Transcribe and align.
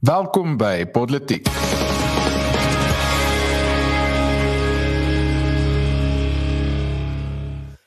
Welkom 0.00 0.56
by 0.56 0.86
Politiek. 0.86 1.44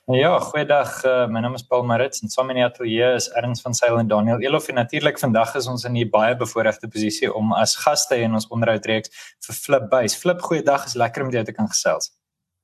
Ja, 0.06 0.40
goeiedag. 0.40 1.04
Uh, 1.04 1.26
my 1.28 1.40
naam 1.40 1.54
is 1.58 1.66
Paul 1.66 1.84
Marits 1.84 2.22
en 2.22 2.30
saam 2.30 2.52
in 2.54 2.60
die 2.60 2.66
ateljee 2.66 3.16
is 3.16 3.32
Erns 3.34 3.66
van 3.66 3.74
Sail 3.74 3.98
en 3.98 4.08
Daniel 4.08 4.46
Elof 4.46 4.70
en 4.70 4.78
natuurlik 4.78 5.18
vandag 5.18 5.56
is 5.58 5.68
ons 5.68 5.88
in 5.90 5.98
'n 5.98 6.10
baie 6.10 6.38
bevoordeelde 6.38 6.88
posisie 6.88 7.34
om 7.34 7.54
as 7.54 7.76
gaste 7.76 8.22
in 8.22 8.34
ons 8.34 8.48
onderhoudreeks 8.48 9.10
vir 9.48 9.56
Flip 9.56 9.90
Buys. 9.90 10.16
Flip, 10.16 10.42
goeiedag. 10.42 10.86
Is 10.86 10.94
lekker 10.94 11.24
om 11.24 11.32
jou 11.32 11.44
te 11.44 11.52
kan 11.52 11.68
gesels. 11.68 12.14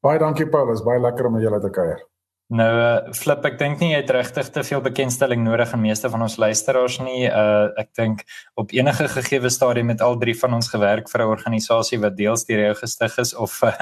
Baie 0.01 0.19
dankie 0.19 0.49
Paul. 0.49 0.71
Is 0.71 0.83
baie 0.83 0.99
lekker 0.99 1.25
om 1.25 1.33
met 1.33 1.41
julle 1.41 1.59
te 1.59 1.69
kuier. 1.69 2.05
Nou 2.49 2.69
uh, 2.81 3.11
flip 3.13 3.43
ek 3.45 3.59
dink 3.59 3.77
nie 3.77 3.91
jy 3.91 3.97
het 3.99 4.09
regtig 4.09 4.47
te 4.49 4.63
veel 4.65 4.81
bekendstelling 4.81 5.43
nodig 5.45 5.69
aan 5.75 5.83
meeste 5.83 6.09
van 6.09 6.23
ons 6.25 6.39
luisteraars 6.41 6.95
nie. 7.05 7.27
Uh 7.29 7.67
ek 7.77 7.91
dink 7.99 8.23
op 8.57 8.73
enige 8.73 9.05
gegeewe 9.13 9.51
stadium 9.53 9.91
met 9.91 10.01
al 10.01 10.17
drie 10.17 10.33
van 10.39 10.55
ons 10.57 10.71
gewerk 10.73 11.11
vir 11.11 11.23
'n 11.25 11.35
organisasie 11.35 11.99
wat 12.01 12.17
deels 12.17 12.47
deur 12.49 12.63
jou 12.63 12.73
gestig 12.81 13.19
is 13.21 13.35
of 13.35 13.61
uh, 13.61 13.75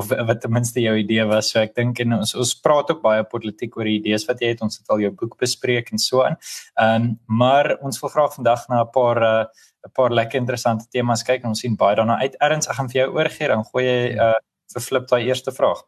of 0.00 0.08
wat 0.08 0.40
ten 0.40 0.56
minste 0.56 0.80
jou 0.80 0.96
idee 0.96 1.28
was. 1.28 1.52
So 1.52 1.60
ek 1.60 1.76
dink 1.76 2.00
en 2.00 2.16
ons 2.20 2.34
ons 2.34 2.54
praat 2.64 2.90
ook 2.96 3.02
baie 3.04 3.28
politiek 3.28 3.76
oor 3.76 3.84
die 3.84 4.00
idees 4.00 4.24
wat 4.24 4.40
jy 4.40 4.54
het. 4.54 4.64
Ons 4.64 4.80
het 4.80 4.88
al 4.88 5.04
jou 5.04 5.12
boek 5.12 5.36
bespreek 5.36 5.92
en 5.92 5.98
so 5.98 6.24
aan. 6.24 6.40
Ehm 6.80 7.04
um, 7.04 7.20
maar 7.28 7.76
ons 7.82 8.00
wil 8.00 8.08
graag 8.08 8.34
vandag 8.40 8.68
na 8.68 8.80
'n 8.84 8.90
paar 8.90 9.22
uh 9.22 9.44
'n 9.84 9.92
paar 9.92 10.10
lekker 10.10 10.40
interessante 10.40 10.88
temas 10.88 11.22
kyk 11.22 11.42
en 11.42 11.52
ons 11.52 11.60
sien 11.60 11.76
baie 11.76 11.96
daarna 11.96 12.16
uit. 12.24 12.36
Erns, 12.40 12.68
ek 12.68 12.76
gaan 12.76 12.88
vir 12.88 13.00
jou 13.02 13.10
oorgee 13.20 13.48
dan 13.48 13.64
gooi 13.64 13.84
jy 13.84 14.16
uh 14.16 14.38
vir 14.72 14.82
flip 14.82 15.08
daai 15.08 15.26
eerste 15.28 15.52
vraag. 15.52 15.84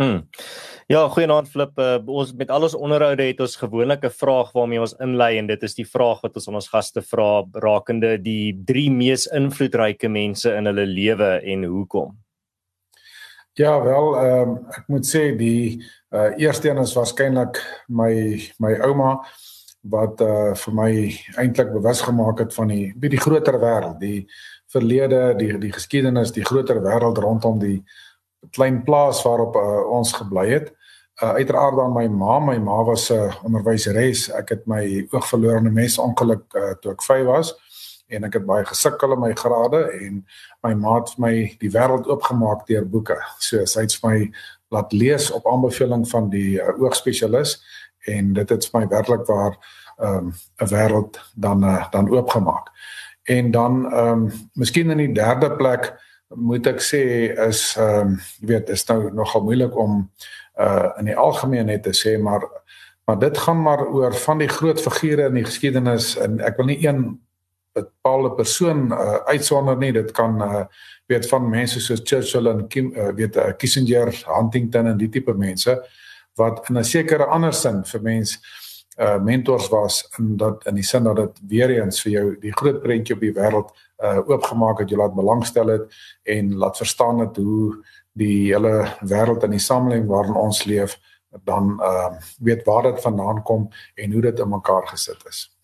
Hmm. 0.00 0.22
Ja, 0.88 1.02
goeienaand 1.12 1.48
Flip. 1.52 1.76
Uh, 1.76 1.98
ons 2.08 2.30
met 2.32 2.48
al 2.50 2.64
ons 2.64 2.74
onderhoude 2.74 3.26
het 3.28 3.40
ons 3.44 3.56
gewoonlik 3.60 4.04
'n 4.08 4.10
vraag 4.10 4.52
waarmee 4.52 4.80
ons 4.80 4.94
inlei 4.96 5.36
en 5.38 5.46
dit 5.46 5.62
is 5.62 5.74
die 5.74 5.84
vraag 5.84 6.22
wat 6.22 6.34
ons 6.34 6.48
aan 6.48 6.54
ons 6.54 6.68
gaste 6.68 7.02
vra 7.02 7.44
rakende 7.52 8.16
die 8.16 8.56
drie 8.64 8.90
mees 8.90 9.26
invloedryke 9.26 10.08
mense 10.08 10.54
in 10.56 10.64
hulle 10.64 10.86
lewe 10.86 11.30
en 11.44 11.64
hoekom. 11.64 12.16
Ja, 13.52 13.82
wel, 13.82 14.16
ehm 14.16 14.48
um, 14.48 14.56
ek 14.70 14.88
moet 14.88 15.06
sê 15.06 15.36
die 15.36 15.84
uh, 16.14 16.32
eerste 16.36 16.70
een 16.70 16.78
is 16.78 16.96
waarskynlik 16.96 17.60
my 17.88 18.40
my 18.58 18.74
ouma 18.80 19.20
wat 19.82 20.20
uh, 20.20 20.54
vir 20.54 20.74
my 20.74 20.92
eintlik 21.36 21.72
bewus 21.72 22.00
gemaak 22.00 22.38
het 22.38 22.54
van 22.54 22.68
die 22.68 22.92
by 22.96 23.08
die 23.08 23.20
groter 23.20 23.60
wêreld, 23.60 24.00
die 24.00 24.26
verlede, 24.72 25.34
die 25.36 25.58
die 25.58 25.72
geskiedenis, 25.72 26.32
die 26.32 26.44
groter 26.44 26.80
wêreld 26.80 27.18
rondom 27.18 27.58
die 27.58 27.82
klein 28.50 28.82
plaas 28.82 29.22
waarop 29.22 29.56
uh, 29.56 29.90
ons 29.90 30.12
gebly 30.12 30.48
het. 30.48 30.72
Uh, 31.22 31.32
uiteraard 31.36 31.76
dan 31.76 31.92
my 31.92 32.06
ma, 32.08 32.38
my 32.38 32.58
ma 32.58 32.82
was 32.84 33.10
'n 33.10 33.14
uh, 33.14 33.34
onderwyseres. 33.44 34.30
Ek 34.32 34.48
het 34.48 34.66
my 34.66 35.06
oog 35.10 35.26
verloor 35.28 35.56
in 35.56 35.66
'n 35.66 35.72
mesongeluk 35.72 36.44
uh, 36.54 36.72
toe 36.80 36.92
ek 36.92 37.02
5 37.02 37.24
was 37.24 37.54
en 38.08 38.24
ek 38.24 38.32
het 38.32 38.46
baie 38.46 38.64
gesukkel 38.64 39.12
in 39.12 39.20
my 39.20 39.32
grade 39.34 39.80
en 40.00 40.26
my 40.62 40.74
ma 40.74 40.94
het 40.98 41.18
my 41.18 41.56
die 41.60 41.70
wêreld 41.70 42.06
oopgemaak 42.06 42.66
deur 42.66 42.88
boeke. 42.88 43.18
So 43.38 43.64
sy 43.64 43.80
het 43.80 43.98
my 44.02 44.32
laat 44.68 44.92
lees 44.92 45.30
op 45.30 45.46
aanbeveling 45.46 46.08
van 46.08 46.30
die 46.30 46.58
uh, 46.58 46.74
oogspesialis 46.80 47.60
en 48.06 48.32
dit 48.32 48.48
het 48.48 48.68
my 48.72 48.86
werklik 48.88 49.26
waar 49.26 49.58
ehm, 49.98 50.26
'n 50.26 50.34
um, 50.62 50.68
wêreld 50.68 51.20
dan 51.34 51.64
uh, 51.64 51.90
dan 51.90 52.10
oopgemaak. 52.10 52.70
En 53.22 53.50
dan 53.50 53.92
ehm 53.92 54.08
um, 54.08 54.32
miskien 54.54 54.90
in 54.90 54.96
die 54.96 55.12
derde 55.12 55.56
plek 55.56 55.94
moet 56.34 56.66
ek 56.66 56.82
sê 56.84 57.02
is 57.48 57.76
ehm 57.78 58.14
um, 58.14 58.18
weet 58.46 58.70
is 58.70 58.86
nou 58.88 59.10
nogal 59.14 59.42
moeilik 59.42 59.76
om 59.76 60.10
uh 60.60 60.90
in 60.98 61.10
die 61.10 61.16
algemeen 61.16 61.66
net 61.66 61.82
te 61.82 61.94
sê 61.96 62.18
maar 62.18 62.44
maar 63.06 63.18
dit 63.18 63.38
gaan 63.38 63.62
maar 63.62 63.86
oor 63.86 64.14
van 64.14 64.38
die 64.38 64.48
groot 64.48 64.80
figure 64.80 65.26
in 65.26 65.34
die 65.34 65.44
geskiedenis 65.44 66.16
en 66.16 66.40
ek 66.40 66.56
wil 66.56 66.66
nie 66.70 66.78
een 66.86 67.18
bepaalde 67.72 68.32
persoon 68.34 68.92
uh, 68.92 69.14
uitsonder 69.26 69.76
nie. 69.78 69.92
Dit 69.92 70.10
kan 70.10 70.42
uh 70.42 70.64
weet 71.10 71.26
van 71.26 71.48
mense 71.50 71.80
soos 71.82 72.00
Churchill 72.04 72.46
en 72.46 72.66
Kim, 72.70 72.92
uh, 72.94 73.08
weet 73.18 73.36
uh, 73.36 73.48
Kissinger, 73.58 74.12
Huntington 74.28 74.86
en 74.92 74.98
die 74.98 75.08
tipe 75.10 75.34
mense 75.34 75.74
wat 76.38 76.68
in 76.70 76.78
'n 76.78 76.84
sekere 76.84 77.26
ander 77.26 77.52
sin 77.52 77.82
vir 77.84 78.02
mense 78.02 78.38
uh 78.98 79.18
mentors 79.22 79.68
was 79.68 80.08
in 80.18 80.36
dat 80.36 80.66
in 80.66 80.74
die 80.74 80.84
sin 80.84 81.04
dat 81.04 81.16
dit 81.16 81.38
weer 81.48 81.70
eens 81.70 82.02
vir 82.02 82.12
jou 82.12 82.24
die 82.40 82.52
groot 82.52 82.82
prentjie 82.82 83.14
op 83.14 83.20
die 83.20 83.34
wêreld 83.36 83.70
uh 84.02 84.18
oopgemaak 84.26 84.82
het, 84.82 84.90
jy 84.90 84.96
laat 84.96 85.14
belangstel 85.14 85.68
het 85.68 85.94
en 86.24 86.56
laat 86.56 86.76
verstaan 86.76 87.18
het 87.18 87.36
hoe 87.36 87.78
die 88.12 88.50
hele 88.50 88.88
wêreld 89.00 89.44
en 89.44 89.54
die 89.54 89.62
samelewing 89.62 90.08
waarin 90.08 90.36
ons 90.36 90.64
leef 90.64 90.98
dan 91.44 91.78
uh 91.80 92.10
weet 92.38 92.64
waar 92.66 92.82
dit 92.82 93.00
vandaan 93.00 93.42
kom 93.42 93.68
en 93.94 94.12
hoe 94.12 94.22
dit 94.22 94.38
in 94.38 94.48
mekaar 94.48 94.86
gesit 94.88 95.26
is. 95.28 95.59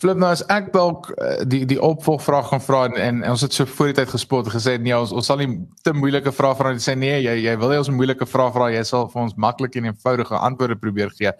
Flip 0.00 0.18
nou 0.20 0.28
as 0.28 0.42
ek 0.52 0.72
dalk 0.74 1.08
uh, 1.14 1.44
die 1.48 1.62
die 1.68 1.78
opvolgvraag 1.82 2.50
gaan 2.50 2.60
vra 2.60 2.80
en, 2.88 3.22
en 3.24 3.32
ons 3.32 3.44
het 3.46 3.54
so 3.54 3.68
voor 3.70 3.92
die 3.92 3.96
tyd 4.00 4.10
gespot 4.12 4.48
gesê 4.52 4.74
nee 4.82 4.92
ons 4.96 5.14
ons 5.16 5.30
sal 5.30 5.40
nie 5.40 5.48
te 5.86 5.94
moeilike 5.96 6.32
vrae 6.36 6.56
vra 6.58 6.72
en 6.74 6.82
sê 6.82 6.96
nee 6.98 7.20
jy 7.24 7.36
jy 7.46 7.54
wil 7.60 7.72
hê 7.72 7.78
ons 7.80 7.90
moeilike 7.94 8.28
vrae 8.28 8.52
vra 8.52 8.68
jy 8.74 8.82
sal 8.88 9.06
vir 9.12 9.22
ons 9.22 9.36
maklik 9.40 9.78
en 9.80 9.88
eenvoudige 9.88 10.36
antwoorde 10.36 10.76
probeer 10.82 11.14
gee. 11.16 11.32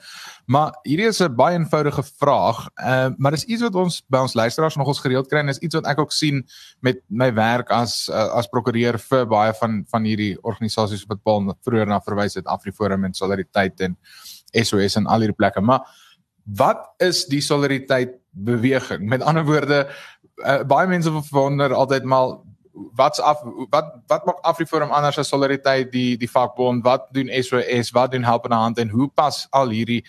Maar 0.46 0.72
hierdie 0.86 1.10
is 1.10 1.20
'n 1.20 1.36
baie 1.36 1.58
eenvoudige 1.58 2.02
vraag. 2.06 2.64
Uh 2.80 3.10
maar 3.18 3.36
dis 3.36 3.44
iets 3.44 3.62
wat 3.62 3.74
ons 3.74 4.02
by 4.08 4.24
ons 4.24 4.34
luisteraars 4.34 4.76
nogals 4.76 5.02
gereeld 5.04 5.28
kry 5.28 5.44
en 5.44 5.52
is 5.52 5.60
iets 5.60 5.74
wat 5.74 5.86
ek 5.86 5.98
ook 5.98 6.12
sien 6.12 6.44
met 6.80 7.02
my 7.08 7.32
werk 7.34 7.70
as 7.70 8.08
uh, 8.08 8.30
as 8.38 8.48
prokureur 8.48 8.98
vir 8.98 9.26
baie 9.26 9.52
van 9.60 9.84
van 9.90 10.04
hierdie 10.04 10.36
organisasies 10.42 11.04
wat 11.08 11.22
Paul 11.22 11.52
vroeër 11.64 11.86
na 11.86 12.00
verwys 12.00 12.34
het 12.34 12.46
Afriforum 12.46 13.04
en 13.04 13.14
Solidariteit 13.14 13.80
en 13.80 13.96
SOS 14.64 14.96
en 14.96 15.06
al 15.06 15.26
hierdie 15.26 15.36
plekke. 15.36 15.60
Maar 15.60 15.84
wat 16.46 16.94
is 17.02 17.24
die 17.26 17.40
solidariteit 17.40 18.14
beweging? 18.30 19.08
Met 19.08 19.22
ander 19.22 19.44
woorde, 19.44 19.86
uh, 20.36 20.62
baie 20.62 20.86
mense 20.86 21.10
wonder 21.30 21.74
altyd 21.74 22.04
maar 22.04 22.38
wat's 22.96 23.20
af 23.20 23.40
wat 23.70 23.94
wat 24.06 24.24
maak 24.24 24.40
Afriforum 24.44 24.90
anders 24.90 25.18
as 25.18 25.28
solidariteit 25.28 25.92
die 25.92 26.16
die 26.16 26.30
vakbond? 26.30 26.84
Wat 26.84 27.08
doen 27.10 27.30
SOS? 27.42 27.90
Wat 27.90 28.12
doen 28.12 28.24
Helpende 28.24 28.56
Hand 28.56 28.78
en 28.78 28.88
hoe 28.88 29.08
pas 29.08 29.46
al 29.50 29.68
hierdie 29.68 30.04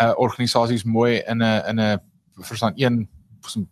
uh, 0.00 0.12
organisasies 0.16 0.84
mooi 0.84 1.22
in 1.26 1.42
'n 1.42 1.62
in 1.68 1.80
'n 1.80 2.00
verstaan 2.40 2.72
een 2.76 3.08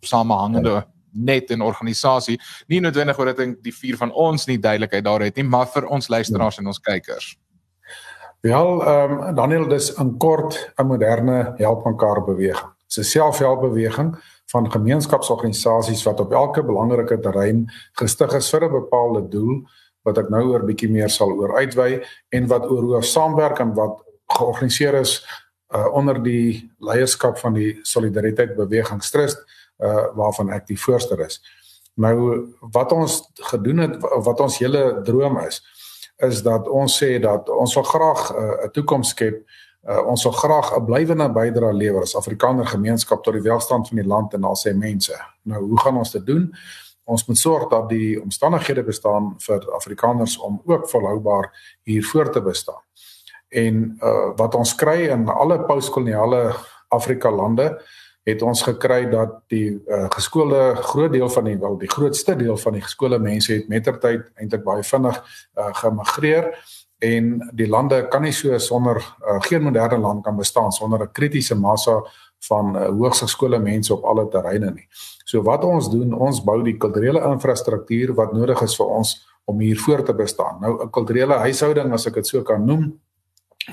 samehangende 0.01 0.85
net 1.11 1.49
'n 1.49 1.61
organisasie? 1.61 2.39
Nie 2.67 2.79
noodwendig 2.79 3.19
oor 3.19 3.33
dit 3.33 3.63
die 3.63 3.75
vier 3.75 3.97
van 3.97 4.11
ons 4.11 4.45
nie 4.45 4.59
duidelikheid 4.59 5.03
daar 5.03 5.21
het 5.21 5.35
nie, 5.35 5.43
maar 5.43 5.67
vir 5.67 5.85
ons 5.85 6.07
luisteraars 6.07 6.57
en 6.57 6.67
ons 6.67 6.79
kykers. 6.79 7.37
Wel, 8.45 8.85
ehm 8.85 9.11
um, 9.11 9.35
Daniel, 9.35 9.67
dis 9.67 9.95
'n 9.97 10.17
kort 10.17 10.73
'n 10.75 10.85
moderne 10.85 11.53
help 11.57 11.85
mekaar 11.85 12.23
beweging. 12.23 12.69
Dis 12.87 12.97
'n 12.97 13.03
selfhelpbeweging 13.03 14.15
van 14.45 14.71
gemeenskapsorganisasies 14.71 16.03
wat 16.03 16.19
op 16.19 16.31
elke 16.31 16.63
belangrike 16.63 17.19
terrein 17.19 17.71
gestig 17.91 18.33
is 18.33 18.49
vir 18.49 18.63
'n 18.63 18.71
bepaalde 18.71 19.27
doel 19.27 19.67
wat 20.01 20.17
ek 20.17 20.29
nou 20.29 20.43
oor 20.43 20.63
bietjie 20.63 20.91
meer 20.91 21.09
sal 21.09 21.31
oor 21.31 21.57
uitwy 21.57 22.05
en 22.29 22.47
wat 22.47 22.69
oor 22.69 22.81
hoe 22.81 23.01
saamwerk 23.01 23.59
en 23.59 23.73
wat 23.73 24.03
georganiseer 24.27 24.93
is 24.93 25.25
uh, 25.75 25.87
onder 25.93 26.23
die 26.23 26.71
leierskap 26.79 27.37
van 27.37 27.53
die 27.53 27.79
solidariteit 27.81 28.55
beweging 28.55 29.01
Trust 29.01 29.37
uh, 29.79 30.05
waarvan 30.13 30.49
ek 30.49 30.67
die 30.67 30.79
voorste 30.79 31.25
is. 31.25 31.41
Nou 31.93 32.45
wat 32.59 32.91
ons 32.91 33.31
gedoen 33.33 33.77
het 33.77 33.97
wat 34.01 34.39
ons 34.39 34.57
hele 34.57 35.01
droom 35.01 35.37
is 35.37 35.74
is 36.17 36.41
dat 36.43 36.67
ons 36.67 37.03
sê 37.03 37.19
dat 37.19 37.49
ons 37.49 37.73
wil 37.73 37.83
graag 37.83 38.31
uh, 38.31 38.37
'n 38.37 38.65
uh, 38.65 38.71
toekoms 38.71 39.09
skep. 39.09 39.43
Uh, 39.89 40.07
ons 40.07 40.23
wil 40.23 40.31
graag 40.31 40.75
'n 40.77 40.85
blywende 40.85 41.29
bydrae 41.31 41.73
lewer 41.73 42.01
as 42.01 42.15
Afrikaner 42.15 42.65
gemeenskap 42.65 43.23
tot 43.23 43.33
die 43.33 43.41
welstand 43.41 43.87
van 43.87 43.97
die 43.97 44.07
land 44.07 44.33
en 44.33 44.43
al 44.43 44.55
sy 44.55 44.71
mense. 44.71 45.13
Nou, 45.43 45.63
hoe 45.63 45.79
gaan 45.79 45.97
ons 45.97 46.11
dit 46.11 46.25
doen? 46.25 46.53
Ons 47.03 47.25
moet 47.25 47.37
sorg 47.37 47.69
dat 47.69 47.89
die 47.89 48.21
omstandighede 48.21 48.83
bestaan 48.83 49.35
vir 49.37 49.71
Afrikaners 49.71 50.37
om 50.37 50.61
ook 50.65 50.89
volhoubaar 50.89 51.77
hier 51.83 52.05
voort 52.05 52.33
te 52.33 52.41
bestaan. 52.41 52.81
En 53.49 53.97
uh, 54.01 54.31
wat 54.35 54.55
ons 54.55 54.75
kry 54.75 55.07
in 55.09 55.29
alle 55.29 55.59
postkoloniale 55.65 56.55
Afrika 56.87 57.31
lande 57.31 57.81
het 58.25 58.41
ons 58.41 58.63
gekry 58.65 59.05
dat 59.09 59.37
die 59.53 59.75
uh, 59.85 60.05
geskoolde 60.09 60.75
groot 60.81 61.11
deel 61.13 61.29
van 61.29 61.45
die 61.45 61.57
wel 61.61 61.77
die 61.77 61.89
grootste 61.89 62.35
deel 62.35 62.57
van 62.57 62.73
die 62.73 62.81
geskoolde 62.81 63.19
mense 63.21 63.53
het 63.53 63.69
mettertyd 63.69 64.31
eintlik 64.35 64.63
baie 64.65 64.83
vinnig 64.83 65.19
uh, 65.21 65.69
gemigreer 65.81 66.49
en 67.05 67.37
die 67.53 67.67
lande 67.69 68.07
kan 68.09 68.25
nie 68.25 68.33
so 68.33 68.57
sonder 68.57 68.97
uh, 68.97 69.37
geen 69.45 69.61
moderne 69.63 69.99
land 70.01 70.23
kan 70.25 70.37
bestaan 70.37 70.71
sonder 70.71 71.03
'n 71.03 71.11
kritiese 71.11 71.55
massa 71.55 72.01
van 72.47 72.75
uh, 72.75 72.87
hoogsgeskoolde 72.89 73.59
mense 73.59 73.93
op 73.93 74.03
alle 74.03 74.27
terreine 74.27 74.71
nie. 74.71 74.87
So 75.25 75.41
wat 75.41 75.63
ons 75.63 75.89
doen, 75.89 76.13
ons 76.13 76.43
bou 76.43 76.63
die 76.63 76.77
kulturele 76.77 77.21
infrastruktuur 77.31 78.13
wat 78.13 78.33
nodig 78.33 78.61
is 78.61 78.75
vir 78.75 78.85
ons 78.85 79.15
om 79.45 79.59
hier 79.59 79.79
voort 79.79 80.05
te 80.05 80.13
bestaan. 80.13 80.59
Nou 80.61 80.83
'n 80.83 80.89
kulturele 80.89 81.33
huishouding 81.33 81.93
as 81.93 82.07
ek 82.07 82.13
dit 82.13 82.27
so 82.27 82.41
kan 82.41 82.65
noem, 82.65 82.99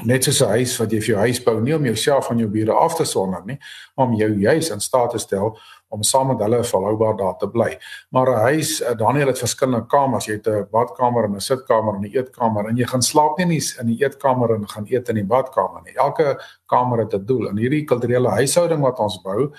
net 0.04 0.24
soos 0.24 0.40
'n 0.40 0.48
huis 0.48 0.76
wat 0.78 0.92
jy 0.92 1.00
vir 1.00 1.14
jou 1.14 1.18
huis 1.18 1.40
bou 1.44 1.60
nie 1.60 1.74
om 1.74 1.84
jouself 1.84 2.26
van 2.26 2.38
jou 2.38 2.48
bure 2.48 2.72
af 2.72 2.96
te 2.96 3.04
sonder 3.04 3.42
nie, 3.44 3.58
maar 3.96 4.06
om 4.06 4.14
jou 4.14 4.30
juis 4.38 4.70
in 4.70 4.80
staat 4.80 5.10
te 5.10 5.18
stel 5.18 5.58
om 5.88 6.02
saam 6.02 6.26
met 6.26 6.40
hulle 6.40 6.64
volhoubaar 6.64 7.16
daar 7.16 7.36
te 7.38 7.48
bly. 7.48 7.78
Maar 8.10 8.30
'n 8.30 8.40
huis, 8.40 8.80
eh, 8.80 8.96
Daniel 8.96 9.26
het 9.26 9.38
verskillende 9.38 9.86
kamers, 9.86 10.26
jy 10.26 10.32
het 10.32 10.46
'n 10.46 10.66
badkamer 10.70 11.24
en 11.24 11.34
'n 11.34 11.40
sitkamer 11.40 11.94
en 11.94 12.00
'n 12.00 12.16
eetkamer 12.16 12.68
en 12.68 12.76
jy 12.76 12.86
gaan 12.86 13.02
slaap 13.02 13.38
nie 13.38 13.62
in 13.80 13.86
die 13.86 14.02
eetkamer 14.04 14.54
en 14.54 14.68
gaan 14.68 14.86
eet 14.88 15.08
in 15.08 15.14
die 15.14 15.24
badkamer 15.24 15.82
nie. 15.84 15.94
Elke 15.94 16.40
kamer 16.66 16.98
het 16.98 17.14
'n 17.14 17.24
doel 17.24 17.48
en 17.48 17.56
hierdie 17.56 17.84
kulturele 17.84 18.28
huishouding 18.28 18.80
wat 18.80 18.98
ons 18.98 19.22
bou 19.22 19.52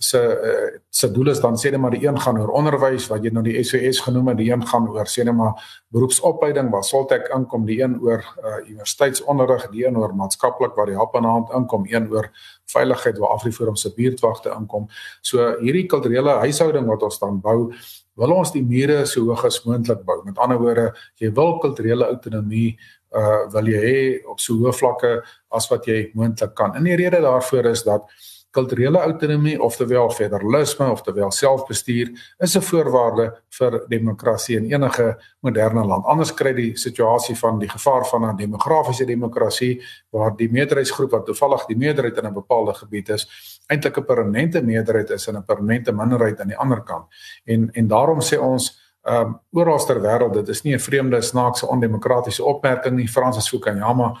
se 0.00 0.18
uh, 0.18 0.78
se 0.88 1.10
doel 1.12 1.28
is 1.28 1.40
dan 1.44 1.58
sê 1.60 1.70
net 1.70 1.80
maar 1.80 1.92
die 1.92 2.06
een 2.06 2.16
gaan 2.20 2.38
oor 2.40 2.54
onderwys 2.56 3.04
wat 3.12 3.24
jy 3.24 3.32
nou 3.36 3.42
die 3.44 3.58
SWS 3.60 4.00
genoem 4.06 4.30
het, 4.32 4.38
die 4.40 4.48
een 4.48 4.64
gaan 4.66 4.88
oor 4.88 5.08
sê 5.12 5.26
net 5.28 5.36
maar 5.36 5.60
beroepsopleiding 5.92 6.70
waar 6.72 6.86
Soltech 6.88 7.28
inkom, 7.36 7.66
die 7.68 7.82
een 7.82 7.98
oor 8.00 8.24
uh, 8.40 8.62
universiteitsonderrig, 8.64 9.68
die 9.74 9.84
een 9.84 9.98
oor 10.00 10.14
maatskaplik 10.16 10.72
waar 10.78 10.88
die 10.88 10.96
help 10.96 11.16
aan 11.20 11.28
hand 11.28 11.52
inkom, 11.56 11.84
een 11.90 12.08
oor 12.12 12.30
veiligheid 12.72 13.20
waar 13.20 13.36
Afriforum 13.36 13.76
se 13.76 13.92
buurtwagte 13.96 14.54
inkom. 14.56 14.88
So 15.20 15.52
hierdie 15.60 15.84
kulturele 15.90 16.38
huishouding 16.46 16.88
wat 16.88 17.04
ons 17.04 17.20
dan 17.20 17.42
bou 17.44 17.72
wil 18.20 18.34
ons 18.34 18.52
die 18.52 18.64
mure 18.64 19.04
so 19.08 19.28
hoog 19.28 19.44
as 19.48 19.60
moontlik 19.64 20.02
bou. 20.08 20.18
Met 20.26 20.40
ander 20.40 20.58
woorde, 20.60 20.90
jy 21.20 21.30
wil 21.36 21.58
kulturele 21.62 22.08
autonomie 22.08 22.72
uh 23.16 23.46
wil 23.50 23.66
jy 23.66 23.78
hê 23.82 24.02
op 24.30 24.38
so 24.38 24.54
hoë 24.60 24.72
vlakke 24.76 25.08
as 25.56 25.66
wat 25.70 25.88
jy 25.90 26.10
moontlik 26.14 26.52
kan. 26.54 26.76
En 26.78 26.86
die 26.86 26.98
rede 26.98 27.20
daarvoor 27.24 27.72
is 27.72 27.82
dat 27.86 28.06
kulturele 28.50 28.98
autonomie 28.98 29.62
oftewel 29.62 30.10
federalisme 30.10 30.90
oftewel 30.90 31.30
selfbestuur 31.30 32.10
is 32.38 32.56
'n 32.56 32.62
voorwaarde 32.62 33.42
vir 33.48 33.84
demokrasie 33.88 34.56
in 34.56 34.72
enige 34.72 35.18
moderne 35.40 35.84
land. 35.86 36.04
Anders 36.04 36.34
kry 36.34 36.52
die 36.52 36.76
situasie 36.76 37.36
van 37.36 37.58
die 37.58 37.68
gevaar 37.68 38.06
van 38.06 38.24
'n 38.24 38.36
demografiese 38.36 39.04
demokrasie 39.04 39.82
waar 40.10 40.36
die 40.36 40.50
meerderheidsgroep 40.50 41.10
wat 41.10 41.26
toevallig 41.26 41.66
die 41.66 41.76
meerderheid 41.76 42.16
in 42.16 42.26
'n 42.26 42.34
bepaalde 42.34 42.74
gebied 42.74 43.08
is, 43.08 43.28
eintlik 43.66 43.96
'n 43.96 44.04
permanente 44.04 44.62
meerderheid 44.62 45.10
is 45.10 45.26
en 45.26 45.36
'n 45.36 45.44
permanente 45.44 45.92
minderheid 45.92 46.40
aan 46.40 46.48
die 46.48 46.58
ander 46.58 46.82
kant. 46.82 47.06
En 47.44 47.70
en 47.72 47.86
daarom 47.86 48.20
sê 48.20 48.38
ons 48.38 48.88
ehm 49.02 49.26
um, 49.26 49.40
oral 49.50 49.78
ter 49.86 50.00
wêreld 50.00 50.34
dit 50.34 50.48
is 50.48 50.62
nie 50.62 50.74
'n 50.74 50.78
vreemde 50.78 51.20
snaakse 51.22 51.66
ondemokratiese 51.66 52.44
opmerking 52.44 52.96
nie 52.96 53.08
Fransis 53.08 53.48
Fukuyama 53.48 54.14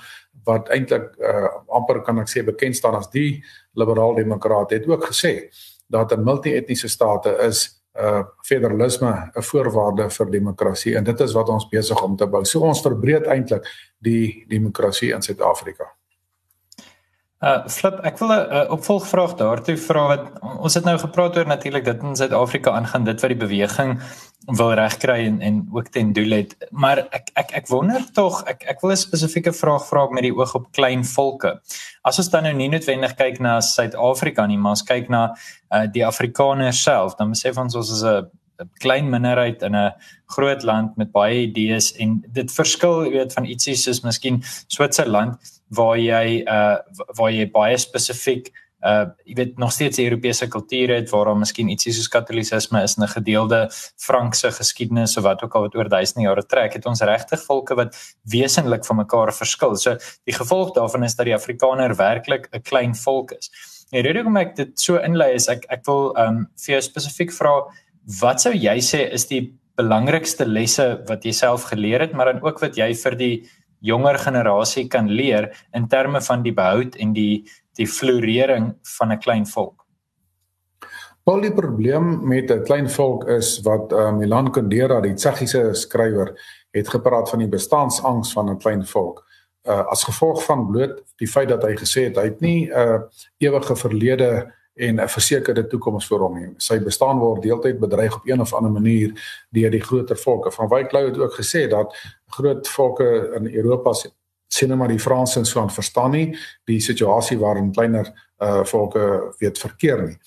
wat 0.44 0.68
eintlik 0.68 1.14
uh, 1.18 1.48
amper 1.68 2.00
kan 2.02 2.18
ek 2.18 2.28
sê 2.28 2.44
bekend 2.44 2.76
staan 2.76 2.94
as 2.94 3.10
die 3.10 3.44
liberaal 3.72 4.14
demokraat 4.14 4.70
het 4.70 4.88
ook 4.88 5.04
gesê 5.04 5.50
dat 5.86 6.12
'n 6.12 6.22
multietniese 6.22 6.88
state 6.88 7.36
is 7.48 7.80
uh 7.98 8.22
federalisme 8.42 9.30
'n 9.34 9.42
voorwaarde 9.42 10.10
vir 10.10 10.30
demokrasie 10.30 10.96
en 10.96 11.04
dit 11.04 11.20
is 11.20 11.32
wat 11.32 11.48
ons 11.48 11.68
besig 11.68 12.02
om 12.02 12.16
te 12.16 12.26
bou. 12.26 12.44
So 12.44 12.60
ons 12.60 12.80
verbreed 12.80 13.26
eintlik 13.26 13.66
die 13.98 14.44
demokrasie 14.48 15.12
in 15.12 15.22
Suid-Afrika. 15.22 15.99
Uh 17.40 17.62
flip, 17.72 18.02
ek 18.04 18.18
wil 18.20 18.32
'n 18.36 18.68
opvolgvraag 18.68 19.32
daartoe 19.40 19.76
vra 19.80 20.02
wat 20.08 20.24
ons 20.60 20.74
het 20.76 20.84
nou 20.84 20.98
gepraat 21.00 21.36
oor 21.36 21.46
natuurlik 21.48 21.84
dit 21.84 22.02
in 22.02 22.16
Suid-Afrika 22.16 22.70
aangaan 22.76 23.04
dit 23.04 23.20
wat 23.20 23.32
die 23.32 23.46
beweging 23.46 23.94
wil 24.58 24.72
regkry 24.76 25.24
en 25.24 25.40
en 25.40 25.68
ook 25.72 25.88
ten 25.88 26.12
doel 26.12 26.30
het. 26.30 26.52
Maar 26.70 26.98
ek 27.10 27.30
ek 27.34 27.50
ek 27.52 27.68
wonder 27.72 28.04
tog 28.12 28.42
ek 28.44 28.64
ek 28.68 28.80
wil 28.80 28.90
'n 28.92 28.96
spesifieke 28.96 29.52
vraag 29.52 29.86
vra 29.88 30.06
met 30.10 30.22
die 30.22 30.36
oog 30.36 30.54
op 30.54 30.72
klein 30.72 31.04
volke. 31.04 31.60
As 32.04 32.18
ons 32.18 32.28
dan 32.28 32.42
nou 32.42 32.52
nie 32.52 32.68
noodwendig 32.68 33.14
kyk 33.14 33.40
na 33.40 33.60
Suid-Afrika 33.60 34.46
nie, 34.46 34.58
maar 34.58 34.76
ons 34.76 34.82
kyk 34.82 35.08
na 35.08 35.34
uh 35.72 35.86
die 35.86 36.06
Afrikaners 36.06 36.82
self, 36.82 37.16
dan 37.16 37.32
sê 37.32 37.56
ons 37.56 37.74
ons 37.74 37.90
is 37.90 38.02
'n 38.02 38.28
'n 38.60 38.70
klein 38.78 39.10
minderheid 39.10 39.62
in 39.62 39.76
'n 39.76 39.92
groot 40.26 40.62
land 40.62 40.96
met 40.96 41.12
baie 41.12 41.46
idees 41.46 41.92
en 41.96 42.24
dit 42.28 42.52
verskil 42.52 43.04
jy 43.04 43.10
weet 43.10 43.32
van 43.32 43.44
ietsie 43.44 43.76
soos 43.76 44.02
miskien 44.02 44.42
Switserland 44.68 45.36
waar 45.68 45.98
jy 45.98 46.42
uh 46.46 46.78
waar 47.18 47.30
jy 47.30 47.46
baie 47.50 47.78
spesifiek 47.78 48.52
uh 48.82 49.10
jy 49.28 49.34
weet 49.36 49.58
nog 49.58 49.72
steeds 49.72 49.96
die 49.96 50.06
Europese 50.08 50.48
kultuur 50.48 50.94
het 50.94 51.10
waar 51.10 51.28
daar 51.28 51.36
miskien 51.36 51.68
ietsie 51.68 51.92
soos 51.92 52.08
katolisisme 52.08 52.82
is 52.82 52.96
'n 52.98 53.06
gedeelde 53.06 53.68
Frankse 53.96 54.50
geskiedenis 54.50 55.16
of 55.16 55.24
wat 55.24 55.42
ook 55.42 55.54
al 55.54 55.62
wat 55.62 55.76
oor 55.76 55.88
duisende 55.88 56.28
jare 56.28 56.46
trek 56.46 56.72
het 56.72 56.86
ons 56.86 57.00
regtig 57.00 57.44
volke 57.44 57.74
wat 57.74 57.96
wesenlik 58.24 58.84
van 58.84 58.96
mekaar 58.96 59.32
verskil. 59.32 59.76
So 59.76 59.96
die 60.24 60.34
gevolg 60.34 60.74
daarvan 60.74 61.04
is 61.04 61.14
dat 61.14 61.26
die 61.26 61.34
Afrikaner 61.34 61.96
werklik 61.96 62.48
'n 62.52 62.62
klein 62.62 62.94
volk 62.94 63.32
is. 63.32 63.50
En 63.90 64.02
rede 64.02 64.18
hoekom 64.18 64.36
ek 64.36 64.56
dit 64.56 64.80
so 64.80 64.96
inlei 64.96 65.34
is 65.34 65.48
ek 65.48 65.66
ek 65.68 65.84
wil 65.86 66.16
um 66.18 66.48
vir 66.56 66.72
jou 66.72 66.80
spesifiek 66.80 67.32
vra 67.32 67.66
wat 68.20 68.40
sou 68.40 68.52
jy 68.52 68.78
sê 68.80 69.06
is 69.12 69.26
die 69.26 69.60
belangrikste 69.76 70.44
lesse 70.44 71.04
wat 71.08 71.24
jy 71.24 71.32
self 71.32 71.68
geleer 71.70 72.00
het, 72.00 72.12
maar 72.12 72.32
dan 72.32 72.42
ook 72.42 72.60
wat 72.60 72.76
jy 72.76 72.92
vir 72.94 73.16
die 73.16 73.34
jonger 73.80 74.18
generasie 74.20 74.88
kan 74.88 75.08
leer 75.08 75.50
in 75.76 75.88
terme 75.88 76.20
van 76.20 76.42
die 76.44 76.54
behoud 76.54 76.96
en 77.00 77.14
die 77.16 77.44
die 77.78 77.86
florering 77.86 78.74
van 78.98 79.12
'n 79.12 79.18
klein 79.18 79.46
volk. 79.46 79.86
Al 81.24 81.40
die 81.40 81.52
probleem 81.54 82.26
met 82.28 82.50
'n 82.50 82.64
klein 82.64 82.90
volk 82.90 83.28
is 83.28 83.60
wat 83.62 83.92
uh, 83.92 84.12
Milan 84.12 84.50
Kundera, 84.50 85.00
die 85.00 85.14
Tsjechiese 85.14 85.74
skrywer, 85.74 86.34
het 86.72 86.88
gepraat 86.88 87.30
van 87.30 87.38
die 87.38 87.48
bestaansangs 87.48 88.32
van 88.32 88.50
'n 88.50 88.58
klein 88.58 88.86
volk. 88.86 89.24
Uh, 89.64 89.86
as 89.90 90.04
gevolg 90.04 90.44
van 90.44 90.66
bloot 90.66 91.02
die 91.16 91.28
feit 91.28 91.48
dat 91.48 91.62
hy 91.62 91.76
gesê 91.76 92.08
het 92.08 92.16
hy 92.16 92.24
het 92.24 92.40
nie 92.40 92.68
'n 92.68 92.72
uh, 92.72 93.00
ewige 93.38 93.76
verlede 93.76 94.52
en 94.80 95.00
'n 95.00 95.08
versekerde 95.08 95.66
toekoms 95.66 96.06
vir 96.06 96.18
hom 96.18 96.34
nie. 96.38 96.54
Sy 96.56 96.78
bestaan 96.80 97.18
word 97.18 97.42
deeltyd 97.42 97.78
bedreig 97.80 98.14
op 98.16 98.26
een 98.28 98.40
of 98.40 98.54
ander 98.54 98.72
manier 98.72 99.12
deur 99.50 99.70
die 99.70 99.80
groter 99.80 100.16
volke. 100.16 100.50
Van 100.50 100.68
Wyk 100.68 100.92
Lou 100.92 101.06
het 101.06 101.18
ook 101.18 101.34
gesê 101.34 101.68
dat 101.68 101.94
groot 102.26 102.68
volke 102.68 103.32
in 103.36 103.54
Europa 103.54 103.92
sien 104.46 104.68
nou 104.68 104.78
maar 104.78 104.88
die 104.88 104.98
Franse 104.98 105.38
en 105.38 105.44
so 105.44 105.60
aan 105.60 105.70
verstaan 105.70 106.10
nie 106.10 106.36
die 106.64 106.80
situasie 106.80 107.38
waarin 107.38 107.72
kleiner 107.72 108.12
uh 108.38 108.64
volke 108.64 109.34
weet 109.38 109.58
verkeer 109.58 110.02
nie. 110.02 110.18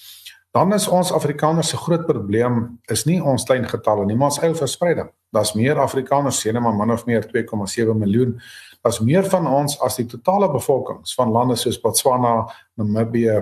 Dan 0.51 0.73
is 0.73 0.87
ons 0.87 1.11
Afrikaners 1.11 1.69
se 1.69 1.77
groot 1.77 2.05
probleem 2.05 2.79
is 2.85 3.05
nie 3.05 3.23
ons 3.23 3.43
klein 3.43 3.65
getalle 3.65 4.05
nie, 4.05 4.15
maar 4.15 4.29
ons 4.29 4.39
eie 4.39 4.53
verspreiding. 4.55 5.09
Daar's 5.33 5.53
meer 5.53 5.79
Afrikaners, 5.81 6.39
sien 6.39 6.53
nou 6.53 6.61
maar 6.63 6.75
min 6.77 6.93
of 6.93 7.05
meer 7.05 7.25
2,7 7.25 7.95
miljoen. 7.97 8.35
Daar's 8.81 8.99
meer 8.99 9.25
van 9.25 9.47
ons 9.47 9.79
as 9.81 9.95
die 9.95 10.05
totale 10.05 10.51
bevolkings 10.51 11.15
van 11.17 11.31
lande 11.33 11.55
soos 11.55 11.79
Botswana, 11.81 12.45
Namibië, 12.77 13.39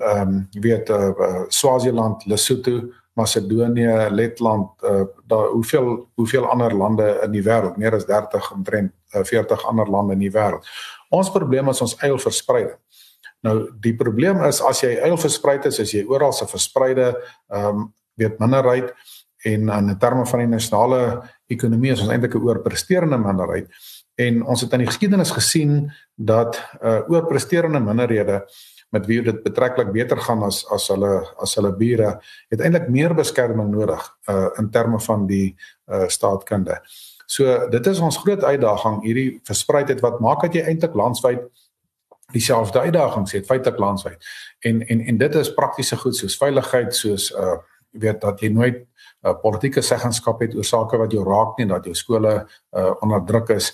ehm 0.00 0.28
um, 0.28 0.48
jy 0.50 0.60
weet 0.60 0.90
uh, 0.90 1.12
uh, 1.12 1.44
Swaziland, 1.48 2.24
Lesotho, 2.26 2.80
Macedonië, 3.12 4.08
Letland, 4.10 4.70
uh, 4.82 5.04
daar 5.28 5.52
hoeveel 5.52 6.08
hoeveel 6.14 6.46
ander 6.48 6.74
lande 6.74 7.20
in 7.24 7.32
die 7.32 7.42
wêreld, 7.44 7.76
meer 7.76 7.94
as 7.94 8.06
30 8.08 8.52
omtrent 8.52 8.92
uh, 9.14 9.24
40 9.24 9.66
ander 9.68 9.90
lande 9.90 10.16
in 10.16 10.24
die 10.24 10.32
wêreld. 10.32 10.64
Ons 11.10 11.30
probleem 11.30 11.68
is 11.68 11.80
ons 11.80 11.96
eie 12.00 12.18
verspreiding. 12.18 12.78
Nou 13.42 13.56
die 13.82 13.94
probleem 13.98 14.40
is 14.48 14.62
as 14.62 14.80
jy 14.80 14.94
eie 14.96 15.16
verspreid 15.18 15.66
is, 15.68 15.78
is 15.82 15.92
jy 15.92 16.04
oral 16.08 16.32
se 16.32 16.46
verspreide 16.46 17.12
ehm 17.52 17.68
um, 17.68 17.90
weet 18.20 18.38
minderheid 18.38 18.90
en 19.48 19.68
in 19.72 19.98
terme 19.98 20.26
van 20.28 20.42
die 20.42 20.50
nasionale 20.50 21.22
ekonomie 21.48 21.92
is 21.94 22.02
ons 22.04 22.10
eintlik 22.12 22.34
'n 22.36 22.44
oorpresterende 22.44 23.18
minderheid 23.18 23.68
en 24.20 24.42
ons 24.44 24.60
het 24.60 24.72
in 24.72 24.84
die 24.84 24.90
geskiedenis 24.90 25.32
gesien 25.32 25.90
dat 26.14 26.60
uh 26.82 27.00
oorpresterende 27.08 27.80
minderhede 27.80 28.42
met 28.92 29.06
wie 29.08 29.22
dit 29.24 29.42
betreklik 29.42 29.92
beter 29.92 30.20
gaan 30.20 30.42
as 30.46 30.62
as 30.72 30.88
hulle 30.92 31.12
as 31.42 31.54
hulle 31.56 31.72
bure 31.76 32.12
het 32.52 32.60
eintlik 32.60 32.90
meer 32.92 33.14
beskerming 33.16 33.72
nodig 33.72 34.04
uh 34.30 34.48
in 34.60 34.70
terme 34.70 35.00
van 35.00 35.26
die 35.26 35.56
uh 35.88 36.08
staatkunde. 36.08 36.78
So 37.26 37.68
dit 37.72 37.86
is 37.86 38.00
ons 38.00 38.20
groot 38.20 38.44
uitdaging 38.44 39.02
hierdie 39.02 39.40
verspreidheid 39.48 40.00
wat 40.04 40.20
maak 40.20 40.44
dat 40.44 40.54
jy 40.54 40.64
eintlik 40.68 40.94
landwyd 40.94 41.48
dieselfde 42.32 42.80
uitdagings 42.80 43.32
het 43.32 43.46
feitelik 43.48 43.78
landwyd. 43.80 44.32
En 44.60 44.82
en 44.86 45.00
en 45.00 45.18
dit 45.18 45.34
is 45.34 45.54
praktiese 45.54 45.96
goed 45.96 46.16
soos 46.16 46.36
veiligheid 46.36 46.94
soos 46.94 47.30
uh 47.32 47.60
weet 47.92 48.20
dat 48.20 48.40
jy 48.40 48.48
nooit 48.48 48.78
uh, 49.26 49.34
politieke 49.40 49.82
seggenskap 49.84 50.40
het 50.40 50.54
oor 50.56 50.64
sake 50.64 50.96
wat 50.96 51.12
jou 51.12 51.24
raak 51.26 51.58
nie 51.58 51.66
dat 51.68 51.84
jou 51.84 51.94
skole 51.94 52.30
uh 52.72 52.92
onder 53.04 53.24
druk 53.28 53.50
is 53.52 53.72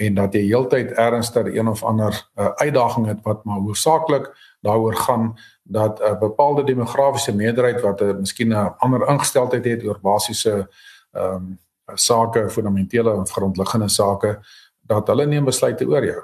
en 0.00 0.16
dat 0.16 0.34
jy 0.34 0.46
heeltyd 0.48 0.96
ernstig 0.98 1.52
een 1.52 1.68
of 1.68 1.84
ander 1.84 2.16
uh, 2.34 2.48
uitdaging 2.64 3.06
het 3.06 3.20
wat 3.22 3.44
maar 3.44 3.60
hoofsaaklik 3.60 4.30
daaroor 4.62 4.96
gaan 4.96 5.34
dat 5.62 6.00
'n 6.00 6.18
bepaalde 6.18 6.64
demografiese 6.64 7.34
meerderheid 7.34 7.80
wat 7.80 8.00
'n 8.00 8.18
miskien 8.18 8.48
'n 8.48 8.74
ander 8.78 9.08
ingesteldheid 9.08 9.64
het 9.64 9.84
oor 9.84 9.98
basiese 10.00 10.68
ehm 11.12 11.34
um, 11.34 11.58
sake, 11.94 12.50
fundamentele 12.50 13.14
en 13.14 13.26
grondliggende 13.26 13.88
sake 13.88 14.38
dat 14.80 15.06
hulle 15.06 15.26
neem 15.26 15.44
besluite 15.44 15.86
oor 15.86 16.04
jou. 16.04 16.22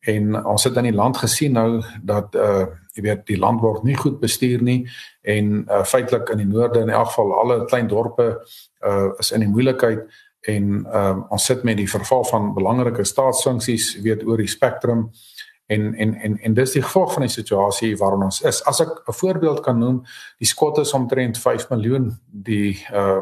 En 0.00 0.44
ons 0.44 0.64
het 0.64 0.76
in 0.76 0.88
die 0.88 0.96
land 0.96 1.16
gesien 1.16 1.52
nou 1.52 1.82
dat 2.02 2.34
uh 2.34 2.66
jy 2.92 3.02
weet 3.02 3.20
die 3.26 3.38
land 3.38 3.60
word 3.60 3.84
nie 3.86 3.94
goed 3.96 4.16
bestuur 4.20 4.62
nie 4.62 4.88
en 5.22 5.64
uh 5.68 5.84
feitelik 5.84 6.32
in 6.34 6.40
die 6.42 6.46
noorde 6.46 6.80
in 6.80 6.90
elk 6.90 7.06
geval 7.06 7.34
alle 7.38 7.64
klein 7.64 7.86
dorpe 7.88 8.26
uh 8.86 9.10
is 9.18 9.30
in 9.30 9.44
die 9.44 9.48
moeilikheid 9.48 10.00
en 10.48 10.86
uh 10.86 11.16
ons 11.28 11.44
sit 11.44 11.62
met 11.62 11.76
die 11.76 11.90
verval 11.90 12.24
van 12.24 12.54
belangrike 12.54 13.04
staatsfunksies 13.04 14.00
weet 14.02 14.24
oor 14.26 14.36
die 14.42 14.50
spektrum 14.50 15.10
en 15.70 15.94
en 15.94 16.14
en 16.14 16.38
en 16.38 16.54
dis 16.54 16.72
die 16.72 16.82
gevolg 16.82 17.12
van 17.14 17.26
die 17.26 17.32
situasie 17.32 17.96
waarin 17.96 18.26
ons 18.26 18.40
is. 18.42 18.62
As 18.66 18.80
ek 18.80 18.90
'n 19.08 19.12
voorbeeld 19.12 19.60
kan 19.60 19.78
noem, 19.78 20.02
die 20.38 20.48
skotte 20.48 20.80
is 20.80 20.92
omtrent 20.92 21.38
5 21.38 21.68
miljoen, 21.70 22.18
die 22.26 22.86
uh 22.92 23.20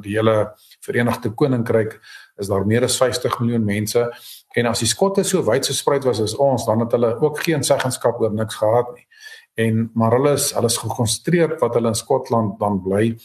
die 0.00 0.12
hele 0.12 0.52
Verenigde 0.84 1.30
Koninkryk 1.34 2.00
is 2.36 2.48
daar 2.48 2.66
meer 2.66 2.84
as 2.84 2.96
50 2.96 3.38
miljoen 3.40 3.64
mense 3.64 4.02
en 4.54 4.66
as 4.66 4.78
die 4.78 4.88
skotte 4.88 5.24
so 5.24 5.42
wyd 5.46 5.66
versprei 5.66 6.00
was 6.04 6.20
as 6.20 6.34
ons, 6.36 6.66
dan 6.66 6.80
het 6.80 6.92
hulle 6.92 7.14
ook 7.20 7.38
geen 7.42 7.62
seggenskap 7.62 8.20
oor 8.20 8.32
niks 8.32 8.54
gehad 8.54 8.94
nie. 8.94 9.06
En 9.54 9.90
maar 9.94 10.12
hulle 10.12 10.32
is 10.32 10.52
hulle 10.52 10.66
is 10.66 10.76
gekonsentreer 10.76 11.58
wat 11.60 11.74
hulle 11.74 11.88
in 11.88 11.94
Skotland 11.94 12.58
dan 12.58 12.82
bly 12.82 13.16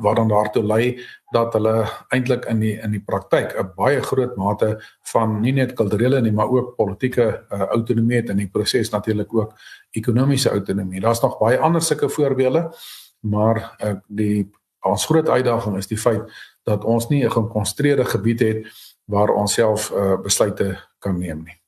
wat 0.00 0.16
dan 0.16 0.28
daartoe 0.28 0.62
lei 0.64 1.00
dat 1.32 1.52
hulle 1.52 1.84
eintlik 2.08 2.44
in 2.44 2.60
die 2.60 2.72
in 2.80 2.90
die 2.90 3.02
praktyk 3.04 3.52
'n 3.58 3.72
baie 3.76 4.00
groot 4.02 4.36
mate 4.36 4.80
van 5.12 5.40
nie 5.40 5.52
net 5.52 5.72
kulturele 5.72 6.20
nie 6.20 6.32
maar 6.32 6.48
ook 6.48 6.76
politieke 6.76 7.44
uh, 7.50 7.60
autonomie 7.60 8.16
het 8.16 8.28
in 8.28 8.36
die 8.36 8.48
proses 8.48 8.90
natuurlik 8.90 9.34
ook 9.34 9.52
ekonomiese 9.90 10.50
autonomie. 10.50 11.00
Daar's 11.00 11.20
nog 11.20 11.38
baie 11.38 11.58
ander 11.58 11.82
sulke 11.82 12.08
voorbeelde, 12.08 12.72
maar 13.20 13.76
uh, 13.84 13.94
die 14.06 14.50
ons 14.80 15.06
groot 15.06 15.28
uitdaging 15.28 15.76
is 15.76 15.86
die 15.86 15.98
feit 15.98 16.22
dat 16.62 16.84
ons 16.84 17.08
nie 17.08 17.24
'n 17.24 17.30
gekonstreerde 17.30 18.04
gebied 18.04 18.40
het 18.40 18.66
waar 19.04 19.28
ons 19.28 19.52
self 19.52 19.90
uh, 19.90 20.20
besluite 20.20 20.78
kan 20.98 21.18
neem 21.18 21.42
nie. 21.42 21.61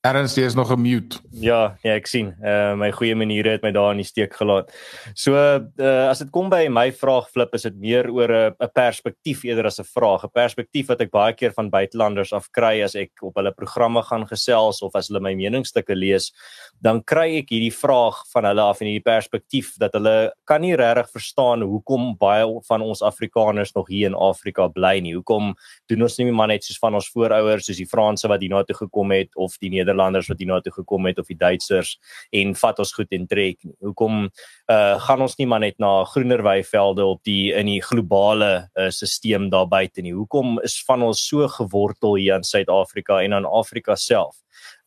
Erns, 0.00 0.32
jy 0.32 0.46
is 0.48 0.54
nog 0.56 0.70
gemute. 0.72 1.18
Ja, 1.44 1.74
ja, 1.84 1.92
ek 1.98 2.06
sien. 2.08 2.30
Uh 2.40 2.72
my 2.80 2.86
goeie 2.96 3.12
maniere 3.12 3.50
het 3.52 3.64
my 3.66 3.68
daar 3.76 3.90
in 3.92 3.98
die 4.00 4.06
steek 4.08 4.32
gelaat. 4.32 4.70
So 5.12 5.36
uh 5.36 5.88
as 6.08 6.22
dit 6.22 6.30
kom 6.32 6.48
by 6.48 6.70
my 6.72 6.86
vraag 6.96 7.26
flip, 7.28 7.52
is 7.52 7.66
dit 7.68 7.76
meer 7.76 8.08
oor 8.08 8.32
'n 8.32 8.54
'n 8.56 8.70
perspektief 8.72 9.44
eerder 9.44 9.66
as 9.66 9.78
'n 9.78 9.84
vraag. 9.84 10.24
'n 10.24 10.32
Perspektief 10.32 10.88
wat 10.88 11.02
ek 11.02 11.10
baie 11.10 11.34
keer 11.34 11.52
van 11.52 11.68
buitelanders 11.68 12.32
af 12.32 12.48
kry 12.50 12.80
as 12.80 12.94
ek 12.94 13.10
op 13.20 13.36
hulle 13.36 13.52
programme 13.52 14.00
gaan 14.02 14.26
gesels 14.26 14.80
of 14.80 14.94
as 14.94 15.08
hulle 15.08 15.20
my 15.20 15.34
meningsstukke 15.34 15.94
lees, 15.94 16.32
dan 16.80 17.02
kry 17.02 17.36
ek 17.36 17.50
hierdie 17.50 17.76
vraag 17.76 18.24
van 18.32 18.44
hulle 18.44 18.62
af 18.62 18.80
en 18.80 18.86
hierdie 18.86 19.04
perspektief 19.04 19.76
dat 19.78 19.92
hulle 19.92 20.32
kan 20.46 20.62
nie 20.62 20.76
regtig 20.76 21.10
verstaan 21.12 21.60
hoekom 21.60 22.16
baie 22.16 22.48
van 22.64 22.80
ons 22.80 23.02
Afrikaners 23.02 23.74
nog 23.74 23.88
hier 23.88 24.06
in 24.06 24.16
Afrika 24.16 24.66
bly 24.66 25.00
nie. 25.00 25.12
Hoekom 25.12 25.54
doen 25.88 26.02
ons 26.02 26.16
nie 26.16 26.32
maar 26.32 26.48
net 26.48 26.64
soos 26.64 26.78
van 26.78 26.94
ons 26.94 27.10
voorouers, 27.12 27.66
soos 27.66 27.76
die 27.76 27.86
Franse 27.86 28.26
wat 28.26 28.40
hier 28.40 28.50
na 28.50 28.62
toe 28.62 28.76
gekom 28.76 29.10
het 29.10 29.28
of 29.36 29.58
die 29.60 29.68
wat 29.96 30.38
hier 30.38 30.46
na 30.46 30.60
toe 30.60 30.72
gekom 30.72 31.06
het 31.06 31.18
of 31.18 31.26
die 31.26 31.36
Duitsers 31.36 31.98
en 32.32 32.54
vat 32.54 32.78
ons 32.78 32.92
goed 32.92 33.12
en 33.12 33.26
trek 33.26 33.58
nie. 33.64 33.76
Hoekom 33.80 34.30
uh 34.70 34.98
gaan 35.00 35.20
ons 35.20 35.36
nie 35.38 35.46
maar 35.46 35.60
net 35.60 35.78
na 35.78 36.04
groener 36.04 36.42
weivelde 36.42 37.04
op 37.04 37.22
die 37.24 37.52
in 37.52 37.66
die 37.66 37.80
globale 37.80 38.68
uh, 38.74 38.90
stelsel 38.90 39.50
daar 39.50 39.68
buite 39.68 40.02
nie. 40.02 40.12
Hoekom 40.12 40.60
is 40.62 40.82
van 40.86 41.02
ons 41.02 41.20
so 41.26 41.48
gewortel 41.48 42.16
hier 42.16 42.36
in 42.36 42.44
Suid-Afrika 42.44 43.22
en 43.22 43.34
aan 43.34 43.46
Afrika 43.46 43.96
self? 43.96 44.36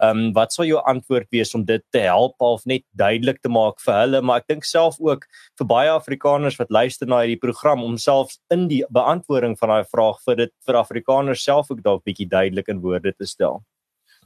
Ehm 0.03 0.17
um, 0.17 0.31
wat 0.33 0.53
sou 0.53 0.65
jou 0.67 0.81
antwoord 0.89 1.29
wees 1.31 1.53
om 1.57 1.65
dit 1.65 1.83
te 1.91 2.03
help 2.05 2.41
of 2.41 2.65
net 2.69 2.83
duidelik 2.91 3.39
te 3.41 3.49
maak 3.49 3.79
vir 3.85 3.95
hulle, 3.99 4.21
maar 4.21 4.41
ek 4.41 4.49
dink 4.51 4.67
self 4.67 4.99
ook 4.99 5.25
vir 5.59 5.69
baie 5.69 5.91
Afrikaners 5.93 6.57
wat 6.61 6.73
luister 6.73 7.09
na 7.09 7.21
hierdie 7.23 7.41
program 7.41 7.83
om 7.85 7.97
selfs 7.97 8.39
in 8.53 8.67
die 8.71 8.83
beantwoording 8.89 9.57
van 9.59 9.75
daai 9.75 9.91
vraag 9.95 10.19
vir 10.27 10.41
dit 10.43 10.53
vir 10.67 10.81
Afrikaners 10.81 11.45
self 11.49 11.71
ook 11.71 11.83
dalk 11.85 12.03
bietjie 12.09 12.29
duidelik 12.29 12.69
in 12.73 12.81
woorde 12.85 13.13
te 13.13 13.29
stel. 13.29 13.61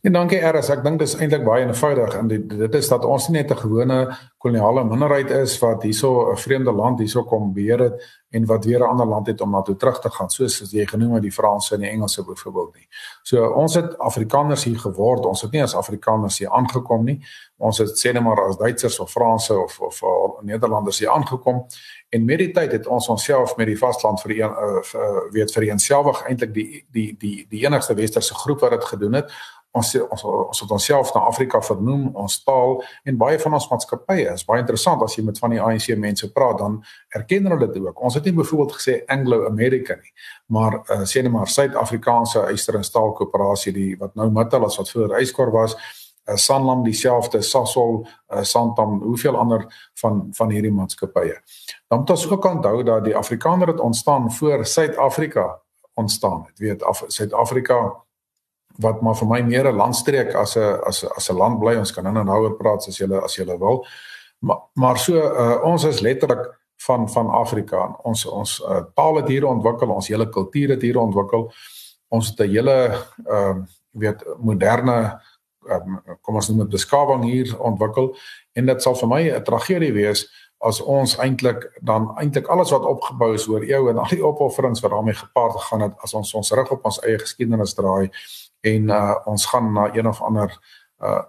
En 0.02 0.14
dankie 0.14 0.38
RS, 0.46 0.70
ek 0.70 0.84
dink 0.86 1.00
dis 1.02 1.16
eintlik 1.18 1.44
baie 1.46 1.66
eenvoudig. 1.66 2.14
En 2.20 2.28
dit 2.30 2.50
dit 2.50 2.76
is 2.80 2.90
dat 2.92 3.06
ons 3.06 3.28
nie 3.30 3.42
net 3.42 3.52
'n 3.52 3.58
gewone 3.58 4.18
koloniale 4.38 4.84
minderheid 4.84 5.32
is 5.32 5.60
wat 5.60 5.84
hierso 5.84 6.32
'n 6.32 6.38
vreemde 6.38 6.72
land 6.72 7.00
hierso 7.00 7.24
kom 7.24 7.54
beheer 7.54 7.80
het 7.80 8.04
en 8.30 8.46
wat 8.46 8.66
weer 8.66 8.80
'n 8.80 8.90
ander 8.90 9.06
land 9.06 9.28
het 9.28 9.42
om 9.42 9.52
na 9.52 9.62
toe 9.62 9.76
terug 9.76 10.00
te 10.00 10.10
gaan, 10.10 10.30
soos 10.30 10.62
as 10.62 10.72
jy 10.72 10.86
genoem 10.86 11.14
het 11.14 11.22
die 11.22 11.32
Franse 11.32 11.76
en 11.76 11.82
die 11.82 11.90
Engelse 11.90 12.24
byvoorbeeld 12.24 12.76
nie. 12.76 12.88
So 13.24 13.48
ons 13.54 13.74
het 13.74 13.98
Afrikaners 13.98 14.64
hier 14.64 14.80
geword, 14.80 15.26
ons 15.26 15.42
het 15.42 15.52
nie 15.52 15.62
as 15.64 15.76
Afrikaners 15.76 16.38
hier 16.38 16.50
aangekom 16.50 17.04
nie. 17.04 17.24
Ons 17.58 17.78
het 17.78 17.90
sê 17.90 18.14
net 18.14 18.24
maar 18.24 18.48
as 18.48 18.58
Duitsers 18.58 19.00
of 19.00 19.12
Franse 19.12 19.60
of 19.60 19.80
of, 19.80 20.04
of 20.04 20.42
Nederlanders 20.42 21.00
hier 21.00 21.10
aangekom. 21.10 21.66
En 22.10 22.26
met 22.26 22.38
die 22.38 22.52
tyd 22.52 22.72
het 22.72 22.88
ons 22.88 23.08
onsself 23.08 23.56
met 23.58 23.68
die 23.68 23.78
vasteland 23.78 24.22
vir 24.22 24.32
uh, 24.32 24.52
weet 25.32 25.52
vereenselwig 25.52 26.24
eintlik 26.28 26.54
die 26.54 26.86
die 26.92 27.16
die 27.18 27.46
die 27.50 27.66
enigste 27.66 27.94
westerse 27.94 28.34
groep 28.34 28.60
wat 28.60 28.72
dit 28.72 28.84
gedoen 28.84 29.14
het 29.14 29.32
ons 29.72 29.96
ons 30.10 30.24
ons 30.24 30.62
het 30.62 30.72
onsself 30.72 31.14
na 31.16 31.22
Afrika 31.30 31.62
vernoem, 31.62 32.08
ons 32.16 32.40
taal 32.44 32.78
en 33.04 33.20
baie 33.20 33.40
van 33.40 33.58
ons 33.58 33.68
maatskappye 33.72 34.32
is 34.34 34.46
baie 34.48 34.62
interessant 34.64 35.04
as 35.04 35.18
jy 35.18 35.26
met 35.28 35.40
van 35.42 35.54
die 35.54 35.62
ANC 35.62 35.90
mense 36.00 36.32
praat 36.34 36.60
dan 36.62 36.80
erken 37.16 37.50
hulle 37.50 37.60
dit 37.68 37.78
ook. 37.84 38.02
Ons 38.02 38.18
het 38.20 38.26
nie 38.26 38.36
byvoorbeeld 38.38 38.76
gesê 38.80 38.98
Anglo-American 39.14 40.02
nie, 40.02 40.14
maar 40.54 40.80
uh, 40.80 41.04
sê 41.06 41.24
net 41.24 41.34
maar 41.34 41.52
Suid-Afrikaanse 41.52 42.48
Yster 42.54 42.80
en 42.80 42.88
Staal 42.88 43.14
Koöperasie 43.18 43.74
die 43.76 43.94
wat 44.00 44.16
nou 44.16 44.30
Mittal 44.34 44.66
as 44.66 44.80
wat 44.80 44.92
vroeër 44.94 45.20
Yskor 45.22 45.54
was, 45.56 45.78
uh, 46.28 46.36
Sanlam 46.36 46.84
dieselfde, 46.88 47.42
Sasol, 47.44 48.02
uh, 48.34 48.44
Santam, 48.44 49.00
hoeveel 49.04 49.38
ander 49.38 49.68
van 50.02 50.28
van 50.38 50.52
hierdie 50.54 50.74
maatskappye. 50.74 51.38
Dan 51.88 52.04
moet 52.04 52.16
ons 52.16 52.28
ook 52.32 52.46
onthou 52.46 52.84
dat 52.84 53.06
die 53.06 53.16
Afrikaner 53.16 53.76
het 53.76 53.80
ontstaan 53.80 54.32
voor 54.32 54.66
Suid-Afrika 54.66 55.48
ontstaan 55.98 56.46
het. 56.48 56.60
Weet 56.60 56.84
af 56.84 57.04
Suid-Afrika 57.08 58.07
wat 58.78 59.02
maar 59.02 59.16
vir 59.16 59.28
my 59.28 59.42
meer 59.42 59.72
'n 59.72 59.76
landstreek 59.76 60.36
as 60.36 60.56
'n 60.58 60.80
as 60.86 61.04
'n 61.04 61.10
as 61.16 61.30
'n 61.30 61.38
land 61.38 61.60
bly. 61.60 61.76
Ons 61.76 61.92
kan 61.92 62.04
nou 62.04 62.24
nou 62.24 62.42
oor 62.42 62.58
praat 62.58 62.88
as 62.88 62.98
jy 62.98 63.12
as 63.24 63.36
jy 63.36 63.46
wil. 63.46 63.86
Maar 64.40 64.58
maar 64.74 64.98
so 64.98 65.14
uh, 65.16 65.64
ons 65.64 65.84
is 65.84 66.00
letterlik 66.00 66.60
van 66.78 67.10
van 67.10 67.30
Afrika. 67.30 67.96
Ons 68.04 68.26
ons 68.26 68.64
uh, 68.70 68.82
taal 68.96 69.16
het 69.16 69.28
hier 69.28 69.46
ontwikkel, 69.46 69.90
ons 69.90 70.08
hele 70.08 70.30
kultuur 70.30 70.70
het 70.70 70.82
hier 70.82 71.00
ontwikkel. 71.00 71.52
Ons 72.08 72.28
het 72.28 72.40
'n 72.40 72.50
hele 72.50 73.06
ehm 73.26 73.58
uh, 73.58 73.64
weet 73.92 74.24
moderne 74.38 75.22
um, 75.70 76.02
kom 76.22 76.36
ons 76.36 76.50
noem 76.50 76.66
dit 76.66 76.76
beskawing 76.76 77.24
hier 77.28 77.54
ontwikkel 77.60 78.12
en 78.54 78.66
dit 78.66 78.84
sal 78.84 78.96
vir 78.96 79.08
my 79.08 79.22
'n 79.30 79.44
tragedie 79.44 79.94
wees 79.94 80.28
as 80.60 80.82
ons 80.82 81.18
eintlik 81.18 81.68
dan 81.82 82.10
eintlik 82.18 82.48
alles 82.48 82.72
wat 82.72 82.86
opgebou 82.86 83.34
is 83.34 83.48
oor 83.48 83.62
eeue 83.62 83.90
en 83.90 83.98
al 83.98 84.10
die 84.10 84.26
opofferings 84.26 84.82
wat 84.82 84.92
daarmee 84.92 85.14
gepaard 85.14 85.54
gegaan 85.54 85.82
het 85.82 85.94
as 86.02 86.14
ons 86.14 86.34
ons 86.34 86.52
rug 86.52 86.72
op 86.72 86.86
ons 86.86 87.00
eie 87.06 87.20
geskiedenis 87.20 87.74
draai 87.74 88.10
en 88.68 88.92
uh, 88.94 89.16
ons 89.26 89.46
gaan 89.46 89.72
na 89.74 89.90
een 89.94 90.08
of 90.08 90.22
ander 90.22 90.54
uh 91.04 91.24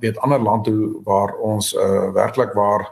weet 0.00 0.18
ander 0.18 0.42
land 0.42 0.64
toe 0.64 1.00
waar 1.04 1.36
ons 1.40 1.72
uh 1.74 2.12
werklik 2.12 2.52
waar 2.52 2.90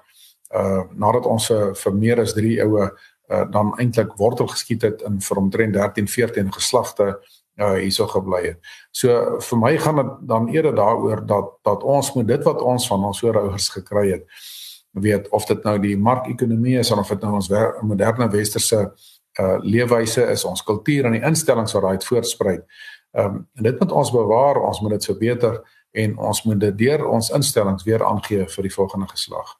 uh 0.54 0.82
nadat 0.96 1.26
ons 1.26 1.50
vir 1.82 1.94
meer 1.94 2.20
as 2.20 2.32
3 2.32 2.58
eeue 2.62 2.86
uh 2.88 3.44
dan 3.50 3.74
eintlik 3.78 4.16
wortel 4.16 4.48
geskiet 4.48 4.82
het 4.82 5.02
in 5.02 5.20
vir 5.20 5.40
omtrent 5.40 5.74
13 5.74 6.08
14 6.08 6.52
geslagte 6.52 7.08
uh 7.60 7.74
hierso 7.78 8.06
gebly 8.10 8.42
het. 8.46 8.58
So 8.90 9.38
vir 9.40 9.58
my 9.58 9.76
gaan 9.78 9.96
dit 9.96 10.12
dan 10.28 10.48
eerder 10.48 10.74
daaroor 10.74 11.26
dat 11.26 11.52
dat 11.62 11.82
ons 11.82 12.12
moet 12.14 12.28
dit 12.28 12.44
wat 12.44 12.62
ons 12.62 12.86
van 12.88 13.04
ons 13.04 13.20
voorouers 13.20 13.68
gekry 13.68 14.10
het 14.10 14.24
weet 14.94 15.28
of 15.28 15.46
dit 15.46 15.62
nou 15.64 15.78
die 15.78 15.96
markekonomie 15.98 16.78
is 16.78 16.90
of 16.90 17.08
dit 17.08 17.20
nou 17.20 17.34
ons 17.34 17.50
moderne 17.82 18.28
westerse 18.30 18.80
uh 19.40 19.56
leefwyse 19.66 20.22
is, 20.30 20.44
ons 20.46 20.62
kultuur 20.62 21.08
en 21.08 21.16
die 21.16 21.24
instellings 21.26 21.72
wat 21.74 21.82
daai 21.82 22.06
voortspruit. 22.06 22.62
Ehm 23.14 23.26
um, 23.26 23.49
en 23.54 23.62
dit 23.62 23.78
moet 23.80 23.92
ons 23.92 24.11
bewaar, 24.11 24.61
ons 24.61 24.80
moet 24.80 24.90
dit 24.90 25.04
verbeter 25.04 25.61
en 25.90 26.16
ons 26.18 26.42
moet 26.44 26.61
dit 26.61 26.78
deur 26.78 27.06
ons 27.06 27.30
instellings 27.30 27.85
weer 27.87 28.04
aangee 28.04 28.49
vir 28.49 28.66
die 28.66 28.75
volgende 28.75 29.06
geslag. 29.09 29.54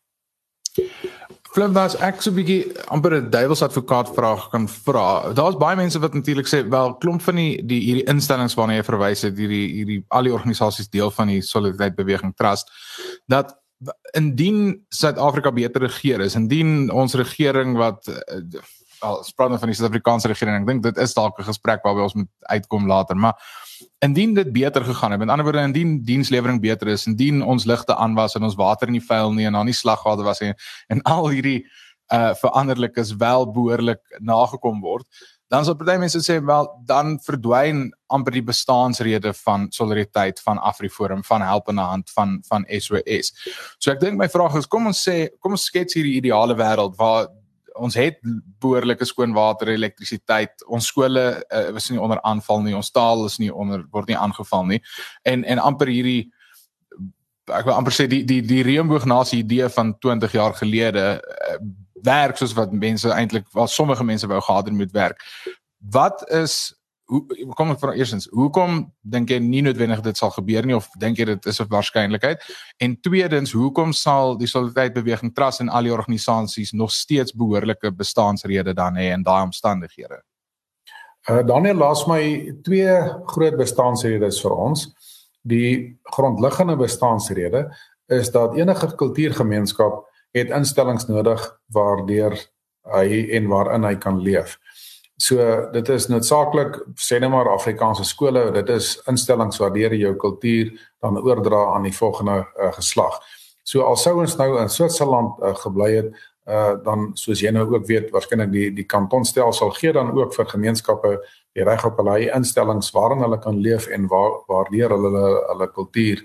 Flip 1.55 1.71
was 1.71 1.95
ek 2.03 2.19
so 2.23 2.31
'n 2.31 2.35
bietjie 2.35 2.63
amper 2.91 3.15
'n 3.15 3.31
duiwelsadvokaat 3.31 4.09
vraag 4.15 4.49
kan 4.51 4.69
vra. 4.69 5.33
Daar's 5.33 5.57
baie 5.57 5.77
mense 5.77 5.99
wat 5.99 6.15
natuurlik 6.15 6.49
sê 6.49 6.69
wel 6.69 6.97
klomp 6.99 7.23
van 7.23 7.37
die 7.37 7.63
die 7.67 7.81
hierdie 7.81 8.09
instellings 8.11 8.55
waarna 8.55 8.75
jy 8.75 8.83
verwys 8.83 9.23
het, 9.23 9.39
hierdie 9.39 9.69
hierdie 9.73 10.05
al 10.09 10.23
die 10.23 10.33
organisasies 10.33 10.89
deel 10.89 11.11
van 11.11 11.29
die 11.29 11.43
solidariteit 11.43 11.95
beweging 11.95 12.35
trust 12.35 12.71
dat 13.27 13.55
indien 14.13 14.85
Suid-Afrika 14.89 15.53
beter 15.53 15.83
regeer 15.83 16.21
is, 16.21 16.35
indien 16.35 16.91
ons 16.91 17.15
regering 17.15 17.77
wat 17.77 18.09
uh, 18.09 18.17
spraak 19.27 19.53
nou 19.53 19.59
van 19.61 19.71
die 19.71 19.77
Suid-Afrikaanse 19.79 20.31
regering. 20.31 20.63
Ek 20.63 20.67
dink 20.69 20.83
dit 20.83 20.99
is 21.03 21.15
dalk 21.15 21.39
'n 21.39 21.49
gesprek 21.49 21.85
waarby 21.85 22.01
ons 22.07 22.15
moet 22.15 22.31
uitkom 22.51 22.87
later, 22.87 23.17
maar 23.17 23.35
indien 24.05 24.35
dit 24.35 24.53
beter 24.53 24.85
gegaan 24.85 25.11
het, 25.11 25.21
met 25.21 25.29
ander 25.29 25.45
woorde 25.45 25.63
indien 25.63 26.03
dienslewering 26.05 26.61
beter 26.61 26.89
is, 26.89 27.07
indien 27.07 27.43
ons 27.43 27.65
ligte 27.65 27.97
aan 27.97 28.15
was 28.15 28.35
en 28.35 28.43
ons 28.43 28.55
water 28.55 28.89
in 28.89 28.99
die 28.99 29.07
vuil 29.07 29.33
nie 29.33 29.47
en 29.47 29.53
daar 29.53 29.65
nie 29.65 29.75
slagwater 29.77 30.25
was 30.25 30.41
nie 30.41 30.55
en 30.89 31.03
al 31.17 31.29
hierdie 31.29 31.65
uh 32.13 32.35
veranderlikes 32.37 33.17
wel 33.17 33.47
behoorlik 33.53 34.01
nagekom 34.21 34.81
word, 34.81 35.07
dan 35.49 35.65
sal 35.65 35.77
party 35.79 35.95
mense 36.01 36.21
sê 36.25 36.37
wel 36.45 36.69
dan 36.89 37.15
verdwyn 37.25 37.87
amper 38.13 38.37
die 38.37 38.45
bestaansrede 38.45 39.33
van 39.45 39.67
solidariteit 39.73 40.41
van 40.45 40.59
Afriforum 40.59 41.25
van 41.25 41.45
helpende 41.47 41.83
hand 41.83 42.11
van 42.11 42.43
van 42.49 42.67
SOS. 42.69 43.33
So 43.79 43.93
ek 43.93 44.01
dink 44.01 44.21
my 44.21 44.29
vraag 44.29 44.59
is 44.61 44.69
kom 44.69 44.91
ons 44.91 45.01
sê 45.09 45.31
kom 45.41 45.57
ons 45.57 45.65
skets 45.71 45.97
hierdie 45.97 46.19
ideale 46.21 46.57
wêreld 46.59 46.99
waar 47.01 47.29
ons 47.75 47.97
het 47.99 48.21
behoorlike 48.63 49.05
skoon 49.05 49.35
water, 49.35 49.69
elektrisiteit. 49.73 50.65
Ons 50.67 50.87
skole 50.93 51.25
uh, 51.43 51.69
is 51.75 51.91
nie 51.91 52.01
onder 52.01 52.21
aanval 52.23 52.63
nie. 52.63 52.77
Ons 52.77 52.93
taal 52.95 53.25
is 53.27 53.39
nie 53.43 53.51
onder 53.53 53.85
word 53.91 54.11
nie 54.11 54.19
aangeval 54.19 54.67
nie. 54.71 54.81
En 55.23 55.45
en 55.45 55.63
amper 55.63 55.91
hierdie 55.93 56.31
ek 57.53 57.67
wil 57.67 57.75
amper 57.77 57.93
sê 57.93 58.07
die 58.09 58.23
die 58.25 58.41
die 58.47 58.63
reënboognasie 58.65 59.43
idee 59.43 59.69
van 59.69 59.93
20 59.99 60.33
jaar 60.33 60.55
gelede 60.57 61.05
uh, 61.19 61.59
werk 62.05 62.39
soos 62.41 62.55
wat 62.57 62.73
mense 62.73 63.11
eintlik 63.13 63.47
wel 63.53 63.69
sommige 63.69 64.05
mense 64.05 64.29
wou 64.29 64.41
gehad 64.41 64.71
het 64.71 64.77
moet 64.77 64.93
werk. 64.93 65.21
Wat 65.79 66.25
is 66.31 66.75
hoe 67.11 67.55
kom 67.57 67.71
ek 67.75 67.81
van 67.83 67.93
eersens 67.99 68.27
hoekom 68.33 68.79
dink 69.03 69.31
jy 69.31 69.39
nie 69.43 69.63
noodwendig 69.65 70.01
dit 70.07 70.17
sal 70.17 70.33
gebeur 70.33 70.67
nie 70.67 70.77
of 70.77 70.89
dink 71.01 71.19
jy 71.21 71.27
dit 71.35 71.47
is 71.47 71.61
'n 71.61 71.69
waarskynlikheid 71.69 72.41
en 72.81 72.97
tweedens 73.01 73.53
hoekom 73.53 73.93
sal 73.93 74.37
die 74.37 74.49
solidariteit 74.49 74.95
beweging 74.95 75.35
trust 75.35 75.61
en 75.61 75.69
al 75.69 75.83
die 75.83 75.93
organisasies 75.93 76.73
nog 76.73 76.91
steeds 76.91 77.33
behoorlike 77.33 77.91
bestaansrede 77.91 78.75
dan 78.75 78.97
hê 78.97 79.13
in 79.13 79.23
daai 79.23 79.43
omstandighede? 79.43 80.23
Uh, 81.29 81.43
Daniel 81.47 81.77
laat 81.77 82.07
my 82.07 82.53
twee 82.63 82.97
groot 83.27 83.57
bestaansredes 83.57 84.41
vir 84.41 84.53
ons. 84.53 84.89
Die 85.43 85.99
grondliggende 86.03 86.77
bestaansrede 86.77 87.71
is 88.09 88.31
dat 88.31 88.57
enige 88.57 88.95
kultuurgemeenskap 88.97 90.05
het 90.33 90.51
instellings 90.51 91.07
nodig 91.09 91.41
waardeur 91.73 92.37
hy 92.93 93.25
en 93.33 93.49
waarin 93.49 93.85
hy 93.85 93.95
kan 93.97 94.21
leef. 94.21 94.59
So 95.17 95.39
dit 95.71 95.89
is 95.95 96.09
noodsaaklik 96.11 96.81
sê 96.99 97.21
net 97.23 97.31
maar 97.31 97.53
Afrikaanse 97.53 98.05
skole, 98.05 98.49
dit 98.57 98.71
is 98.75 98.97
instellings 99.11 99.61
waardeur 99.63 99.95
jy 99.95 100.09
jou 100.09 100.15
kultuur 100.19 100.73
dan 101.05 101.21
oordra 101.23 101.61
aan 101.75 101.87
die 101.87 101.95
volgende 101.95 102.41
uh, 102.43 102.73
geslag. 102.75 103.21
So 103.63 103.85
al 103.87 103.97
sou 103.97 104.17
ons 104.21 104.35
nou 104.37 104.57
in 104.59 104.69
Switserland 104.69 105.39
uh, 105.39 105.55
gebly 105.63 105.91
het, 105.95 106.09
uh, 106.51 106.75
dan 106.83 107.13
soos 107.15 107.45
jy 107.45 107.53
nou 107.55 107.63
ook 107.71 107.87
weet, 107.87 108.11
waarskynlik 108.11 108.51
die 108.51 108.67
die 108.75 108.87
kantonstelsel 108.91 109.71
gee 109.79 109.93
dan 109.95 110.11
ook 110.19 110.35
vir 110.35 110.51
gemeenskappe 110.51 111.15
die 111.55 111.65
reg 111.65 111.87
op 111.87 112.03
hulle 112.03 112.33
instellings 112.35 112.91
waarin 112.97 113.23
hulle 113.23 113.39
kan 113.39 113.61
leef 113.63 113.87
en 113.87 114.09
waar 114.11 114.41
waardeur 114.51 114.97
hulle 114.97 115.13
hulle, 115.13 115.31
hulle 115.53 115.71
kultuur 115.79 116.25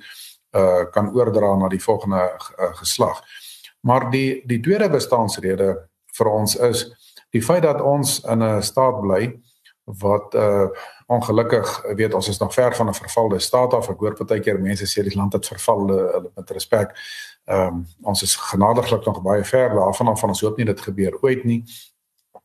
uh 0.58 0.90
kan 0.90 1.12
oordra 1.14 1.54
na 1.62 1.70
die 1.70 1.84
volgende 1.84 2.24
uh, 2.26 2.74
geslag. 2.82 3.22
Maar 3.86 4.10
die 4.10 4.42
die 4.50 4.60
tweede 4.66 4.90
bestaansrede 4.90 5.76
vir 6.18 6.32
ons 6.34 6.56
is 6.56 6.88
die 7.30 7.44
feit 7.44 7.64
dat 7.64 7.82
ons 7.82 8.20
in 8.20 8.44
'n 8.44 8.62
staat 8.62 9.02
bly 9.02 9.40
wat 9.84 10.34
uh 10.34 10.68
ongelukkig 11.10 11.82
weet 11.96 12.14
ons 12.14 12.28
is 12.28 12.38
nog 12.38 12.54
ver 12.54 12.76
van 12.76 12.88
'n 12.88 12.94
vervalde 12.94 13.40
staat 13.40 13.74
af. 13.74 13.90
Ek 13.90 14.00
hoor 14.00 14.26
baie 14.26 14.40
keer 14.40 14.60
mense 14.60 14.86
sê 14.86 15.04
die 15.04 15.18
land 15.18 15.34
het 15.34 15.48
verval 15.48 15.88
hulle 15.88 16.30
met 16.36 16.50
respek. 16.50 16.92
Ehm 17.46 17.68
um, 17.68 17.86
ons 18.02 18.22
is 18.22 18.36
genadiglik 18.36 19.06
nog 19.06 19.22
baie 19.22 19.44
ver 19.44 19.70
daarvan 19.70 20.08
af 20.08 20.20
van 20.20 20.30
ons 20.30 20.42
hoop 20.42 20.58
nie 20.58 20.66
dit 20.66 20.82
gebeur 20.82 21.18
ooit 21.22 21.44
nie. 21.44 21.64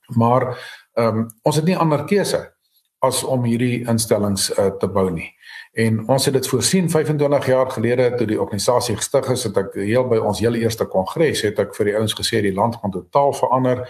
Maar 0.06 0.58
ehm 0.92 1.18
um, 1.18 1.30
ons 1.42 1.56
het 1.56 1.64
nie 1.64 1.76
ander 1.76 2.04
keuse 2.04 2.54
as 2.98 3.24
om 3.24 3.44
hierdie 3.44 3.86
instellings 3.88 4.58
uh, 4.58 4.66
te 4.66 4.88
bou 4.88 5.10
nie. 5.10 5.34
En 5.72 6.08
ons 6.08 6.24
het 6.24 6.34
dit 6.34 6.48
voorsien 6.48 6.90
25 6.90 7.46
jaar 7.46 7.70
gelede 7.70 8.14
toe 8.14 8.26
die 8.26 8.40
organisasie 8.40 8.96
gestig 8.96 9.28
is, 9.28 9.44
het 9.44 9.56
ek 9.56 9.74
heel 9.74 10.06
by 10.08 10.16
ons 10.16 10.40
heel 10.40 10.54
eerste 10.54 10.86
kongres 10.86 11.42
het 11.42 11.58
ek 11.58 11.74
vir 11.74 11.90
die 11.90 11.96
ouens 11.98 12.14
gesê 12.14 12.40
die 12.40 12.54
land 12.54 12.78
gaan 12.80 12.94
totaal 12.94 13.32
verander. 13.32 13.82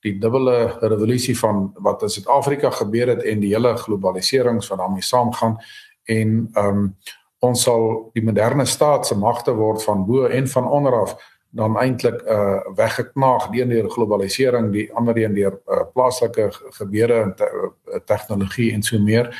Die 0.00 0.18
dubbele 0.18 0.78
revolusie 0.80 1.38
van 1.38 1.72
wat 1.74 2.02
in 2.02 2.08
Suid-Afrika 2.08 2.70
gebeur 2.70 3.08
het 3.08 3.22
en 3.22 3.40
die 3.40 3.54
hele 3.54 3.76
globaliserings 3.76 4.68
wat 4.68 4.78
daarmee 4.78 5.02
saamgaan 5.02 5.58
en 6.04 6.50
ehm 6.52 6.76
um, 6.76 6.96
ons 7.38 7.62
sal 7.62 8.10
die 8.18 8.22
moderne 8.22 8.64
staat 8.66 9.06
se 9.06 9.14
magte 9.14 9.52
word 9.54 9.82
van 9.82 10.06
bo 10.06 10.24
en 10.26 10.48
van 10.48 10.68
onder 10.68 10.94
af 11.00 11.16
dan 11.50 11.76
eintlik 11.78 12.22
uh 12.22 12.60
weggeknaag 12.74 13.48
deur 13.50 13.68
die 13.68 13.90
globalisering, 13.90 14.72
die 14.72 14.88
ander 14.94 15.16
een 15.16 15.34
deur 15.34 15.60
uh, 15.66 15.82
plaaslike 15.92 16.50
gebeure 16.76 17.22
en 17.22 17.34
te, 17.34 17.48
uh, 17.86 18.00
tegnologie 18.04 18.72
en 18.72 18.82
so 18.82 18.98
meer. 18.98 19.30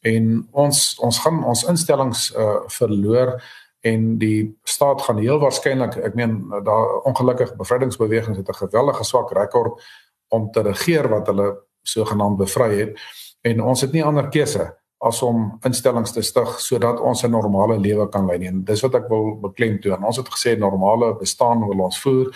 En 0.00 0.48
ons 0.50 0.98
ons 0.98 1.18
gaan 1.18 1.44
ons 1.44 1.64
instellings 1.64 2.30
uh 2.36 2.60
verloor 2.66 3.42
en 3.80 4.18
die 4.18 4.58
staat 4.64 5.02
gaan 5.02 5.18
heel 5.18 5.38
waarskynlik, 5.38 5.96
ek 5.96 6.14
meen 6.14 6.40
daar 6.64 7.02
ongelukkig 7.06 7.54
bevrydingsbewegings 7.56 8.38
het 8.38 8.48
'n 8.48 8.64
geweldige 8.64 9.04
swak 9.04 9.32
rekord 9.32 9.82
om 10.28 10.50
te 10.50 10.62
regeer 10.62 11.08
wat 11.08 11.26
hulle 11.26 11.48
sogenaamd 11.82 12.38
bevry 12.38 12.70
het 12.78 12.98
en 13.42 13.62
ons 13.62 13.80
het 13.80 13.92
nie 13.92 14.04
ander 14.04 14.28
keuse 14.28 14.66
as 14.98 15.20
om 15.22 15.52
instellings 15.66 16.12
te 16.12 16.22
stig 16.26 16.56
sodat 16.60 17.00
ons 17.00 17.22
'n 17.22 17.30
normale 17.30 17.78
lewe 17.78 18.08
kan 18.08 18.26
lei. 18.26 18.46
En 18.46 18.64
dis 18.64 18.80
wat 18.82 18.94
ek 18.94 19.08
wil 19.08 19.38
beklemtoon. 19.40 20.04
Ons 20.04 20.16
het 20.16 20.28
gesê 20.28 20.58
normale 20.58 21.16
bestaan 21.16 21.66
wil 21.66 21.84
ons 21.84 22.00
voer. 22.00 22.26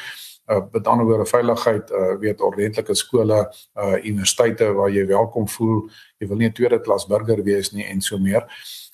Uh 0.46 0.60
met 0.72 0.86
ander 0.86 1.06
woorde 1.06 1.26
veiligheid, 1.26 1.90
uh 1.90 2.18
weet 2.18 2.40
ordentlike 2.40 2.94
skole, 2.94 3.52
uh 3.74 4.04
universiteite 4.04 4.72
waar 4.72 4.90
jy 4.90 5.06
welkom 5.06 5.48
voel. 5.48 5.88
Jy 6.18 6.28
wil 6.28 6.36
nie 6.36 6.48
'n 6.48 6.52
tweede 6.52 6.80
klas 6.80 7.06
burger 7.06 7.42
wees 7.42 7.72
nie 7.72 7.84
en 7.84 8.00
so 8.00 8.18
meer. 8.18 8.46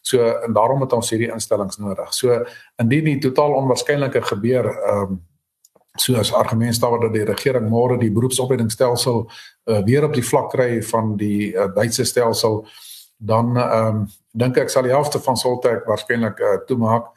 So 0.02 0.22
en 0.24 0.52
daarom 0.52 0.80
het 0.80 0.92
ons 0.92 1.10
hierdie 1.10 1.32
instellings 1.32 1.76
nodig. 1.76 2.14
So 2.14 2.44
indien 2.76 3.04
die 3.04 3.18
totaal 3.18 3.52
onwaarskynlike 3.52 4.22
gebeur, 4.22 4.66
ehm 4.66 5.02
um, 5.02 5.27
so 6.00 6.16
as 6.16 6.32
argument 6.32 6.74
staan 6.74 7.00
dat 7.00 7.12
die 7.12 7.24
regering 7.24 7.68
môre 7.68 7.98
die 7.98 8.10
beroepsopleidingsstelsel 8.10 9.24
uh, 9.24 9.80
weer 9.84 10.04
op 10.04 10.14
die 10.14 10.24
vlak 10.24 10.50
kry 10.50 10.82
van 10.82 11.16
die 11.16 11.54
uh, 11.54 11.68
Duitse 11.74 12.04
stelsel 12.04 12.66
dan 13.18 13.56
ehm 13.56 13.86
um, 13.86 14.06
dink 14.38 14.58
ek 14.60 14.70
sal 14.70 14.84
die 14.86 14.92
helfte 14.94 15.18
van 15.18 15.36
Soltech 15.36 15.86
waarskynlik 15.88 16.38
uh, 16.38 16.58
toemaak 16.66 17.08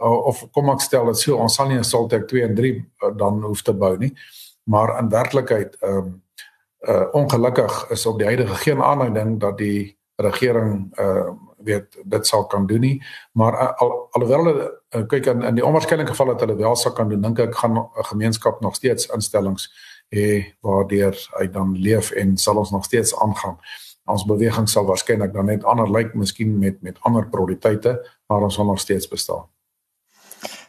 uh, 0.00 0.26
of 0.30 0.46
kom 0.54 0.70
ek 0.72 0.80
stel 0.80 1.10
dit 1.10 1.18
so 1.20 1.36
ons 1.36 1.54
sal 1.54 1.68
nie 1.68 1.82
Soltech 1.84 2.24
2 2.30 2.46
en 2.46 2.54
3 2.56 2.70
uh, 2.76 3.10
dan 3.20 3.42
hoef 3.44 3.62
te 3.62 3.74
bou 3.76 3.96
nie. 4.00 4.14
Maar 4.64 4.98
in 5.02 5.12
werklikheid 5.12 5.76
ehm 5.80 5.98
um, 5.98 6.22
uh, 6.88 7.06
ongelukkig 7.12 7.90
is 7.90 8.06
op 8.06 8.18
die 8.18 8.26
huidige 8.26 8.54
geen 8.54 8.82
aanleiding 8.82 9.40
dat 9.40 9.58
die 9.58 9.98
regering 10.16 10.88
uh, 11.00 11.28
weet 11.64 11.98
dit 12.04 12.26
sal 12.26 12.46
kan 12.46 12.66
doen 12.66 12.80
nie 12.80 13.02
maar 13.32 13.52
uh, 13.52 13.72
al, 13.82 14.08
alhoewel 14.10 14.44
hulle 14.44 14.66
uh, 14.94 15.06
kyk 15.06 15.26
in, 15.26 15.42
in 15.42 15.54
die 15.54 15.66
onwaarskynlike 15.66 16.10
geval 16.14 16.32
dat 16.32 16.40
hulle 16.40 16.56
wel 16.56 16.76
sal 16.76 16.92
kan 16.92 17.08
doen 17.08 17.22
dink 17.22 17.38
ek 17.38 17.54
gaan 17.54 17.78
'n 17.78 18.08
gemeenskap 18.12 18.60
nog 18.60 18.74
steeds 18.74 19.06
instellings 19.06 19.70
hê 20.14 20.54
waardeur 20.60 21.14
hy 21.38 21.46
dan 21.46 21.76
leef 21.76 22.10
en 22.10 22.36
sal 22.36 22.56
ons 22.56 22.70
nog 22.70 22.84
steeds 22.84 23.16
aangaan 23.16 23.58
ons 24.10 24.26
beweging 24.26 24.68
sal 24.68 24.86
waarskynlik 24.88 25.32
dan 25.32 25.46
net 25.46 25.64
ander 25.64 25.90
lyk 25.90 26.14
miskien 26.14 26.58
met 26.58 26.82
met 26.82 26.98
ander 27.06 27.28
prioriteite 27.28 27.98
maar 28.30 28.46
ons 28.46 28.54
sal 28.54 28.64
nog 28.64 28.80
steeds 28.80 29.08
bestaan. 29.08 29.46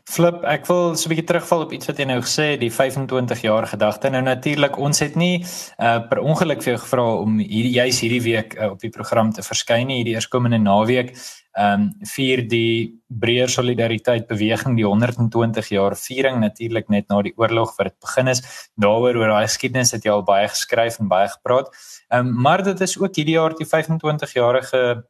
Flip, 0.10 0.42
ek 0.50 0.66
wil 0.66 0.96
so 0.96 1.08
'n 1.08 1.12
bietjie 1.14 1.28
terugval 1.30 1.62
op 1.62 1.74
iets 1.74 1.88
wat 1.88 1.98
jy 2.00 2.06
nou 2.06 2.22
gesê 2.22 2.46
het, 2.52 2.60
die 2.60 2.72
25 2.72 3.42
jaar 3.42 3.68
gedagte. 3.68 4.10
Nou 4.10 4.22
natuurlik, 4.22 4.78
ons 4.78 5.00
het 5.00 5.16
nie 5.16 5.46
uh 5.78 6.00
per 6.10 6.20
ongeluk 6.20 6.64
vir 6.64 6.74
jou 6.74 6.80
gevra 6.82 7.06
om 7.22 7.38
hierdie 7.38 7.76
juis 7.76 8.00
hierdie 8.02 8.22
week 8.22 8.56
uh, 8.58 8.72
op 8.72 8.80
die 8.80 8.90
program 8.90 9.32
te 9.32 9.44
verskyn 9.44 9.88
nie, 9.88 9.98
hierdie 10.02 10.16
eerskomende 10.16 10.58
naweek. 10.58 11.14
Um 11.58 11.92
vir 12.16 12.48
die 12.48 13.02
breër 13.10 13.50
solidariteit 13.50 14.28
beweging 14.28 14.76
die 14.78 14.86
120 14.86 15.70
jaar 15.70 15.96
viering 15.96 16.40
natuurlik 16.40 16.90
net 16.90 17.10
na 17.10 17.22
die 17.22 17.34
oorlog 17.36 17.76
wat 17.78 17.92
dit 17.92 18.00
begin 18.00 18.28
is. 18.28 18.42
Daaroor 18.76 19.16
oor 19.16 19.28
daai 19.28 19.48
geskiedenis 19.48 19.92
het 19.92 20.06
jy 20.06 20.12
al 20.12 20.24
baie 20.24 20.48
geskryf 20.48 21.00
en 21.00 21.08
baie 21.08 21.28
gepraat. 21.28 21.70
Um 22.10 22.34
maar 22.42 22.64
dit 22.64 22.82
is 22.82 22.98
ook 22.98 23.16
hierdie 23.16 23.36
jaar 23.36 23.54
die 23.54 23.68
25 23.68 24.34
jarige 24.34 25.04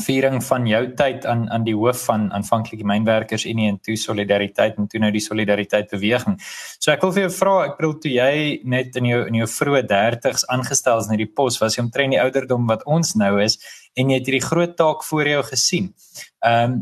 viering 0.00 0.40
van 0.44 0.66
jou 0.66 0.82
tyd 0.96 1.26
aan 1.28 1.44
aan 1.52 1.64
die 1.66 1.74
hoof 1.76 2.04
van 2.08 2.30
aanvanklik 2.32 2.80
die 2.80 2.88
mynwerkers 2.88 3.44
Unie 3.48 3.68
en 3.68 3.78
toe 3.84 3.96
solidariteit 4.00 4.78
en 4.80 4.88
toe 4.88 5.00
nou 5.02 5.10
die 5.12 5.20
solidariteit 5.20 5.90
beweging. 5.92 6.38
So 6.80 6.92
ek 6.94 7.04
wil 7.04 7.12
vir 7.12 7.26
jou 7.26 7.32
vra, 7.36 7.56
ek 7.66 7.76
bedoel 7.80 7.98
toe 8.00 8.14
jy 8.14 8.60
net 8.64 8.96
in 8.96 9.10
jou 9.10 9.20
in 9.28 9.40
jou 9.42 9.48
vroeë 9.56 9.82
30's 9.90 10.46
aangestel 10.52 11.02
is 11.02 11.10
in 11.10 11.16
hierdie 11.16 11.34
pos, 11.34 11.60
was 11.60 11.76
jy 11.76 11.84
omtrent 11.84 12.16
die 12.16 12.22
ouderdom 12.22 12.66
wat 12.70 12.86
ons 12.88 13.14
nou 13.20 13.34
is 13.44 13.58
en 13.96 14.08
jy 14.08 14.20
het 14.20 14.30
hierdie 14.30 14.46
groot 14.46 14.76
taak 14.78 15.04
voor 15.04 15.28
jou 15.34 15.44
gesien. 15.52 15.92
Ehm 16.40 16.78
um, 16.78 16.80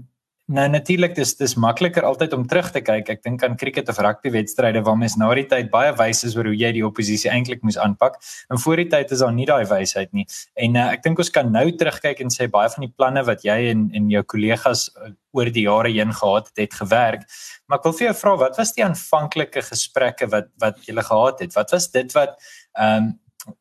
Nou 0.50 0.64
natuurlik 0.66 1.12
dis 1.14 1.30
dis 1.38 1.52
makliker 1.62 2.02
altyd 2.02 2.32
om 2.34 2.42
terug 2.50 2.72
te 2.74 2.80
kyk. 2.82 3.10
Ek 3.12 3.20
dink 3.22 3.42
aan 3.46 3.54
cricket 3.58 3.90
of 3.92 4.00
rugby 4.02 4.32
wedstryde 4.34 4.82
waar 4.82 4.96
mens 4.98 5.14
na 5.20 5.28
die 5.38 5.44
tyd 5.46 5.68
baie 5.70 5.92
wys 5.94 6.24
is 6.26 6.34
oor 6.34 6.48
hoe 6.50 6.56
jy 6.58 6.72
die 6.74 6.82
oppositie 6.86 7.30
eintlik 7.30 7.62
moes 7.62 7.78
aanpak. 7.78 8.16
En 8.50 8.58
voor 8.58 8.82
die 8.82 8.88
tyd 8.90 9.14
is 9.14 9.22
daar 9.22 9.34
nie 9.36 9.46
daai 9.46 9.62
wysheid 9.70 10.10
nie. 10.16 10.26
En 10.58 10.74
uh, 10.74 10.88
ek 10.96 11.04
dink 11.06 11.22
ons 11.22 11.30
kan 11.30 11.52
nou 11.54 11.64
terugkyk 11.70 12.24
en 12.24 12.34
sê 12.34 12.48
baie 12.50 12.72
van 12.72 12.86
die 12.86 12.90
planne 12.90 13.22
wat 13.28 13.46
jy 13.46 13.60
en 13.70 13.86
en 13.94 14.10
jou 14.10 14.24
kollegas 14.34 14.88
uh, 14.96 15.12
oor 15.38 15.52
die 15.54 15.68
jare 15.68 15.94
heen 15.94 16.10
gehad 16.18 16.50
het, 16.50 16.64
het 16.64 16.78
gewerk. 16.82 17.26
Maar 17.70 17.78
ek 17.78 17.86
wil 17.86 17.98
vir 18.00 18.08
jou 18.08 18.18
vra, 18.24 18.36
wat 18.42 18.58
was 18.58 18.74
die 18.74 18.86
aanvanklike 18.88 19.62
gesprekke 19.70 20.26
wat 20.34 20.50
wat 20.58 20.82
julle 20.88 21.06
gehad 21.06 21.46
het? 21.46 21.54
Wat 21.54 21.78
was 21.78 21.92
dit 21.94 22.18
wat 22.18 22.38
ehm 22.74 23.10
um, 23.10 23.12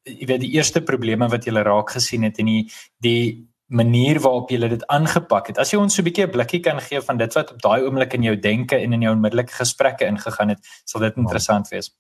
jy 0.04 0.26
weet 0.28 0.42
die 0.44 0.56
eerste 0.58 0.82
probleme 0.84 1.30
wat 1.32 1.46
julle 1.48 1.62
raak 1.64 1.94
gesien 1.96 2.26
het 2.28 2.42
en 2.42 2.50
die 2.50 2.64
die 3.06 3.22
manier 3.70 4.20
waarop 4.20 4.50
jy 4.50 4.68
dit 4.68 4.86
aangepak 4.88 5.52
het. 5.52 5.58
As 5.62 5.72
jy 5.72 5.80
ons 5.80 5.96
so 5.96 6.02
'n 6.02 6.06
bietjie 6.06 6.26
'n 6.26 6.32
blikkie 6.32 6.60
kan 6.60 6.80
gee 6.82 7.02
van 7.02 7.18
dit 7.18 7.34
wat 7.34 7.52
op 7.52 7.62
daai 7.62 7.82
oomblik 7.84 8.14
in 8.14 8.24
jou 8.24 8.36
denke 8.36 8.76
en 8.76 8.94
in 8.94 9.02
jou 9.02 9.14
onmiddellike 9.14 9.54
gesprekke 9.54 10.06
ingegaan 10.06 10.50
het, 10.50 10.60
sal 10.86 11.02
dit 11.02 11.16
interessant 11.18 11.70
wees. 11.70 11.92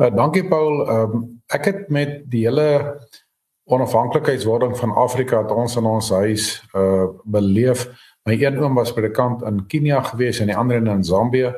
Uh, 0.00 0.08
dankie 0.14 0.48
Paul. 0.48 0.88
Um, 0.88 1.42
ek 1.52 1.64
het 1.64 1.88
met 1.88 2.30
die 2.30 2.46
hele 2.48 2.98
onafhanklikheidswording 3.64 4.76
van 4.76 4.94
Afrika 4.94 5.42
wat 5.42 5.52
ons 5.52 5.76
in 5.76 5.86
ons 5.86 6.10
huis 6.10 6.62
uh 6.74 7.08
beleef. 7.24 7.86
My 8.24 8.32
een 8.32 8.58
oom 8.58 8.74
was 8.74 8.92
predikant 8.92 9.42
in 9.42 9.66
Kenia 9.66 10.00
gewees 10.00 10.40
en 10.40 10.46
die 10.46 10.56
ander 10.56 10.76
in 10.76 11.04
Zambië. 11.04 11.52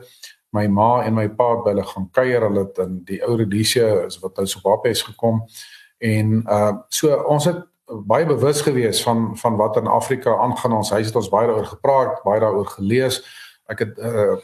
My 0.50 0.66
ma 0.66 1.04
en 1.04 1.14
my 1.14 1.28
pa 1.28 1.50
het 1.54 1.64
by 1.64 1.70
hulle 1.70 1.84
gaan 1.84 2.10
kuier. 2.10 2.42
Hulle 2.48 2.66
het 2.66 2.78
in 2.78 3.00
die 3.04 3.22
ou 3.22 3.36
Rhodesia 3.36 4.04
is 4.06 4.18
wat 4.18 4.36
nou 4.36 4.46
baie 4.62 4.90
is 4.90 5.02
gekom. 5.02 5.44
En 5.98 6.42
uh 6.50 6.72
so 6.88 7.14
ons 7.14 7.44
het 7.44 7.62
baie 7.84 8.26
bewus 8.26 8.60
gewees 8.60 9.02
van 9.02 9.36
van 9.36 9.56
wat 9.56 9.76
in 9.76 9.86
Afrika 9.86 10.36
aangaan. 10.36 10.72
Ons 10.72 10.90
huis 10.90 11.06
het 11.06 11.16
ons 11.16 11.28
baie 11.28 11.46
daaroor 11.46 11.66
gepraat, 11.66 12.22
baie 12.22 12.40
daaroor 12.40 12.66
gelees. 12.66 13.20
Ek 13.66 13.78
het 13.78 13.98
uh 13.98 14.36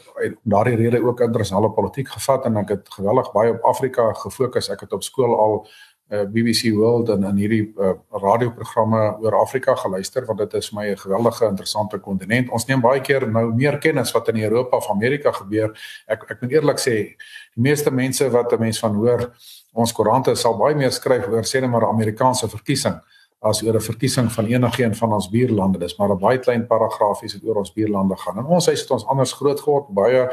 daardie 0.43 0.75
rede 0.75 1.03
ook 1.03 1.21
internasionale 1.21 1.71
politiek 1.71 2.09
gevat 2.09 2.45
en 2.45 2.57
ek 2.57 2.69
het 2.69 2.89
geweldig 2.89 3.31
baie 3.31 3.53
op 3.53 3.63
Afrika 3.63 4.13
gefokus. 4.13 4.69
Ek 4.69 4.79
het 4.79 4.93
op 4.93 5.03
skool 5.03 5.39
al 5.39 5.67
uh, 6.09 6.21
BBC 6.21 6.73
World 6.73 7.09
en 7.09 7.23
en 7.23 7.35
hierdie 7.35 7.73
uh, 7.77 7.93
radioprogramme 8.09 9.17
oor 9.21 9.35
Afrika 9.39 9.75
geluister 9.75 10.25
want 10.25 10.39
dit 10.39 10.53
is 10.53 10.69
vir 10.69 10.79
my 10.79 10.87
'n 10.89 10.97
geweldige 10.97 11.45
interessante 11.45 11.97
kontinent. 11.97 12.49
Ons 12.49 12.65
neem 12.65 12.81
baie 12.81 13.01
keer 13.01 13.27
nou 13.27 13.53
meer 13.53 13.77
kennis 13.77 14.11
wat 14.11 14.27
in 14.27 14.43
Europa 14.43 14.77
of 14.77 14.89
Amerika 14.89 15.31
gebeur. 15.31 15.73
Ek 16.07 16.29
ek 16.29 16.41
moet 16.41 16.51
eerlik 16.51 16.79
sê, 16.79 17.17
die 17.55 17.61
meeste 17.61 17.91
mense 17.91 18.29
wat 18.29 18.53
'n 18.53 18.59
mens 18.59 18.79
van 18.79 18.95
hoor, 18.95 19.31
ons 19.73 19.93
koerante 19.93 20.35
sal 20.35 20.57
baie 20.57 20.75
meer 20.75 20.91
skryf 20.91 21.27
oor 21.27 21.43
sê 21.43 21.61
net 21.61 21.69
maar 21.69 21.87
Amerikaanse 21.87 22.47
verkiesing 22.49 23.01
as 23.41 23.63
oor 23.63 23.75
'n 23.75 23.81
verkiesing 23.81 24.31
van 24.31 24.45
enigiets 24.45 24.97
van 24.97 25.13
ons 25.13 25.29
buurlande. 25.29 25.77
Dis 25.77 25.97
maar 25.97 26.09
'n 26.09 26.19
baie 26.19 26.39
klein 26.39 26.67
paragraafies 26.67 27.33
wat 27.33 27.43
oor 27.43 27.55
ons 27.55 27.73
buurlande 27.73 28.17
gaan. 28.17 28.37
En 28.37 28.45
ons 28.45 28.65
huis 28.65 28.81
het 28.81 28.91
ons 28.91 29.05
anders 29.05 29.33
groot 29.33 29.59
geword, 29.59 29.87
baie 29.87 30.29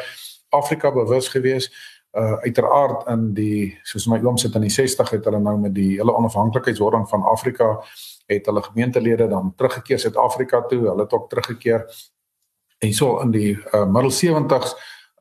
Afrika 0.49 0.93
bewus 0.93 1.29
gewees. 1.29 1.71
Uh 2.13 2.37
uiteraard 2.41 3.09
in 3.09 3.35
die 3.35 3.79
soos 3.83 4.07
my 4.07 4.21
oom 4.25 4.37
sit 4.37 4.55
in 4.55 4.61
die 4.61 4.71
60 4.71 5.11
het 5.11 5.25
hulle 5.25 5.41
nou 5.41 5.59
met 5.59 5.75
die 5.75 5.97
hele 5.97 6.17
onafhanklikheidswording 6.17 7.09
van 7.09 7.23
Afrika 7.23 7.81
het 8.27 8.47
hulle 8.47 8.63
gemeentelede 8.63 9.29
dan 9.29 9.53
teruggekeer 9.57 9.99
Suid-Afrika 9.99 10.63
toe. 10.63 10.79
Hulle 10.89 11.03
het 11.03 11.13
ook 11.13 11.29
teruggekeer 11.29 11.87
en 12.79 12.93
so 12.93 13.21
in 13.21 13.31
die 13.31 13.59
uh, 13.75 13.85
middel 13.85 14.11
70s 14.11 14.75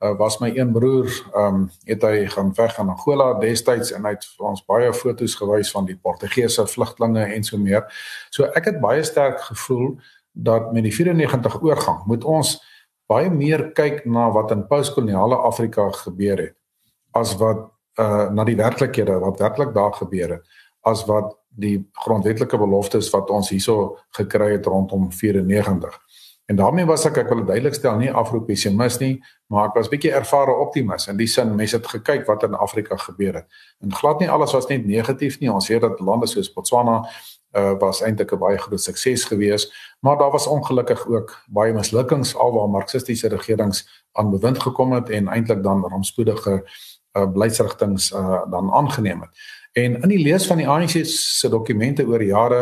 uh, 0.03 0.17
was 0.17 0.37
my 0.39 0.51
een 0.55 0.71
broer 0.71 1.09
ehm 1.33 1.55
um, 1.55 1.69
het 1.85 2.01
hy 2.01 2.25
gaan 2.27 2.53
weg 2.55 2.77
aan 2.79 2.89
Angola 2.89 3.33
destyds 3.39 3.91
en 3.91 4.05
hy 4.05 4.13
het 4.15 4.25
vir 4.37 4.47
ons 4.47 4.65
baie 4.65 4.93
foto's 4.93 5.35
gewys 5.35 5.71
van 5.71 5.85
die 5.85 5.97
Portugese 5.97 6.67
vlugtlinge 6.67 7.25
en 7.25 7.43
so 7.43 7.57
meer. 7.57 7.85
So 8.29 8.49
ek 8.55 8.71
het 8.71 8.79
baie 8.81 9.03
sterk 9.03 9.41
gevoel 9.49 9.97
dat 10.31 10.73
met 10.73 10.83
die 10.83 10.93
94 10.93 11.61
oorgang 11.61 12.05
moet 12.05 12.23
ons 12.23 12.57
baie 13.07 13.29
meer 13.29 13.71
kyk 13.73 14.05
na 14.05 14.29
wat 14.31 14.51
in 14.51 14.67
postkoloniale 14.67 15.35
Afrika 15.35 15.89
gebeur 16.03 16.37
het 16.37 16.55
as 17.11 17.35
wat 17.41 17.67
uh 17.97 18.29
na 18.29 18.43
die 18.45 18.57
werklikhede 18.57 19.19
wat 19.19 19.39
werklik 19.39 19.73
daar 19.73 19.93
gebeur 19.93 20.37
het 20.37 20.57
as 20.85 21.05
wat 21.05 21.33
die 21.57 21.77
grondwetlike 22.03 22.57
beloftes 22.57 23.09
wat 23.13 23.31
ons 23.33 23.49
hierso 23.49 23.97
gekry 24.17 24.51
het 24.51 24.67
rondom 24.69 25.09
94. 25.11 25.95
En 26.47 26.55
daarmee 26.55 26.85
was 26.87 27.03
ek 27.05 27.17
ek 27.17 27.31
wil 27.33 27.43
duidelik 27.43 27.75
stel 27.75 27.97
nie 27.99 28.11
afropessimis 28.11 28.97
nie, 29.01 29.17
maar 29.51 29.67
ek 29.67 29.73
was 29.75 29.89
bietjie 29.91 30.13
ervare 30.15 30.53
optimis 30.63 31.09
in 31.11 31.17
die 31.19 31.27
sin 31.27 31.49
mense 31.55 31.75
het 31.75 31.87
gekyk 31.91 32.23
wat 32.29 32.45
in 32.47 32.55
Afrika 32.55 32.95
gebeur 33.01 33.41
het. 33.41 33.57
En 33.83 33.91
glad 33.91 34.23
nie 34.23 34.29
alles 34.31 34.53
was 34.55 34.69
net 34.71 34.85
negatief 34.87 35.41
nie. 35.41 35.51
Ons 35.51 35.67
weet 35.67 35.83
dat 35.83 35.99
lande 35.99 36.29
soos 36.31 36.47
Botswana 36.53 37.01
uh, 37.51 37.73
was 37.81 37.99
eintlik 38.01 38.31
'n 38.31 38.39
baie 38.39 38.57
groot 38.57 38.81
sukses 38.81 39.25
gewees, 39.27 39.67
maar 39.99 40.17
daar 40.17 40.31
was 40.31 40.47
ongelukkig 40.47 41.07
ook 41.07 41.35
baie 41.47 41.73
mislukkings 41.73 42.35
alwaar 42.35 42.69
marxistiese 42.69 43.27
regerings 43.27 43.83
aan 44.11 44.31
bewind 44.31 44.63
gekom 44.63 44.91
het 44.91 45.09
en 45.09 45.27
eintlik 45.27 45.63
dan 45.63 45.83
rampspoedige 45.83 46.63
uh, 46.63 47.27
beleidsrigtinge 47.27 47.99
uh, 48.13 48.51
dan 48.51 48.71
aangeneem 48.71 49.21
het. 49.21 49.31
En 49.77 49.99
in 50.01 50.09
die 50.09 50.23
lees 50.23 50.47
van 50.49 50.57
die 50.57 50.67
ANC 50.67 50.95
se 51.05 51.49
dokumente 51.53 52.05
oor 52.07 52.23
jare 52.23 52.61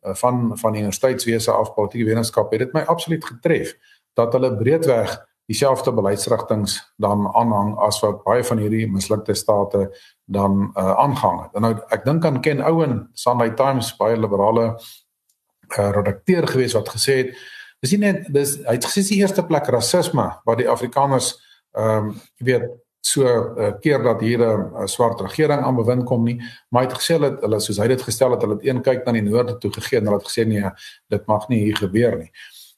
Eh, 0.00 0.14
van 0.14 0.58
van 0.58 0.72
die 0.72 0.80
universiteitswese 0.80 1.52
af 1.52 1.74
politieke 1.74 2.06
wetenskap 2.06 2.50
het 2.50 2.60
dit 2.60 2.72
my 2.72 2.80
absoluut 2.80 3.24
getref 3.24 3.74
dat 4.14 4.32
hulle 4.32 4.56
breedweg 4.56 5.16
dieselfde 5.50 5.92
beleidsrigtinge 5.92 6.78
dan 6.96 7.26
aanhang 7.34 7.72
as 7.82 8.00
wat 8.00 8.22
baie 8.22 8.44
van 8.44 8.60
hierdie 8.62 8.86
mislukte 8.90 9.34
state 9.34 9.88
dan 10.24 10.70
uh, 10.76 10.94
aangang 11.00 11.42
het. 11.42 11.54
En 11.54 11.64
nou 11.64 11.72
ek 11.88 12.04
dink 12.04 12.24
aan 12.24 12.40
Ken 12.44 12.60
Owen, 12.64 13.08
Sunday 13.12 13.50
Times 13.56 13.94
baie 13.96 14.18
liberale 14.20 14.66
uh, 14.68 15.90
redakteur 15.96 16.46
gewees 16.46 16.76
wat 16.76 16.92
gesê 16.94 17.16
het 17.22 17.32
dis 17.80 17.96
nie 17.96 18.02
net 18.04 18.28
dis 18.34 18.58
hy 18.66 18.76
het 18.76 18.86
gesê 18.86 19.06
die 19.08 19.22
eerste 19.22 19.46
plek 19.46 19.66
rasisme 19.72 20.28
wat 20.44 20.62
die 20.62 20.68
Afrikaners 20.70 21.34
ehm 21.74 22.12
um, 22.12 22.14
weet 22.38 22.68
so 23.12 23.24
uh, 23.24 23.72
keer 23.80 24.02
dat 24.02 24.20
hier 24.20 24.38
'n 24.38 24.60
uh, 24.74 24.86
swart 24.86 25.20
regering 25.20 25.62
aan 25.62 25.76
bewind 25.76 26.04
kom 26.04 26.24
nie, 26.24 26.38
maar 26.68 26.82
hy 26.82 26.88
het 26.88 26.98
gesê 26.98 27.18
dat 27.20 27.40
hulle 27.40 27.60
soos 27.60 27.78
hy 27.78 27.88
dit 27.88 28.02
gestel 28.02 28.30
het, 28.30 28.42
hulle 28.42 28.54
het 28.54 28.66
een 28.66 28.82
kyk 28.82 29.04
na 29.04 29.12
die 29.12 29.22
noorde 29.22 29.58
toe 29.58 29.72
gegee 29.72 29.98
en 29.98 30.06
hulle 30.06 30.18
het 30.18 30.28
gesê 30.28 30.46
nee, 30.46 30.70
dit 31.08 31.26
mag 31.26 31.48
nie 31.48 31.60
hier 31.64 31.76
gebeur 31.76 32.18
nie. 32.18 32.30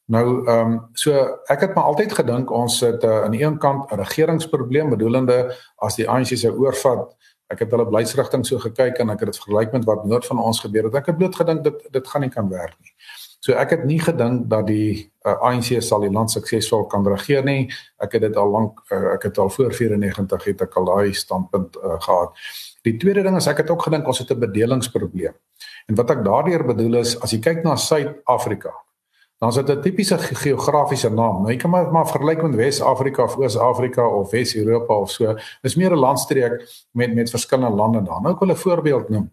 Nou 0.07 0.47
ehm 0.47 0.73
um, 0.73 0.88
so 0.95 1.12
ek 1.47 1.61
het 1.61 1.75
maar 1.75 1.85
altyd 1.85 2.12
gedink 2.12 2.51
ons 2.51 2.81
het 2.81 3.05
uh, 3.05 3.23
aan 3.25 3.31
die 3.31 3.43
een 3.43 3.59
kant 3.59 3.90
'n 3.93 3.97
regeringsprobleem 3.97 4.90
bedoelende 4.90 5.55
as 5.77 5.97
die 5.97 6.09
ANC 6.09 6.37
se 6.37 6.51
oorvat 6.51 7.16
Ek 7.51 7.64
het 7.64 7.73
hulle 7.75 7.87
beleidsrigting 7.88 8.45
so 8.47 8.62
gekyk 8.62 9.01
en 9.03 9.11
ek 9.11 9.25
het 9.25 9.33
dit 9.33 9.40
vergelyk 9.43 9.73
met 9.75 9.87
wat 9.88 10.05
noord 10.07 10.27
van 10.27 10.38
ons 10.38 10.61
gebeur 10.62 10.87
het. 10.87 10.95
Ek 11.01 11.07
het 11.11 11.16
bloot 11.19 11.35
gedink 11.35 11.64
dit 11.66 11.81
dit 11.97 12.09
gaan 12.09 12.23
nie 12.23 12.31
kan 12.31 12.49
werk 12.49 12.77
nie. 12.79 12.93
So 13.40 13.57
ek 13.57 13.70
het 13.72 13.85
nie 13.88 14.00
gedink 14.00 14.50
dat 14.53 14.66
die 14.68 15.09
uh, 15.24 15.38
ANC 15.48 15.72
sal 15.81 16.05
die 16.05 16.12
land 16.12 16.33
suksesvol 16.33 16.85
kan 16.92 17.07
regeer 17.09 17.44
nie. 17.46 17.70
Ek 18.05 18.18
het 18.18 18.26
dit 18.26 18.37
al 18.37 18.50
lank 18.53 18.83
uh, 18.92 19.14
ek 19.14 19.31
het 19.31 19.38
al 19.40 19.48
voor 19.48 19.72
94 19.72 20.44
het 20.44 20.64
ek 20.66 20.76
al 20.76 20.88
daai 20.90 21.14
standpunt 21.16 21.79
uh, 21.81 21.96
gehad. 22.05 22.37
Die 22.85 22.98
tweede 23.00 23.24
ding 23.24 23.38
is 23.40 23.48
ek 23.48 23.62
het 23.64 23.72
ook 23.72 23.87
gedink 23.88 24.07
ons 24.07 24.20
het 24.20 24.31
'n 24.31 24.40
bedelingsprobleem. 24.44 25.33
En 25.88 25.96
wat 25.96 26.11
ek 26.11 26.24
daardeur 26.24 26.64
bedoel 26.64 27.00
is 27.00 27.16
as 27.20 27.33
jy 27.33 27.40
kyk 27.40 27.64
na 27.64 27.76
Suid-Afrika, 27.76 28.72
dan 29.40 29.48
is 29.48 29.57
dit 29.57 29.70
'n 29.70 29.81
tipiese 29.81 30.18
geografiese 30.18 31.09
naam. 31.09 31.40
Nou 31.40 31.50
jy 31.50 31.57
kan 31.57 31.70
maar, 31.70 31.90
maar 31.92 32.07
vergelyk 32.07 32.42
met 32.42 32.55
Wes-Afrika 32.55 33.22
of 33.24 33.37
Oos-Afrika 33.37 34.07
of 34.07 34.31
Wes-Europa 34.31 34.94
of 34.94 35.11
so. 35.11 35.37
Dis 35.62 35.76
meer 35.76 35.92
'n 35.92 35.98
landstreek 35.98 36.85
met 36.92 37.14
met 37.14 37.31
verskillende 37.31 37.76
lande 37.76 38.03
daar. 38.03 38.20
Nou 38.20 38.35
ek 38.35 38.40
wil 38.40 38.50
'n 38.50 38.57
voorbeeld 38.57 39.09
noem. 39.09 39.33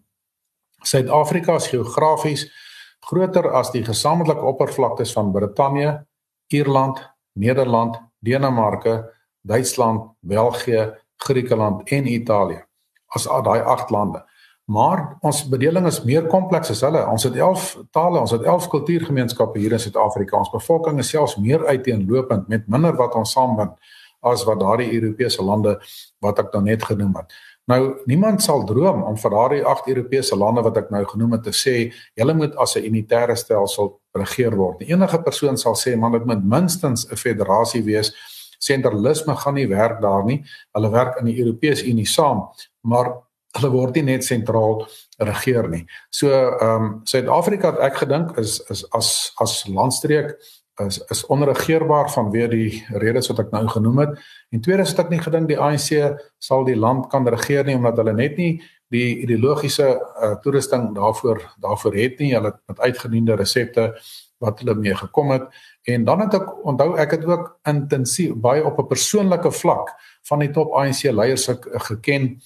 Suid-Afrika 0.82 1.54
is 1.54 1.68
geografies 1.68 2.67
groter 3.06 3.50
as 3.52 3.70
die 3.70 3.84
gesamentlike 3.84 4.42
oppervlaktes 4.42 5.12
van 5.12 5.32
Brittanje, 5.32 6.06
Ierland, 6.48 7.00
Nederland, 7.32 8.00
Denemarke, 8.18 9.14
Duitsland, 9.40 10.10
België, 10.20 10.94
Griekeland 11.16 11.88
en 11.88 12.06
Italië. 12.06 12.64
As 13.06 13.24
daai 13.24 13.60
8 13.60 13.90
lande. 13.90 14.24
Maar 14.68 15.16
ons 15.24 15.46
bedeling 15.48 15.86
is 15.88 16.02
meer 16.04 16.26
kompleks 16.28 16.70
as 16.70 16.82
hulle. 16.84 17.00
Ons 17.08 17.24
het 17.24 17.36
11 17.40 17.70
tale, 17.90 18.20
ons 18.20 18.34
het 18.34 18.42
11 18.44 18.66
kultuurgemeenskappe 18.68 19.58
hier 19.58 19.72
in 19.72 19.80
Suid-Afrika. 19.80 20.36
Ons 20.36 20.50
bevolking 20.52 20.98
is 21.00 21.08
selfs 21.08 21.38
meer 21.40 21.64
uiteenlopend 21.66 22.48
met 22.52 22.68
minder 22.68 22.96
wat 22.96 23.16
ons 23.16 23.32
saambind 23.32 23.78
as 24.20 24.44
wat 24.44 24.60
daardie 24.60 24.90
Europese 24.92 25.42
lande 25.42 25.78
wat 26.20 26.42
ek 26.42 26.52
dan 26.52 26.68
net 26.68 26.84
genoem 26.84 27.14
het. 27.16 27.32
Nou 27.68 27.80
niemand 28.08 28.40
sal 28.42 28.64
droom 28.64 29.02
om 29.04 29.16
vir 29.20 29.34
daardie 29.34 29.64
agt 29.68 29.88
Europese 29.92 30.36
lande 30.40 30.64
wat 30.64 30.78
ek 30.80 30.90
nou 30.94 31.02
genoem 31.10 31.36
het 31.36 31.44
te 31.50 31.52
sê 31.52 31.76
julle 32.16 32.34
moet 32.34 32.56
as 32.56 32.76
'n 32.76 32.88
unitêre 32.88 33.36
stelsel 33.36 34.00
regeer 34.16 34.56
word. 34.56 34.82
Enige 34.82 35.22
persoon 35.22 35.56
sal 35.56 35.74
sê 35.74 35.96
man 35.96 36.12
dit 36.12 36.24
moet 36.24 36.44
minstens 36.44 37.06
'n 37.10 37.16
federasie 37.16 37.82
wees. 37.84 38.12
Sentralisme 38.58 39.36
gaan 39.36 39.54
nie 39.54 39.68
werk 39.68 40.00
daar 40.00 40.24
nie. 40.24 40.44
Hulle 40.72 40.90
werk 40.90 41.20
in 41.20 41.26
die 41.26 41.38
Europese 41.38 41.84
Unie 41.84 42.06
saam, 42.06 42.48
maar 42.82 43.12
hulle 43.56 43.70
word 43.70 43.94
nie 43.94 44.02
net 44.02 44.24
sentraal 44.24 44.86
regeer 45.18 45.68
nie. 45.68 45.86
So 46.10 46.28
ehm 46.30 46.82
um, 46.82 47.00
Suid-Afrika 47.04 47.72
het 47.72 47.80
ek 47.80 47.96
gedink 47.96 48.36
is 48.38 48.60
is 48.70 48.84
as 48.92 49.32
as 49.40 49.64
landstreek 49.66 50.36
is 50.86 50.98
is 51.10 51.24
onregeerbaar 51.26 52.10
vanweë 52.12 52.48
die 52.52 52.70
redes 53.02 53.28
wat 53.32 53.42
ek 53.44 53.52
nou 53.54 53.64
genoem 53.68 54.02
het. 54.04 54.16
En 54.54 54.62
tweedens 54.64 54.94
het 54.94 55.04
ek 55.04 55.12
nie 55.12 55.20
gedink 55.22 55.48
die 55.50 55.58
ANC 55.58 56.18
sal 56.38 56.66
die 56.68 56.76
land 56.78 57.08
kan 57.12 57.28
regeer 57.28 57.66
nie 57.66 57.76
omdat 57.78 57.98
hulle 58.02 58.14
net 58.16 58.36
nie 58.38 58.52
die 58.92 59.18
ideologiese 59.24 59.88
uh, 59.88 60.34
toerusting 60.42 60.94
daarvoor 60.96 61.42
daarvoor 61.60 61.94
het 61.98 62.20
nie. 62.22 62.34
Hulle 62.34 62.52
het 62.52 62.60
met 62.70 62.80
uitgediende 62.80 63.36
resepte 63.36 63.90
wat 64.38 64.62
hulle 64.62 64.74
mee 64.78 64.94
gekom 64.94 65.32
het. 65.34 65.48
En 65.88 66.04
dan 66.04 66.20
het 66.20 66.38
ek 66.38 66.52
onthou 66.64 66.92
ek 66.96 67.16
het 67.16 67.24
ook 67.26 67.50
intensief 67.68 68.36
baie 68.36 68.64
op 68.64 68.78
'n 68.78 68.86
persoonlike 68.86 69.50
vlak 69.50 69.92
van 70.28 70.38
die 70.38 70.50
top 70.50 70.72
ANC 70.72 71.10
leiers 71.10 71.48
geken 71.88 72.38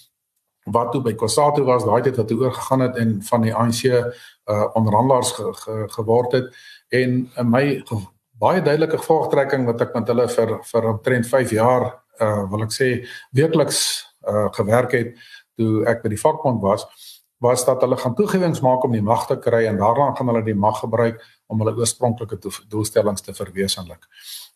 wat 0.64 0.92
toe 0.92 1.02
by 1.02 1.14
Kossatu 1.14 1.64
was 1.66 1.84
daai 1.84 2.02
tyd 2.02 2.16
wat 2.16 2.30
hy 2.30 2.36
oorgegaan 2.36 2.80
het 2.80 2.96
en 2.96 3.22
van 3.22 3.42
die 3.42 3.54
ANC 3.54 3.84
uh 3.84 4.66
onderhandelaars 4.74 5.32
ge, 5.32 5.52
ge, 5.54 5.86
geword 5.88 6.32
het 6.32 6.54
en 6.88 7.30
in 7.36 7.50
my 7.50 7.82
baie 8.42 8.62
duidelike 8.62 8.98
gevolgtrekking 8.98 9.66
wat 9.68 9.84
ek 9.84 9.94
met 9.96 10.10
hulle 10.10 10.26
vir 10.36 10.56
vir 10.70 10.88
omtrent 10.94 11.28
5 11.30 11.54
jaar 11.58 11.88
uh 12.22 12.44
wil 12.52 12.66
ek 12.66 12.74
sê 12.74 12.88
werkliks 13.38 13.82
uh 14.28 14.48
gewerk 14.58 14.94
het 14.98 15.14
toe 15.58 15.84
ek 15.88 16.02
by 16.02 16.12
die 16.12 16.20
vakbond 16.20 16.62
was 16.62 16.86
was 17.42 17.64
dat 17.66 17.80
hulle 17.82 17.96
gaan 17.98 18.14
toegewings 18.14 18.60
maak 18.62 18.84
om 18.86 18.92
die 18.94 19.02
mag 19.02 19.26
te 19.26 19.36
kry 19.36 19.64
en 19.66 19.80
daarna 19.80 20.12
gaan 20.14 20.30
hulle 20.30 20.44
die 20.46 20.54
mag 20.54 20.78
gebruik 20.78 21.18
om 21.50 21.58
hulle 21.58 21.74
oorspronklike 21.74 22.38
doelstellings 22.70 23.24
te 23.26 23.34
verwesenlik. 23.34 24.06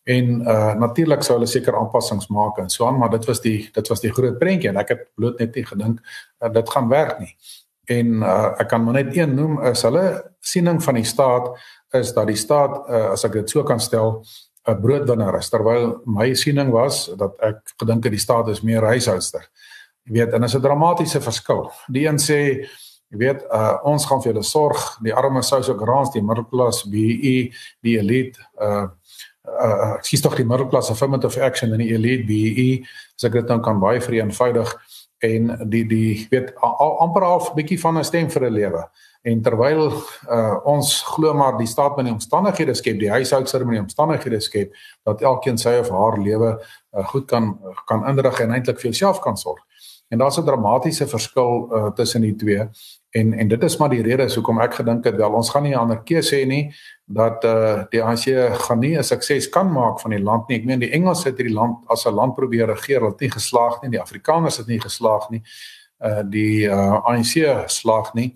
En 0.07 0.41
uh 0.55 0.75
natuurlik 0.79 1.27
sou 1.27 1.35
hulle 1.35 1.51
seker 1.51 1.75
aanpassings 1.79 2.31
maak 2.31 2.61
en 2.63 2.71
so 2.71 2.87
aan, 2.87 2.99
maar 2.99 3.11
dit 3.11 3.27
was 3.27 3.43
die 3.43 3.59
dit 3.75 3.91
was 3.91 4.05
die 4.05 4.13
groot 4.15 4.39
prentjie 4.39 4.71
en 4.71 4.79
ek 4.83 4.95
het 4.95 5.03
bloot 5.19 5.43
net 5.43 5.59
nie 5.59 5.67
gedink 5.67 5.99
uh, 5.99 6.53
dit 6.59 6.71
gaan 6.77 6.89
werk 6.89 7.19
nie. 7.25 7.33
En 7.87 8.07
uh 8.23 8.51
ek 8.59 8.69
kan 8.69 8.83
maar 8.85 8.99
net 8.99 9.17
een 9.17 9.35
noem 9.35 9.61
is 9.71 9.83
hulle 9.87 10.07
siening 10.41 10.83
van 10.83 10.99
die 10.99 11.07
staat 11.07 11.53
is 11.95 12.13
dat 12.13 12.27
die 12.27 12.39
staat 12.39 12.89
uh, 12.89 13.13
as 13.15 13.25
ek 13.25 13.39
dit 13.39 13.51
so 13.51 13.63
kan 13.63 13.81
stel 13.81 14.25
'n 14.67 14.81
broodwinner 14.83 15.39
is 15.39 15.49
terwyl 15.51 16.01
my 16.05 16.35
siening 16.35 16.71
was 16.75 17.07
dat 17.17 17.39
ek 17.41 17.63
gedink 17.79 18.05
het 18.05 18.13
die 18.13 18.23
staat 18.23 18.49
is 18.49 18.63
meer 18.63 18.83
huishoudster. 18.83 19.47
Jy 20.07 20.13
weet 20.13 20.35
en 20.35 20.43
is 20.43 20.55
'n 20.55 20.63
dramatiese 20.63 21.21
verskil. 21.21 21.71
Die 21.87 22.07
een 22.07 22.19
sê 22.19 22.67
jy 23.11 23.19
weet 23.19 23.47
uh, 23.53 23.79
ons 23.85 24.07
gaan 24.07 24.23
vir 24.23 24.33
julle 24.33 24.43
sorg, 24.43 24.99
die 25.03 25.15
arme 25.15 25.43
sous 25.43 25.69
ook 25.69 25.87
raans 25.87 26.11
die 26.11 26.23
middelklas, 26.23 26.85
BE, 26.91 27.53
die 27.81 27.99
elite 27.99 28.41
uh 28.61 28.89
uh 29.47 29.95
ek 29.95 30.07
sê 30.07 30.19
tog 30.21 30.35
die 30.37 30.45
middelklas 30.45 30.91
affirmative 30.91 31.41
action 31.43 31.73
en 31.73 31.79
die 31.79 31.95
elite 31.95 32.27
BE, 32.27 32.83
as 33.15 33.25
ek 33.25 33.33
dit 33.33 33.49
nou 33.49 33.61
kan 33.61 33.79
baie 33.81 34.01
vereenvoudig 34.01 34.75
en 35.19 35.69
die 35.71 35.85
die 35.89 36.27
weet 36.31 36.53
amper 37.01 37.25
half 37.25 37.55
bietjie 37.55 37.81
van 37.81 37.99
'n 37.99 38.05
stem 38.05 38.31
vir 38.31 38.45
'n 38.47 38.53
lewe. 38.53 38.83
En 39.23 39.43
terwyl 39.43 39.93
uh, 40.31 40.57
ons 40.65 41.03
glo 41.03 41.35
maar 41.35 41.57
die 41.59 41.67
staat 41.67 41.97
met 41.97 42.05
die 42.05 42.15
omstandighede 42.15 42.75
skep, 42.75 42.99
die 42.99 43.11
huishoudser 43.11 43.65
met 43.67 43.75
die 43.75 43.83
omstandighede 43.83 44.41
skep 44.41 44.75
dat 45.03 45.23
elkeen 45.23 45.59
sy 45.59 45.79
of 45.81 45.89
haar 45.91 46.19
lewe 46.19 46.53
uh, 46.95 47.07
goed 47.09 47.27
kan 47.27 47.59
kan 47.87 48.07
inrig 48.07 48.41
en 48.41 48.51
eintlik 48.51 48.79
vir 48.79 48.91
homself 48.91 49.19
kan 49.21 49.37
sorg. 49.37 49.63
En 50.09 50.19
daar's 50.19 50.39
'n 50.39 50.45
dramatiese 50.45 51.07
verskil 51.07 51.69
uh, 51.73 51.91
tussen 51.91 52.21
die 52.21 52.37
twee. 52.37 52.69
En 53.17 53.33
en 53.33 53.49
dit 53.49 53.63
is 53.63 53.77
maar 53.77 53.89
die 53.89 54.03
rede 54.03 54.27
hoekom 54.35 54.61
ek 54.61 54.75
gedink 54.81 55.05
het 55.09 55.17
wel 55.17 55.37
ons 55.39 55.51
gaan 55.51 55.63
nie 55.63 55.73
'n 55.73 55.79
ander 55.85 56.01
keuse 56.05 56.37
hê 56.37 56.47
nie 56.47 56.75
dat 57.05 57.45
uh 57.45 57.85
die 57.91 58.03
ANC 58.03 58.27
gaan 58.67 58.79
nie 58.79 58.97
'n 58.99 59.03
sukses 59.03 59.49
kan 59.49 59.73
maak 59.73 60.01
van 60.01 60.11
die 60.11 60.23
land 60.23 60.49
nie. 60.49 60.59
Ek 60.59 60.65
meen 60.65 60.81
die 60.81 60.91
Engelse 60.91 61.29
het 61.29 61.39
hierdie 61.39 61.55
land 61.55 61.77
as 61.87 62.07
'n 62.07 62.15
land 62.15 62.35
probeer 62.35 62.67
regeer, 62.67 63.01
hulle 63.01 63.11
het 63.11 63.21
nie 63.21 63.31
geslaag 63.31 63.83
nie. 63.83 63.91
Die 63.91 64.01
Afrikaners 64.01 64.57
het 64.57 64.67
nie 64.67 64.81
geslaag 64.81 65.31
nie. 65.31 65.43
Uh 66.01 66.23
die 66.31 66.67
uh 66.67 67.01
ANC 67.05 67.65
slaag 67.67 68.15
nie. 68.15 68.35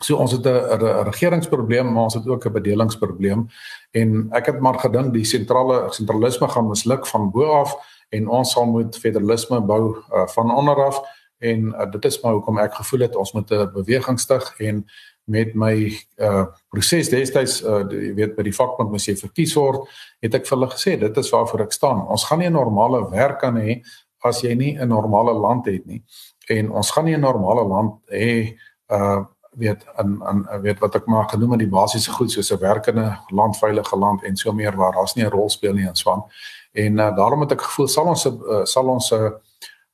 So 0.00 0.16
ons 0.16 0.32
het 0.32 0.46
'n 0.46 1.04
regeringsprobleem, 1.04 1.92
maar 1.92 2.02
ons 2.02 2.14
het 2.14 2.26
ook 2.26 2.46
'n 2.46 2.52
bedelingsprobleem. 2.52 3.48
En 3.90 4.28
ek 4.30 4.46
het 4.46 4.60
maar 4.60 4.78
gedink 4.78 5.12
die 5.12 5.24
sentrale 5.24 5.92
sentralisme 5.92 6.48
gaan 6.48 6.68
misluk 6.68 7.06
van 7.06 7.30
bo 7.30 7.44
af 7.44 7.76
en 8.10 8.28
ons 8.28 8.52
sal 8.52 8.66
moet 8.66 8.96
federalisme 8.96 9.60
bou 9.60 9.96
uh, 9.96 10.26
van 10.26 10.54
onder 10.54 10.84
af 10.84 11.00
en 11.42 11.72
uh, 11.74 11.86
dit 11.90 12.04
is 12.04 12.20
maar 12.22 12.36
hoekom 12.38 12.60
ek 12.62 12.76
gevoel 12.80 13.06
het 13.06 13.16
ons 13.16 13.32
moet 13.36 13.50
'n 13.50 13.72
beweging 13.74 14.20
stig 14.20 14.54
en 14.60 14.84
met 15.24 15.54
my 15.54 15.74
uh 16.18 16.46
proses 16.70 17.08
destyds 17.08 17.62
uh 17.62 17.82
jy 17.90 18.14
weet 18.14 18.36
by 18.36 18.42
die 18.42 18.54
vakbond 18.54 18.90
moes 18.90 19.06
jy 19.06 19.14
verkies 19.16 19.54
word 19.54 19.86
het 20.22 20.34
ek 20.34 20.46
vir 20.46 20.56
hulle 20.56 20.70
gesê 20.70 20.96
dit 20.98 21.16
is 21.16 21.30
waarvoor 21.30 21.66
ek 21.66 21.72
staan. 21.72 22.06
Ons 22.06 22.24
gaan 22.24 22.38
nie 22.38 22.50
'n 22.50 22.52
normale 22.52 23.10
werk 23.10 23.38
kan 23.40 23.56
hê 23.56 23.82
as 24.24 24.42
jy 24.42 24.54
nie 24.54 24.78
'n 24.78 24.88
normale 24.88 25.32
land 25.32 25.66
het 25.66 25.86
nie. 25.86 26.02
En 26.48 26.70
ons 26.70 26.90
gaan 26.90 27.04
nie 27.04 27.16
'n 27.16 27.20
normale 27.20 27.64
land 27.64 28.00
hê 28.10 28.56
uh 28.90 29.24
weet 29.52 29.84
in 29.98 30.22
in 30.30 30.60
weet 30.62 30.78
wat 30.78 30.94
ek 30.94 31.06
maar 31.06 31.28
genoem 31.28 31.50
het 31.50 31.60
die 31.60 31.68
basiese 31.68 32.10
goed 32.10 32.30
soos 32.30 32.50
'n 32.52 32.58
werkende 32.58 33.18
land 33.30 33.56
veilige 33.56 33.96
land 33.96 34.22
en 34.24 34.36
so 34.36 34.52
meer 34.52 34.76
waar 34.76 34.92
daar's 34.92 35.14
nie 35.14 35.24
'n 35.24 35.30
rol 35.30 35.50
speel 35.50 35.74
nie 35.74 35.86
in 35.86 35.96
Swan 35.96 36.24
en 36.72 36.98
uh, 36.98 37.16
daarom 37.16 37.40
het 37.40 37.52
ek 37.52 37.60
gevoel 37.60 37.88
sal 37.88 38.06
ons 38.06 38.26
uh, 38.26 38.64
sal 38.64 38.88
ons 38.88 39.12
'n 39.12 39.14
uh, 39.14 39.30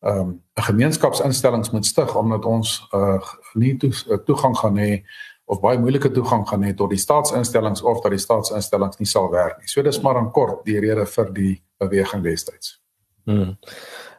ehm 0.01 0.19
um, 0.21 0.43
gemeenskapsinstellings 0.55 1.71
moet 1.71 1.87
stig 1.87 2.17
omdat 2.17 2.45
ons 2.45 2.89
uh 2.95 3.19
nie 3.55 3.77
to, 3.77 3.91
uh, 4.11 4.19
toegang 4.27 4.55
gaan 4.59 4.79
hê 4.79 5.03
of 5.45 5.61
baie 5.61 5.79
moeilike 5.79 6.11
toegang 6.15 6.45
gaan 6.49 6.63
hê 6.63 6.75
tot 6.77 6.93
die 6.93 7.01
staatsinstellings 7.01 7.83
of 7.83 8.03
dat 8.05 8.15
die 8.15 8.23
staatsinstellings 8.23 9.01
nie 9.01 9.09
sal 9.09 9.31
werk 9.33 9.59
nie. 9.59 9.69
So 9.69 9.83
dis 9.83 10.01
maar 10.05 10.21
in 10.21 10.31
kort 10.31 10.65
die 10.69 10.79
rede 10.79 11.07
vir 11.07 11.33
die 11.35 11.55
beweging 11.83 12.23
destyds. 12.23 12.79
Hmm. 13.27 13.57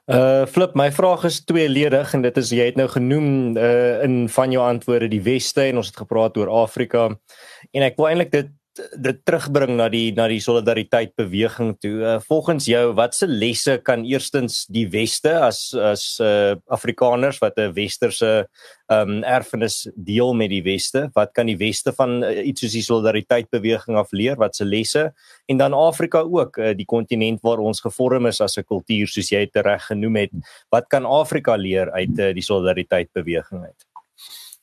Uh 0.09 0.45
flip 0.49 0.75
my 0.75 0.89
vraag 0.91 1.23
is 1.29 1.43
tweeledig 1.45 2.13
en 2.13 2.23
dit 2.25 2.37
is 2.41 2.51
jy 2.51 2.65
het 2.71 2.77
nou 2.79 2.87
genoem 2.89 3.57
uh 3.57 4.03
in 4.03 4.23
van 4.29 4.51
jou 4.51 4.63
antwoorde 4.65 5.07
die 5.07 5.21
weste 5.23 5.67
en 5.69 5.79
ons 5.79 5.91
het 5.93 6.01
gepraat 6.01 6.37
oor 6.37 6.49
Afrika 6.65 7.07
en 7.71 7.85
ek 7.85 7.95
wil 7.97 8.09
eintlik 8.09 8.31
dit 8.33 8.49
dit 8.97 9.19
terugbring 9.27 9.75
na 9.77 9.87
die 9.91 10.11
na 10.15 10.27
die 10.31 10.41
solidariteit 10.43 11.11
beweging 11.19 11.73
toe. 11.81 11.95
Uh, 11.99 12.17
volgens 12.27 12.67
jou, 12.69 12.93
watse 12.97 13.27
lesse 13.27 13.77
kan 13.85 14.05
eerstens 14.07 14.65
die 14.71 14.87
weste 14.91 15.33
as 15.39 15.73
as 15.73 16.03
uh, 16.23 16.55
Afrikaners 16.67 17.39
wat 17.43 17.57
'n 17.57 17.73
westerse 17.73 18.47
um 18.89 19.23
erfenis 19.23 19.87
deel 19.95 20.33
met 20.33 20.49
die 20.49 20.63
weste, 20.63 21.09
wat 21.13 21.33
kan 21.33 21.45
die 21.45 21.57
weste 21.57 21.93
van 21.93 22.23
uh, 22.23 22.47
iets 22.47 22.61
soos 22.61 22.73
die 22.73 22.85
solidariteit 22.85 23.49
beweging 23.49 23.97
af 23.97 24.11
leer? 24.11 24.37
Watse 24.37 24.65
lesse? 24.65 25.11
En 25.47 25.57
dan 25.57 25.73
Afrika 25.73 26.19
ook, 26.19 26.57
uh, 26.57 26.73
die 26.73 26.85
kontinent 26.85 27.41
waar 27.41 27.59
ons 27.59 27.81
gevorm 27.81 28.25
is 28.25 28.41
as 28.41 28.57
'n 28.57 28.63
kultuur 28.63 29.07
soos 29.07 29.29
jy 29.29 29.45
dit 29.45 29.65
reg 29.65 29.85
genoem 29.85 30.15
het. 30.15 30.31
Wat 30.69 30.87
kan 30.87 31.05
Afrika 31.05 31.55
leer 31.55 31.91
uit 31.91 32.19
uh, 32.19 32.33
die 32.33 32.43
solidariteit 32.43 33.09
beweging 33.13 33.63
uit? 33.63 33.88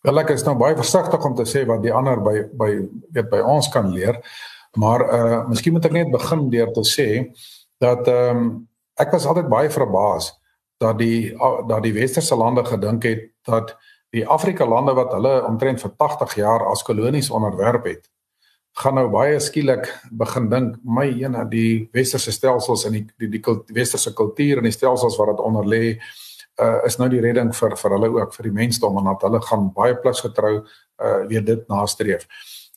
Wel 0.07 0.23
ek 0.23 0.31
is 0.37 0.45
nou 0.47 0.55
baie 0.55 0.77
versigtig 0.79 1.25
om 1.27 1.35
te 1.35 1.45
sê 1.51 1.65
wat 1.67 1.83
die 1.83 1.95
ander 1.95 2.21
by 2.23 2.37
by 2.55 2.71
weet 3.17 3.31
by 3.33 3.41
ons 3.43 3.67
kan 3.75 3.91
leer. 3.91 4.21
Maar 4.79 5.03
uh 5.19 5.39
miskien 5.51 5.75
moet 5.75 5.89
ek 5.89 5.97
net 5.97 6.13
begin 6.13 6.47
deur 6.53 6.71
te 6.77 6.85
sê 6.87 7.09
dat 7.83 8.07
ehm 8.09 8.43
um, 8.43 8.51
ek 8.97 9.11
was 9.13 9.27
altyd 9.29 9.51
baie 9.53 9.71
verbaas 9.71 10.31
dat 10.81 10.99
die 11.01 11.35
dat 11.69 11.83
die 11.83 11.93
westerse 11.97 12.37
lande 12.37 12.65
gedink 12.65 13.05
het 13.05 13.25
dat 13.49 13.75
die 14.15 14.25
Afrika 14.25 14.65
lande 14.65 14.95
wat 14.97 15.13
hulle 15.13 15.41
omtrent 15.49 15.83
vir 15.83 15.93
80 15.99 16.37
jaar 16.41 16.65
as 16.71 16.85
kolonies 16.87 17.31
onderwerp 17.31 17.85
het 17.91 18.07
gaan 18.77 18.95
nou 18.95 19.09
baie 19.13 19.41
skielik 19.41 19.89
begin 20.13 20.49
dink 20.53 20.77
my 20.85 21.07
ene 21.09 21.45
die 21.51 21.89
westerse 21.97 22.33
stelsels 22.33 22.85
en 22.87 22.97
die 22.99 23.05
die, 23.17 23.29
die, 23.37 23.43
die 23.43 23.77
westerse 23.77 24.13
kultuur 24.15 24.61
en 24.61 24.69
die 24.69 24.77
stelsels 24.77 25.17
wat 25.21 25.35
dit 25.35 25.45
onder 25.45 25.67
lê 25.67 25.85
uh, 26.63 26.79
is 26.87 26.99
nou 27.01 27.09
die 27.13 27.21
redding 27.21 27.53
vir 27.55 27.77
vir 27.77 27.97
hulle 27.97 28.11
ook 28.19 28.35
vir 28.35 28.49
die 28.49 28.57
mensdom 28.57 28.99
en 28.99 29.11
dat 29.11 29.27
hulle 29.29 29.41
gaan 29.45 29.71
baie 29.77 29.97
plus 30.01 30.23
getrou 30.25 30.55
uh, 30.61 31.27
weer 31.29 31.45
dit 31.45 31.69
nastreef. 31.69 32.27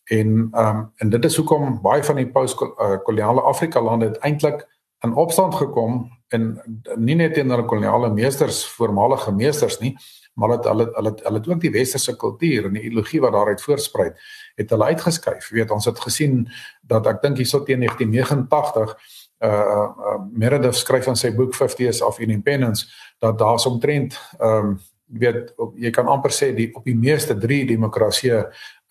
En 0.10 0.50
ehm 0.54 0.78
um, 0.78 0.86
en 0.98 1.10
dit 1.10 1.26
is 1.26 1.38
hoekom 1.38 1.82
baie 1.82 2.04
van 2.04 2.16
die 2.16 2.30
post-koloniale 2.34 3.42
Afrika 3.42 3.82
lande 3.82 4.16
eintlik 4.20 4.66
in 5.06 5.14
opstand 5.16 5.56
gekom 5.56 6.08
en 6.34 6.50
nie 6.98 7.16
net 7.16 7.34
teen 7.34 7.50
hulle 7.50 7.66
koloniale 7.66 8.10
meesters, 8.14 8.64
voormalige 8.78 9.32
meesters 9.32 9.80
nie, 9.80 9.96
maar 10.34 10.56
dat 10.56 10.68
hulle 10.70 10.90
hulle 10.96 11.14
hulle 11.24 11.42
ook 11.46 11.62
die 11.62 11.72
westerse 11.74 12.16
kultuur 12.18 12.68
en 12.68 12.78
die 12.78 12.84
ideologie 12.88 13.22
wat 13.22 13.34
daaruit 13.34 13.62
voorspruit, 13.62 14.20
het 14.60 14.70
hulle 14.70 14.92
uitgeskuif. 14.92 15.50
Jy 15.50 15.62
weet, 15.62 15.72
ons 15.72 15.88
het 15.90 16.00
gesien 16.04 16.44
dat 16.82 17.08
ek 17.08 17.22
dink 17.24 17.42
hierso 17.42 17.64
teen 17.64 17.86
1989 17.86 18.96
uh, 19.44 19.50
uh 19.50 20.20
Meredith 20.32 20.76
skryf 20.76 21.08
in 21.08 21.16
sy 21.16 21.32
boek 21.36 21.56
50 21.56 21.80
Years 21.80 22.02
of 22.02 22.20
Independence 22.20 22.88
dat 23.20 23.38
daar 23.40 23.66
omtrent 23.66 24.20
ehm 24.40 24.66
um, 24.66 24.80
weet 25.10 25.54
jy 25.82 25.90
kan 25.90 26.08
amper 26.08 26.30
sê 26.30 26.52
die 26.54 26.70
op 26.78 26.86
die 26.86 26.96
meeste 26.96 27.38
3 27.38 27.66
demokratieë 27.66 28.44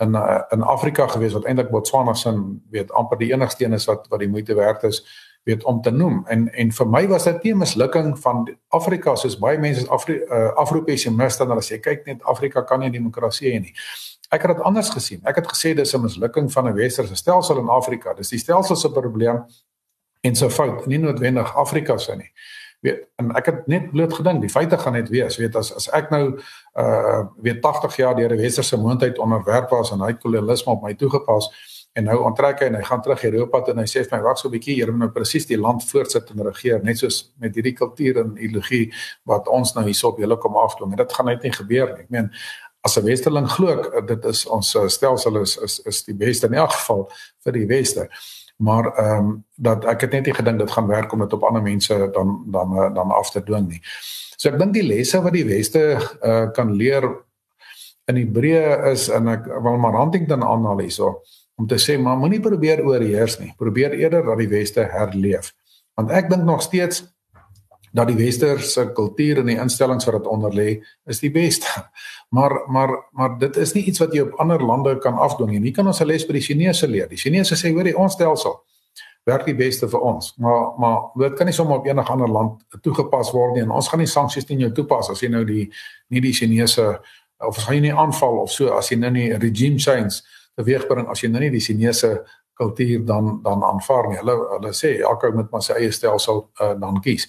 in 0.02 0.16
uh, 0.18 0.40
in 0.50 0.62
Afrika 0.62 1.06
gewees 1.06 1.32
wat 1.36 1.46
eintlik 1.46 1.70
Botswana 1.70 2.14
se 2.14 2.32
weet 2.70 2.90
amper 2.90 3.18
die 3.18 3.32
enigste 3.32 3.64
een 3.64 3.72
is 3.72 3.86
wat 3.86 4.06
wat 4.10 4.20
die 4.20 4.28
moeite 4.28 4.54
werd 4.54 4.82
is 4.82 5.02
weet 5.46 5.64
om 5.64 5.80
te 5.82 5.90
noem 5.90 6.24
en 6.28 6.48
en 6.52 6.72
vir 6.72 6.88
my 6.88 7.06
was 7.08 7.24
dit 7.24 7.42
nie 7.42 7.52
'n 7.54 7.58
mislukking 7.58 8.18
van 8.18 8.48
Afrika 8.68 9.16
soos 9.16 9.38
baie 9.38 9.58
mense 9.58 9.88
Afri 9.88 10.18
uh, 10.18 10.52
Afro-pessimiste 10.56 11.46
dan 11.46 11.58
as 11.58 11.70
jy 11.70 11.78
kyk 11.78 12.06
net 12.06 12.22
Afrika 12.22 12.62
kan 12.62 12.80
nie 12.80 12.90
demokrasie 12.90 13.52
hê 13.52 13.60
nie. 13.60 13.74
Ek 14.30 14.42
het 14.42 14.56
dit 14.56 14.64
anders 14.64 14.90
gesien. 14.90 15.20
Ek 15.24 15.36
het 15.36 15.46
gesê 15.46 15.74
dis 15.74 15.94
'n 15.94 16.02
mislukking 16.02 16.52
van 16.52 16.68
'n 16.68 16.74
westerse 16.74 17.16
stelsel 17.16 17.58
in 17.58 17.68
Afrika. 17.68 18.14
Dis 18.14 18.28
die 18.28 18.38
stelsel 18.38 18.76
se 18.76 18.90
probleem 18.90 19.44
en 20.20 20.36
so 20.36 20.50
fout, 20.50 20.86
nie 20.86 20.98
noodwendig 20.98 21.56
Afrika 21.56 21.98
se 21.98 22.16
nie. 22.16 22.30
Weet, 22.80 23.08
en 23.18 23.32
ek 23.34 23.48
het 23.50 23.64
net 23.66 23.88
bloot 23.90 24.12
gedink, 24.14 24.38
die 24.44 24.50
feite 24.52 24.78
gaan 24.78 24.94
net 24.94 25.08
wees, 25.10 25.38
weet 25.40 25.56
as 25.58 25.72
as 25.74 25.88
ek 25.98 26.12
nou 26.14 26.22
uh 26.78 27.24
weet 27.42 27.58
80 27.64 27.96
jaar 27.98 28.14
deur 28.14 28.30
die 28.30 28.38
westerse 28.38 28.78
moondheid 28.78 29.18
onderwerp 29.18 29.70
was 29.74 29.90
en 29.90 30.04
hy 30.06 30.12
kolonialisme 30.14 30.76
op 30.76 30.86
my 30.86 30.94
toegepas 30.94 31.50
en 31.98 32.06
nou 32.06 32.18
hy 32.22 32.52
en 32.66 32.76
hy 32.78 32.82
gaan 32.86 33.02
terug 33.02 33.24
Europa 33.24 33.60
toe 33.60 33.74
en 33.74 33.80
hy 33.82 33.86
sê 33.90 34.04
vir 34.04 34.18
my 34.18 34.22
wag 34.28 34.38
so 34.38 34.48
'n 34.48 34.52
bietjie, 34.52 34.74
hier 34.74 34.92
moet 34.92 35.00
nou 35.00 35.10
presies 35.10 35.46
die 35.46 35.58
land 35.58 35.82
voortsit 35.82 36.30
en 36.30 36.44
regeer, 36.46 36.82
net 36.84 36.98
soos 36.98 37.32
met 37.40 37.54
hierdie 37.54 37.74
kultuur 37.74 38.20
en 38.22 38.36
ideologie 38.36 38.92
wat 39.24 39.48
ons 39.48 39.74
nou 39.74 39.84
hierso 39.84 40.08
op 40.08 40.18
hele 40.18 40.36
kom 40.36 40.56
afdwing. 40.56 40.96
Dit 40.96 41.12
gaan 41.12 41.26
net 41.26 41.42
nie 41.42 41.52
gebeur 41.52 41.86
nie. 41.96 42.02
Ek 42.04 42.10
meen 42.10 42.30
as 42.84 42.96
'n 42.96 43.04
westerling 43.04 43.48
glo 43.48 44.00
dit 44.06 44.24
is 44.24 44.46
ons 44.46 44.76
stelsel 44.86 45.40
is 45.42 45.56
is 45.56 45.80
is 45.86 46.04
die 46.04 46.14
beste 46.14 46.46
in 46.46 46.54
elk 46.54 46.72
geval 46.72 47.10
vir 47.44 47.52
die 47.52 47.66
weste 47.66 48.08
maar 48.58 48.90
ehm 48.96 49.18
um, 49.18 49.44
dat 49.54 49.84
ek 49.90 50.00
het 50.06 50.12
net 50.12 50.26
nie 50.26 50.34
gedink 50.34 50.58
dit 50.58 50.70
gaan 50.70 50.86
werk 50.86 51.12
om 51.12 51.22
dit 51.22 51.32
op 51.32 51.44
ander 51.46 51.62
mense 51.62 51.94
dan 52.14 52.44
dan 52.46 52.94
dan 52.94 53.10
af 53.10 53.30
te 53.30 53.42
dwing 53.42 53.68
nie. 53.68 53.80
So 54.36 54.50
ek 54.50 54.58
dink 54.58 54.74
die 54.74 54.86
lesse 54.86 55.22
wat 55.22 55.34
die 55.34 55.46
weste 55.46 55.82
uh, 55.98 56.50
kan 56.54 56.72
leer 56.74 57.06
in 58.10 58.16
Hebreë 58.16 58.92
is 58.92 59.08
en 59.14 59.28
ek 59.28 59.46
wil 59.46 59.78
maar 59.82 59.98
Huntington 59.98 60.42
aanhaal 60.42 60.82
hierso 60.86 61.20
om 61.58 61.66
te 61.66 61.78
sê 61.82 61.98
maar 61.98 62.18
moenie 62.18 62.40
probeer 62.40 62.84
oorheers 62.86 63.38
nie. 63.38 63.52
Probeer 63.58 63.94
eerder 63.98 64.26
dat 64.26 64.38
die 64.38 64.50
weste 64.50 64.86
herleef. 64.92 65.52
Want 65.98 66.10
ek 66.14 66.30
dink 66.30 66.46
nog 66.46 66.62
steeds 66.62 67.02
dat 67.92 68.10
die 68.10 68.18
westerse 68.18 68.84
kultuur 68.94 69.42
en 69.42 69.50
die 69.50 69.58
instellings 69.58 70.06
wat 70.06 70.20
dit 70.20 70.30
onder 70.30 70.54
lê 70.54 70.68
is 71.08 71.22
die 71.24 71.32
beste. 71.34 71.70
Maar 72.28 72.52
maar 72.68 72.90
maar 73.12 73.38
dit 73.38 73.56
is 73.56 73.72
nie 73.72 73.84
iets 73.84 73.98
wat 73.98 74.12
jy 74.12 74.20
op 74.20 74.40
ander 74.40 74.62
lande 74.62 74.98
kan 74.98 75.14
afdwing 75.14 75.50
nie. 75.50 75.60
Hier 75.60 75.72
kan 75.72 75.86
ons 75.86 76.00
'n 76.00 76.06
les 76.06 76.26
by 76.26 76.32
die 76.32 76.46
Chinese 76.48 76.88
leer. 76.88 77.08
Die 77.08 77.16
Chinese 77.16 77.54
sê 77.56 77.72
hoor 77.72 77.86
jy 77.86 77.94
ons 77.94 78.12
stelsel 78.12 78.60
werk 79.28 79.44
die 79.46 79.56
beste 79.56 79.88
vir 79.88 80.00
ons. 80.00 80.34
Maar 80.36 80.78
maar 80.78 80.98
dit 81.14 81.36
kan 81.38 81.46
nie 81.46 81.54
sommer 81.54 81.78
op 81.78 81.86
enige 81.86 82.12
ander 82.12 82.28
land 82.28 82.64
toegepas 82.82 83.30
word 83.32 83.54
nie 83.54 83.62
en 83.62 83.70
ons 83.70 83.88
gaan 83.88 84.00
nie 84.00 84.10
sanksies 84.10 84.44
teen 84.44 84.60
jou 84.64 84.72
toepas 84.72 85.10
as 85.10 85.20
jy 85.20 85.28
nou 85.28 85.44
die 85.44 85.70
nie 86.08 86.20
die 86.20 86.32
Chinese 86.32 87.00
of 87.38 87.58
as 87.58 87.68
jy 87.68 87.80
nie 87.80 87.94
aanval 87.94 88.42
of 88.42 88.50
so 88.50 88.72
as 88.78 88.90
jy 88.90 88.98
nou 88.98 89.10
nie 89.10 89.32
regime 89.38 89.78
change 89.78 90.22
teweegbring 90.58 91.08
as 91.08 91.22
jy 91.22 91.30
nou 91.30 91.40
nie 91.40 91.50
die 91.50 91.64
Chinese 91.64 92.24
kultuur 92.58 93.04
dan 93.06 93.40
dan 93.42 93.62
aanvaar 93.62 94.08
nie. 94.10 94.18
Hulle 94.18 94.36
hulle 94.56 94.74
sê 94.74 94.98
elke 95.00 95.30
ou 95.30 95.36
moet 95.38 95.50
maar 95.52 95.62
sy 95.62 95.78
eie 95.78 95.92
stelsel 95.94 96.48
uh, 96.60 96.74
dan 96.80 97.00
kies. 97.04 97.28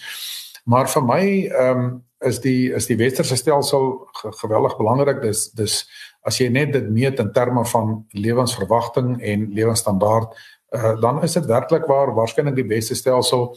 Maar 0.65 0.89
vir 0.89 1.03
my 1.05 1.23
ehm 1.47 1.83
um, 1.83 1.97
is 2.19 2.39
die 2.43 2.71
is 2.75 2.87
die 2.89 2.97
westerse 2.99 3.35
stelsel 3.35 4.07
geweldig 4.41 4.77
belangrik. 4.77 5.21
Dis 5.23 5.49
dis 5.55 5.81
as 6.27 6.39
jy 6.39 6.49
net 6.51 6.73
dit 6.75 6.87
meet 6.91 7.19
in 7.19 7.31
terme 7.33 7.65
van 7.65 8.05
lewensverwagting 8.11 9.21
en 9.23 9.45
lewensstandaard, 9.55 10.33
uh, 10.75 10.95
dan 11.01 11.23
is 11.23 11.37
dit 11.37 11.45
werklik 11.47 11.87
waar 11.87 12.11
waarskynlik 12.13 12.57
die 12.59 12.67
beste 12.67 12.95
stelsel 12.95 13.53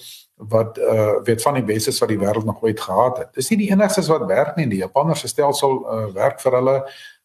wat 0.52 0.78
uh 0.78 1.22
weet 1.26 1.42
van 1.42 1.58
die 1.58 1.66
beste 1.66 1.94
wat 1.98 2.10
die 2.10 2.18
wêreld 2.18 2.46
nog 2.46 2.62
ooit 2.62 2.80
gehad 2.80 3.18
het. 3.18 3.32
Dis 3.34 3.50
nie 3.50 3.64
die 3.64 3.70
enigstes 3.70 4.10
wat 4.10 4.26
werk 4.26 4.56
nie. 4.56 4.68
Die 4.70 4.82
Japanerse 4.82 5.28
stelsel 5.28 5.82
uh 5.82 6.06
werk 6.14 6.40
vir 6.40 6.58
hulle 6.58 6.76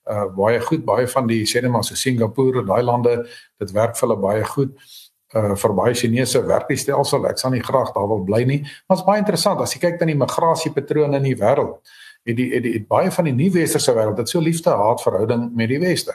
uh 0.09 0.25
baie 0.35 0.59
goed. 0.61 0.85
Baie 0.85 1.07
van 1.07 1.27
die 1.29 1.43
sê 1.45 1.61
net 1.61 1.71
maar 1.71 1.85
so 1.85 1.95
Singapore 1.95 2.61
en 2.61 2.69
daai 2.69 2.83
lande, 2.83 3.15
dit 3.59 3.73
werk 3.77 3.97
vir 3.97 4.07
hulle 4.07 4.21
baie 4.21 4.45
goed 4.45 4.73
uh 5.35 5.55
vir 5.59 5.73
baie 5.75 5.95
Chinese 5.95 6.41
werk 6.47 6.67
die 6.71 6.79
stelsel. 6.79 7.25
Ek 7.27 7.39
sal 7.39 7.51
nie 7.51 7.63
graag 7.63 7.93
daar 7.95 8.07
wil 8.07 8.23
bly 8.23 8.43
nie. 8.47 8.61
Maar 8.87 8.97
dit 8.97 9.03
is 9.03 9.07
baie 9.07 9.19
interessant 9.19 9.61
as 9.61 9.73
jy 9.75 9.81
kyk 9.83 9.99
na 9.99 10.11
die 10.11 10.19
migrasiepatrone 10.19 11.17
in 11.17 11.23
die 11.23 11.35
wêreld. 11.39 11.79
het 12.27 12.35
die 12.35 12.49
het, 12.53 12.63
die, 12.63 12.73
het 12.73 12.87
baie 12.87 13.11
van 13.11 13.23
die 13.23 13.33
nuwe-westerse 13.33 13.93
wêreld 13.95 14.17
dit 14.19 14.29
so 14.29 14.39
liefde-haat 14.43 15.01
verhouding 15.01 15.47
met 15.55 15.69
die 15.69 15.79
weste. 15.79 16.11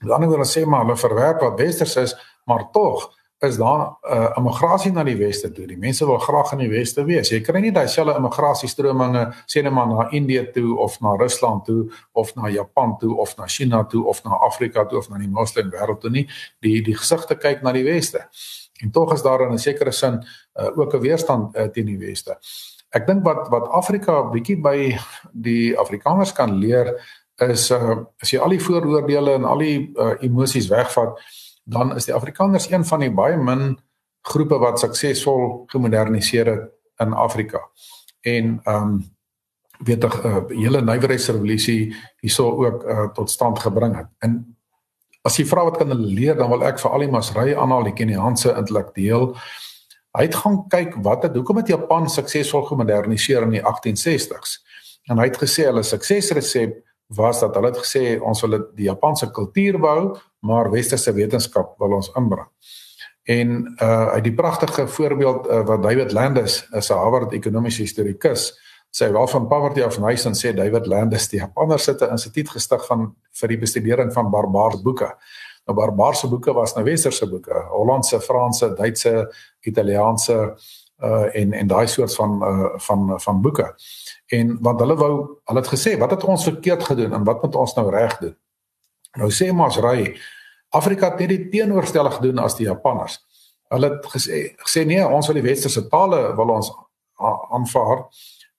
Dan 0.00 0.26
wil 0.26 0.42
ons 0.42 0.56
sê 0.56 0.64
maar 0.66 0.82
hulle 0.84 0.96
verwerp 0.96 1.40
wat 1.44 1.58
westers 1.60 1.96
is, 1.96 2.16
maar 2.44 2.64
tog 2.72 3.10
is 3.40 3.56
daar 3.56 3.80
'n 3.80 4.14
uh, 4.14 4.30
immigrasie 4.36 4.92
na 4.92 5.04
die 5.04 5.16
weste 5.16 5.52
toe. 5.52 5.66
Die 5.66 5.78
mense 5.78 6.06
wil 6.06 6.18
graag 6.18 6.52
in 6.52 6.58
die 6.58 6.68
weste 6.68 7.04
wees. 7.04 7.28
Jy 7.30 7.40
kry 7.40 7.60
nie 7.60 7.72
daai 7.72 7.88
selfe 7.88 8.16
immigrasiestrominge 8.16 9.32
sê 9.46 9.62
net 9.62 9.72
maar 9.72 9.86
na 9.86 10.10
Indië 10.10 10.50
toe 10.52 10.76
of 10.78 11.00
na 11.00 11.14
Rusland 11.16 11.64
toe 11.64 11.90
of 12.12 12.34
na 12.34 12.48
Japan 12.48 12.96
toe 12.98 13.16
of 13.16 13.36
na 13.36 13.46
China 13.46 13.84
toe 13.84 14.06
of 14.06 14.24
na 14.24 14.30
Afrika 14.30 14.84
toe 14.84 14.98
of 14.98 15.08
na 15.08 15.18
die 15.18 15.28
moslim 15.28 15.70
wêreld 15.70 16.00
toe 16.00 16.10
nie. 16.10 16.28
Die 16.60 16.82
die 16.82 16.96
gesigte 16.96 17.34
kyk 17.36 17.62
na 17.62 17.72
die 17.72 17.84
weste. 17.84 18.28
En 18.82 18.90
tog 18.90 19.12
is 19.12 19.22
daar 19.22 19.40
in 19.40 19.52
'n 19.52 19.58
sekere 19.58 19.92
sin 19.92 20.24
uh, 20.54 20.78
ook 20.78 20.94
'n 20.94 21.00
weerstand 21.00 21.56
uh, 21.56 21.62
teen 21.62 21.86
die 21.86 21.98
weste. 21.98 22.38
Ek 22.90 23.06
dink 23.06 23.24
wat 23.24 23.48
wat 23.48 23.68
Afrika 23.68 24.22
bietjie 24.22 24.60
by 24.60 24.98
die 25.32 25.78
Afrikaners 25.78 26.32
kan 26.32 26.58
leer 26.58 27.00
is 27.36 27.70
uh, 27.70 27.96
as 28.20 28.30
jy 28.30 28.38
al 28.38 28.48
die 28.48 28.60
vooroordeele 28.60 29.32
en 29.32 29.44
al 29.44 29.58
die 29.58 29.92
uh, 29.96 30.14
emosies 30.20 30.68
wegvat, 30.68 31.20
dan 31.64 31.96
is 31.96 32.04
die 32.04 32.14
Afrikaners 32.14 32.70
een 32.70 32.84
van 32.84 33.00
die 33.00 33.12
baie 33.14 33.36
min 33.36 33.78
groepe 34.22 34.58
wat 34.58 34.80
suksesvol 34.80 35.64
gemoderniseer 35.66 36.46
het 36.46 36.68
in 37.00 37.12
Afrika. 37.12 37.60
En 38.20 38.60
ehm 38.64 38.82
um, 38.82 39.00
weet 39.80 40.04
ek 40.04 40.14
'n 40.14 40.26
uh, 40.28 40.60
hele 40.60 40.80
nywerheidsrevolusie 40.82 41.96
hierso 42.20 42.50
ook 42.64 42.84
uh, 42.84 43.08
tot 43.12 43.30
stand 43.30 43.58
gebring 43.58 43.96
het. 43.96 44.08
En 44.18 44.56
as 45.22 45.36
jy 45.36 45.46
vra 45.46 45.64
wat 45.64 45.76
kan 45.76 45.88
hulle 45.88 46.06
leer, 46.06 46.36
dan 46.36 46.50
wil 46.50 46.64
ek 46.64 46.78
vir 46.78 46.90
al 46.90 47.04
die 47.04 47.10
Masrye 47.10 47.56
aanhaal, 47.56 47.84
die 47.84 47.96
Keniaanse 47.96 48.54
intellektueel. 48.56 49.36
Hy 50.18 50.22
het 50.22 50.34
gaan 50.34 50.68
kyk 50.68 50.94
wat 51.04 51.22
het 51.22 51.36
hoekom 51.36 51.56
het 51.56 51.68
Japan 51.68 52.08
suksesvol 52.10 52.62
gemoderniseer 52.62 53.42
in 53.42 53.50
die 53.50 53.62
1860s. 53.62 54.60
En 55.08 55.18
hy 55.18 55.28
het 55.30 55.38
gesê 55.38 55.64
hulle 55.64 55.82
suksesresep 55.82 56.76
was 57.16 57.40
dat 57.40 57.54
hulle 57.54 57.72
het 57.72 57.78
gesê 57.78 58.20
ons 58.20 58.40
wil 58.40 58.58
die 58.74 58.88
Japanse 58.88 59.30
kultuur 59.30 59.78
bou, 59.78 60.16
maar 60.40 60.70
westerse 60.70 61.12
wetenskap 61.12 61.78
wil 61.78 61.92
ons 62.00 62.12
inbring. 62.16 62.48
En 63.22 63.74
uh 63.82 64.08
uit 64.08 64.24
die 64.24 64.34
pragtige 64.34 64.88
voorbeeld 64.88 65.46
uh, 65.46 65.66
wat 65.66 65.82
David 65.82 66.12
Landis, 66.12 66.68
'n 66.70 66.92
Harvard 66.92 67.32
ekonomiese 67.32 67.82
historikus, 67.82 68.58
sê 68.90 69.12
wel 69.12 69.26
van 69.26 69.46
poverty 69.46 69.80
of 69.80 69.98
nation 69.98 70.34
sê 70.34 70.54
David 70.54 70.86
Landis 70.86 71.28
die 71.28 71.40
Japanners 71.40 71.86
het 71.86 72.00
'n 72.00 72.10
instituut 72.10 72.48
gestig 72.48 72.86
van 72.86 73.14
vir 73.32 73.48
die 73.48 73.58
bestudering 73.58 74.12
van 74.12 74.30
barbaarse 74.30 74.82
boeke. 74.82 75.16
Nou 75.66 75.76
barbaarse 75.78 76.28
boeke 76.28 76.52
was 76.52 76.74
nou 76.74 76.84
westerse 76.84 77.28
boeke, 77.28 77.64
Hollandse, 77.70 78.20
Franse, 78.20 78.74
Duitse, 78.74 79.34
Italiaanse 79.60 80.56
uh 81.04 81.36
en 81.36 81.52
en 81.52 81.66
daai 81.66 81.86
soort 81.86 82.14
van 82.14 82.42
uh 82.42 82.68
van 82.76 83.20
van 83.20 83.40
boeke. 83.40 83.74
En 84.26 84.58
want 84.60 84.80
hulle 84.80 84.96
wou 84.96 85.40
hulle 85.44 85.60
het 85.60 85.68
gesê 85.68 85.98
wat 85.98 86.10
het 86.10 86.24
ons 86.24 86.44
verkeerd 86.44 86.82
gedoen 86.82 87.12
en 87.12 87.24
wat 87.24 87.42
moet 87.42 87.54
ons 87.54 87.74
nou 87.74 87.90
reg 87.90 88.18
doen? 88.18 88.36
Nou 89.18 89.30
sê 89.34 89.50
Masrai, 89.52 90.14
Afrika 90.70 91.10
het 91.10 91.18
net 91.24 91.32
die 91.32 91.48
teenoorstelde 91.50 92.12
gedoen 92.18 92.38
as 92.38 92.54
die 92.58 92.68
Japanners. 92.68 93.18
Hulle 93.70 93.90
het 93.90 94.06
gesê 94.12 94.42
gesê 94.62 94.84
nee, 94.86 95.02
ons 95.06 95.26
wil 95.30 95.40
die 95.40 95.46
westerse 95.46 95.82
tale 95.90 96.20
wil 96.38 96.54
ons 96.54 96.70
aanvaar 97.20 98.06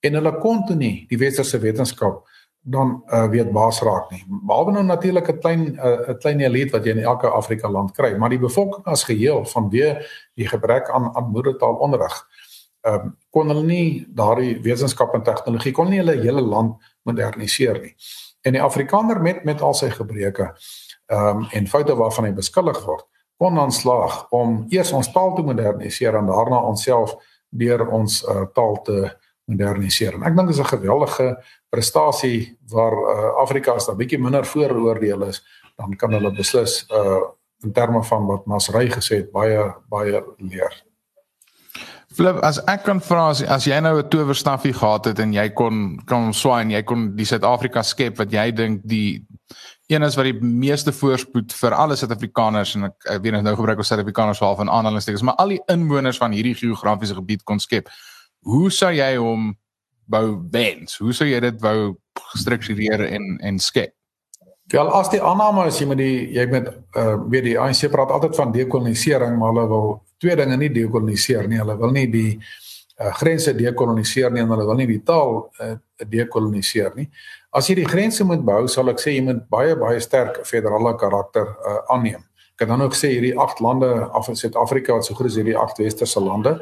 en 0.02 0.18
hulle 0.20 0.34
kon 0.44 0.66
toe 0.68 0.76
nie 0.76 1.06
die 1.10 1.20
westerse 1.20 1.60
wetenskap 1.60 2.22
dan 2.62 3.00
uh, 3.10 3.26
weet 3.32 3.50
baas 3.52 3.80
raak 3.82 4.12
nie. 4.14 4.22
Behalwe 4.28 4.76
nou 4.76 4.84
natuurlik 4.86 5.32
'n 5.32 5.40
klein 5.40 5.64
uh, 5.80 6.10
'n 6.14 6.20
klein 6.20 6.42
elite 6.42 6.72
wat 6.72 6.86
jy 6.86 6.92
in 6.92 7.04
elke 7.04 7.28
Afrika 7.28 7.70
land 7.70 7.92
kry, 7.92 8.18
maar 8.18 8.30
die 8.30 8.40
bevolking 8.40 8.86
as 8.86 9.04
geheel 9.04 9.46
vanweë 9.46 10.06
die 10.36 10.48
gebrek 10.48 10.90
aan 10.90 11.10
aan 11.16 11.32
moedertaalonderrig, 11.32 12.28
ehm 12.82 12.94
um, 12.94 13.18
kon 13.30 13.48
hulle 13.48 13.64
nie 13.64 14.06
daardie 14.10 14.62
wetenskap 14.62 15.14
en 15.16 15.24
tegnologie 15.24 15.72
kon 15.72 15.90
nie 15.90 16.00
hulle 16.00 16.22
hele 16.22 16.42
land 16.42 16.76
moderniseer 17.04 17.82
nie 17.82 17.96
en 18.42 18.54
die 18.54 18.62
Afrikaner 18.62 19.22
met 19.22 19.44
met 19.44 19.62
al 19.62 19.74
sy 19.74 19.90
gebreke 19.90 20.54
ehm 21.12 21.42
um, 21.42 21.48
en 21.52 21.68
foute 21.68 21.96
waarvan 21.96 22.26
hy 22.26 22.34
beskuldig 22.34 22.86
word 22.86 23.06
kon 23.42 23.56
dan 23.56 23.72
slaag 23.72 24.28
om 24.30 24.66
eers 24.70 24.92
ons 24.94 25.12
taal 25.12 25.36
te 25.36 25.42
moderniseer 25.42 26.16
en 26.16 26.30
daarna 26.30 26.60
onsself 26.70 27.16
deur 27.50 27.88
ons 27.90 28.22
uh, 28.24 28.44
taal 28.54 28.78
te 28.86 28.98
moderniseer. 29.50 30.16
En 30.16 30.28
ek 30.30 30.36
dink 30.38 30.52
dit 30.52 30.58
is 30.58 30.62
'n 30.62 30.78
geweldige 30.78 31.28
prestasie 31.70 32.58
waar 32.70 32.94
uh, 32.94 33.42
Afrika 33.42 33.74
as 33.74 33.90
'n 33.90 33.98
bietjie 33.98 34.22
minder 34.22 34.46
vooroordeel 34.46 35.24
is, 35.24 35.42
dan 35.76 35.96
kan 35.96 36.14
hulle 36.14 36.32
beslis 36.32 36.86
uh 36.90 37.22
in 37.64 37.72
terme 37.72 38.04
van 38.04 38.26
wat 38.26 38.46
Masrey 38.46 38.90
gesê 38.90 39.16
het 39.22 39.32
baie 39.32 39.76
baie 39.90 40.24
leer. 40.38 40.74
Flip, 42.12 42.42
as 42.44 42.60
ek 42.68 42.84
kan 42.84 43.00
vra 43.00 43.30
as, 43.32 43.42
as 43.48 43.66
jy 43.68 43.78
nou 43.80 43.98
'n 44.00 44.10
towerstafie 44.12 44.74
gehad 44.74 45.06
het 45.06 45.20
en 45.20 45.34
jy 45.34 45.50
kon 45.56 45.98
kan 46.06 46.34
swaai 46.34 46.62
en 46.62 46.72
jy 46.72 46.82
kon 46.84 47.16
die 47.16 47.26
Suid-Afrika 47.26 47.84
skep 47.84 48.18
wat 48.18 48.32
jy 48.32 48.52
dink 48.52 48.82
die 48.84 49.26
een 49.88 50.04
is 50.04 50.16
wat 50.16 50.28
die 50.28 50.40
meeste 50.42 50.92
voorspoed 50.92 51.54
vir 51.54 51.74
alle 51.76 51.96
Suid-Afrikaners 51.96 52.76
en 52.76 52.84
ek, 52.90 52.98
ek 53.16 53.24
weet 53.24 53.44
nou 53.44 53.56
gebruik 53.56 53.78
ons 53.78 53.88
Suid-Afrikaners 53.88 54.40
half 54.40 54.58
van 54.58 54.70
aanhalingstekens, 54.70 55.24
maar 55.24 55.40
al 55.40 55.56
die 55.56 55.64
inwoners 55.72 56.18
van 56.18 56.32
hierdie 56.32 56.56
geografiese 56.56 57.16
gebied 57.16 57.44
kon 57.44 57.60
skep. 57.60 57.90
Hoe 58.44 58.72
sou 58.72 58.92
jy 58.92 59.16
hom 59.16 59.56
wou 60.12 60.42
wens? 60.52 60.98
Hoe 60.98 61.14
sou 61.14 61.28
jy 61.28 61.40
dit 61.40 61.62
wou 61.62 61.96
gestruktureer 62.34 63.08
en 63.08 63.38
en 63.42 63.60
skep? 63.60 63.96
Ja, 64.72 64.84
as 64.84 65.10
die 65.12 65.20
aanname 65.20 65.68
is 65.68 65.80
jy 65.80 65.88
met 65.88 66.00
die 66.00 66.32
jy 66.32 66.46
met 66.52 66.72
uh 66.96 67.16
weet 67.32 67.44
die 67.44 67.60
ANC 67.60 67.88
praat 67.92 68.12
altyd 68.12 68.36
van 68.36 68.52
dekolonisering, 68.52 69.38
maar 69.40 69.52
hulle 69.52 69.68
wil 69.68 69.92
twee 70.22 70.38
dinge 70.38 70.58
nie 70.58 70.70
dekoloniseer 70.74 71.50
nie. 71.50 71.60
Hulle 71.62 71.78
wil 71.80 71.96
nie 71.96 72.08
die 72.12 72.32
uh 73.02 73.12
grense 73.18 73.54
dekoloniseer 73.58 74.30
nie 74.34 74.44
en 74.44 74.52
hulle 74.54 74.66
wil 74.68 74.78
nie 74.78 74.90
die 74.92 75.02
taal 75.06 75.48
uh 75.64 75.76
dekoloniseer 76.12 76.94
nie. 76.98 77.08
As 77.52 77.70
jy 77.70 77.82
die 77.82 77.90
grense 77.90 78.26
moet 78.28 78.44
bou, 78.46 78.66
sal 78.70 78.92
ek 78.94 79.02
sê 79.02 79.16
jy 79.16 79.24
moet 79.26 79.42
baie 79.50 79.76
baie 79.80 80.02
sterk 80.04 80.44
federale 80.48 80.94
karakter 81.00 81.50
uh 81.50 81.80
aanneem. 81.96 82.22
Ek 82.54 82.68
het 82.68 82.70
dan 82.70 82.84
ook 82.86 82.94
gesê 82.94 83.10
hierdie 83.16 83.34
8 83.40 83.62
lande 83.66 83.88
af 84.14 84.28
in 84.30 84.38
Suid-Afrika 84.38 84.94
wat 84.94 85.08
so 85.08 85.18
groot 85.18 85.32
is 85.32 85.40
hierdie 85.40 85.58
8 85.58 85.82
westerse 85.82 86.22
lande. 86.22 86.60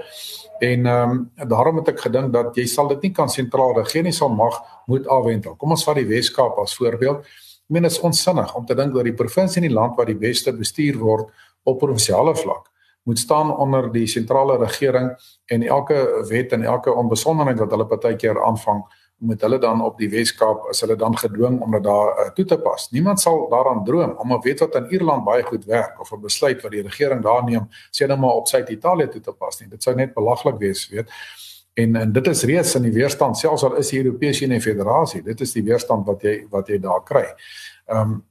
En 0.63 0.85
ehm 0.85 1.11
um, 1.11 1.49
daarom 1.51 1.81
het 1.81 1.91
ek 1.91 1.99
gedink 2.07 2.31
dat 2.33 2.55
jy 2.55 2.65
sal 2.71 2.87
dit 2.93 3.01
nie 3.07 3.11
kan 3.11 3.29
sentraal 3.29 3.75
regeer 3.81 4.03
nie, 4.07 4.15
sal 4.15 4.31
mag 4.31 4.61
moet 4.87 5.07
afwentel. 5.07 5.57
Kom 5.59 5.75
ons 5.75 5.83
vat 5.83 5.99
die 5.99 6.07
Wes-Kaap 6.07 6.59
as 6.63 6.75
voorbeeld. 6.79 7.27
Ek 7.27 7.75
meen 7.75 7.83
dit 7.83 7.91
is 7.91 7.99
onsinnig 7.99 8.55
om 8.55 8.65
te 8.65 8.75
dink 8.75 8.95
dat 8.95 9.07
die 9.07 9.15
provinsie 9.15 9.59
in 9.59 9.67
die 9.67 9.75
land 9.75 9.97
waar 9.97 10.07
die 10.07 10.19
beste 10.19 10.55
bestuur 10.55 10.97
word 11.03 11.31
op 11.63 11.79
provinsiale 11.83 12.35
vlak 12.35 12.69
moet 13.09 13.19
staan 13.19 13.49
onder 13.57 13.91
die 13.91 14.07
sentrale 14.07 14.57
regering 14.61 15.11
en 15.45 15.63
elke 15.63 16.25
wet 16.29 16.51
en 16.51 16.63
elke 16.63 16.93
onbesonderheid 16.93 17.59
wat 17.59 17.71
hulle 17.73 17.87
partykeer 17.89 18.43
aanvang 18.45 18.83
moet 19.19 19.41
hulle 19.41 19.57
dan 19.59 19.81
op 19.83 19.97
die 19.99 20.07
Weskaap 20.09 20.69
as 20.71 20.83
hulle 20.85 20.95
dan 20.95 21.17
gedwing 21.17 21.59
om 21.61 21.73
dit 21.75 21.83
daar 21.83 22.11
uh, 22.13 22.29
toe 22.35 22.45
te 22.45 22.57
pas. 22.63 22.87
Niemand 22.95 23.19
sal 23.19 23.47
daaraan 23.51 23.83
droom 23.83 24.13
om 24.21 24.33
'n 24.33 24.41
wet 24.45 24.59
wat 24.59 24.75
in 24.75 24.87
Ierland 24.95 25.23
baie 25.25 25.43
goed 25.43 25.65
werk 25.65 25.99
of 25.99 26.11
'n 26.11 26.21
besluit 26.21 26.61
wat 26.61 26.71
die 26.71 26.81
regering 26.81 27.23
daar 27.23 27.43
neem 27.43 27.67
sê 27.91 28.07
nou 28.07 28.19
maar 28.19 28.39
op 28.39 28.47
Suid-Italië 28.47 29.07
toe 29.07 29.21
te 29.21 29.31
pas 29.31 29.59
nie. 29.59 29.69
Dit 29.69 29.83
sou 29.83 29.95
net 29.95 30.13
belaglik 30.13 30.57
wees, 30.57 30.89
weet. 30.89 31.09
En 31.73 31.95
en 31.95 32.11
dit 32.11 32.27
is 32.27 32.43
reeds 32.43 32.75
in 32.75 32.81
die 32.81 32.93
weerstand 32.93 33.37
selfs 33.37 33.63
al 33.63 33.75
is 33.75 33.89
die 33.89 34.03
Europese 34.03 34.45
Unie 34.45 34.57
'n 34.57 34.61
federasie. 34.61 35.23
Dit 35.23 35.41
is 35.41 35.51
die 35.51 35.63
weerstand 35.63 36.05
wat 36.05 36.21
jy 36.21 36.45
wat 36.49 36.67
jy 36.67 36.79
daar 36.79 37.03
kry. 37.03 37.25
Ehm 37.85 37.99
um, 37.99 38.23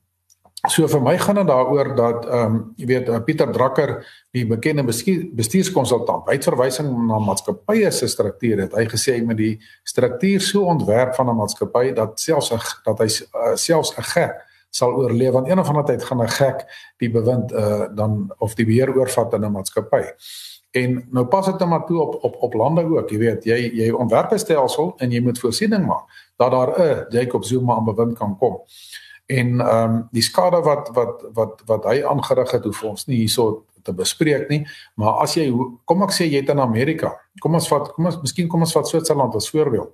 so 0.66 0.88
vir 0.90 1.02
my 1.02 1.14
gaan 1.18 1.38
dit 1.38 1.46
daaroor 1.46 1.94
dat 1.96 2.24
ehm 2.26 2.54
um, 2.54 2.56
jy 2.76 2.86
weet 2.86 3.08
uh, 3.08 3.20
Pieter 3.24 3.52
Drakker, 3.52 3.92
die 4.34 4.44
bekende 4.46 4.82
bestuurskonsultant, 4.82 6.26
hy 6.26 6.34
het 6.34 6.48
verwysing 6.48 6.88
na 7.06 7.20
maatskappye 7.22 7.90
se 7.94 8.08
strukture. 8.10 8.66
Het 8.66 8.74
hy 8.74 8.86
gesê 8.90 9.18
met 9.24 9.38
die 9.38 9.54
struktuur 9.86 10.42
so 10.42 10.66
ontwerp 10.66 11.14
van 11.14 11.30
'n 11.30 11.36
maatskappy 11.36 11.92
dat 11.94 12.20
selfs 12.20 12.50
'n 12.52 12.58
dat 12.84 12.98
hy 12.98 13.06
uh, 13.06 13.54
selfs 13.54 13.94
'n 13.96 14.02
gek 14.02 14.44
sal 14.70 14.92
oorleef 14.92 15.32
want 15.32 15.48
een 15.48 15.58
of 15.58 15.68
ander 15.68 15.84
tyd 15.84 16.02
gaan 16.04 16.22
'n 16.22 16.28
gek 16.28 16.66
die 16.98 17.10
bewind 17.10 17.52
uh, 17.52 17.86
dan 17.94 18.34
of 18.38 18.54
die 18.54 18.66
beheer 18.66 18.96
oorvat 18.96 19.32
in 19.32 19.44
'n 19.44 19.52
maatskappy. 19.52 20.02
En 20.70 21.06
nou 21.10 21.24
pas 21.26 21.46
dit 21.46 21.58
net 21.58 21.68
maar 21.68 21.86
toe 21.86 22.00
op 22.00 22.24
op 22.24 22.34
op 22.42 22.54
lande 22.54 22.84
ook, 22.84 23.10
jy 23.10 23.18
weet, 23.18 23.44
jy 23.44 23.70
jy 23.72 23.90
ontwerp 23.90 24.32
'n 24.32 24.38
stelsel 24.38 24.94
en 24.98 25.10
jy 25.10 25.20
moet 25.20 25.38
voorsiening 25.38 25.86
maak 25.86 26.04
dat 26.36 26.50
daar 26.50 26.70
'n 26.80 27.06
Jacob 27.08 27.44
Zuma 27.44 27.74
aan 27.74 27.84
bewind 27.84 28.18
kan 28.18 28.38
kom. 28.38 28.60
En 29.28 29.60
ehm 29.60 29.94
um, 29.94 29.96
die 30.16 30.24
skade 30.24 30.60
wat 30.64 30.88
wat 30.96 31.24
wat 31.36 31.62
wat 31.68 31.84
hy 31.84 32.00
aangerig 32.00 32.50
het, 32.50 32.64
hoef 32.64 32.84
ons 32.88 33.06
nie 33.06 33.18
hierso 33.24 33.64
te 33.84 33.92
bespreek 33.92 34.48
nie, 34.48 34.62
maar 34.96 35.20
as 35.24 35.34
jy 35.36 35.50
kom 35.84 36.04
ek 36.06 36.14
sê 36.16 36.24
jy 36.28 36.40
het 36.40 36.52
in 36.54 36.62
Amerika. 36.64 37.12
Kom 37.42 37.58
ons 37.58 37.68
vat 37.68 37.90
kom 37.92 38.08
ons 38.08 38.16
miskien 38.22 38.48
kom 38.48 38.64
ons 38.64 38.72
vat 38.72 38.88
Switserland 38.88 39.36
as 39.36 39.50
voorbeeld. 39.52 39.92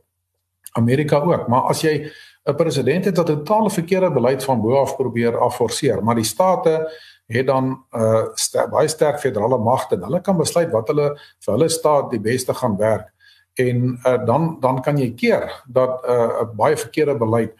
Amerika 0.78 1.18
ook, 1.22 1.48
maar 1.50 1.70
as 1.70 1.82
jy 1.82 2.10
'n 2.46 2.56
president 2.56 3.04
het 3.04 3.16
wat 3.16 3.30
'n 3.30 3.42
totale 3.42 3.70
verkeerde 3.70 4.10
beleid 4.12 4.44
van 4.44 4.60
bo 4.60 4.80
af 4.80 4.96
probeer 4.96 5.38
afforceer, 5.38 6.04
maar 6.04 6.14
die 6.14 6.24
state 6.24 6.90
het 7.26 7.46
dan 7.46 7.84
uh, 7.96 8.26
ster, 8.34 8.68
baie 8.68 8.88
sterk 8.88 9.18
federale 9.18 9.58
magte. 9.58 9.96
Hulle 9.96 10.20
kan 10.20 10.36
besluit 10.36 10.70
wat 10.70 10.88
hulle 10.88 11.16
vir 11.40 11.52
hulle 11.54 11.68
staat 11.68 12.10
die 12.10 12.20
beste 12.20 12.54
gaan 12.54 12.76
werk. 12.76 13.10
En 13.54 13.98
uh, 14.06 14.26
dan 14.26 14.56
dan 14.60 14.82
kan 14.82 14.98
jy 14.98 15.14
keer 15.14 15.62
dat 15.66 16.02
'n 16.02 16.10
uh, 16.10 16.44
baie 16.56 16.76
verkeerde 16.76 17.16
beleid 17.16 17.54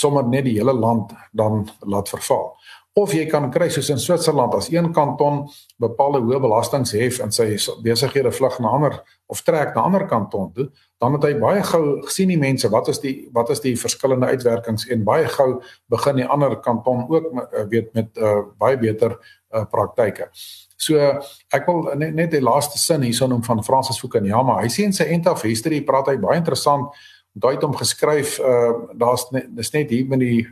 sommer 0.00 0.26
net 0.26 0.46
die 0.48 0.56
hele 0.58 0.74
land 0.76 1.12
dan 1.36 1.66
laat 1.86 2.08
verval. 2.12 2.54
Of 2.98 3.12
jy 3.14 3.22
kan 3.30 3.44
kry 3.54 3.68
soos 3.70 3.86
in 3.92 4.00
Switserland 4.02 4.54
as 4.56 4.66
een 4.72 4.88
kanton 4.92 5.44
bepaalde 5.78 6.18
hoë 6.24 6.40
belastings 6.42 6.90
hef 6.98 7.20
en 7.22 7.30
sy 7.30 7.52
besighede 7.84 8.32
vlug 8.34 8.56
na 8.58 8.72
ander 8.74 8.96
of 9.30 9.44
trek 9.46 9.76
na 9.76 9.84
ander 9.86 10.08
kanton 10.10 10.48
toe, 10.56 10.66
dan 10.98 11.14
het 11.14 11.28
hy 11.28 11.36
baie 11.38 11.62
gou 11.68 12.00
gesien 12.08 12.32
die 12.32 12.40
mense 12.40 12.68
wat 12.72 12.90
is 12.90 12.98
die 12.98 13.14
wat 13.36 13.52
is 13.54 13.62
die 13.62 13.76
verskillende 13.78 14.32
uitwerkings 14.34 14.88
en 14.90 15.06
baie 15.06 15.28
gou 15.36 15.60
begin 15.92 16.18
die 16.18 16.26
ander 16.26 16.58
kanton 16.64 17.06
ook 17.06 17.30
uh, 17.30 17.62
weet 17.70 17.94
met 17.94 18.10
uh, 18.18 18.42
baie 18.58 18.80
beter 18.80 19.14
uh, 19.54 19.62
praktyke. 19.70 20.26
So 20.74 20.98
ek 20.98 21.70
wil 21.70 21.92
net 22.00 22.18
net 22.18 22.34
die 22.34 22.42
laaste 22.42 22.80
sin 22.82 23.06
hierso 23.06 23.30
noem 23.30 23.46
van 23.46 23.62
Francis 23.62 24.02
Fukuyama. 24.02 24.58
Hy 24.64 24.72
sê 24.72 24.90
in 24.90 24.96
sy 24.96 25.06
End 25.14 25.30
of 25.30 25.46
History 25.46 25.78
praat 25.86 26.10
hy 26.10 26.18
baie 26.18 26.42
interessant 26.42 26.90
daai 27.32 27.54
het 27.54 27.62
hom 27.62 27.76
geskryf 27.76 28.38
uh 28.38 28.72
daar's 28.98 29.28
net 29.30 29.50
dis 29.56 29.72
net 29.72 29.90
hier 29.90 30.06
met 30.06 30.18
die 30.18 30.46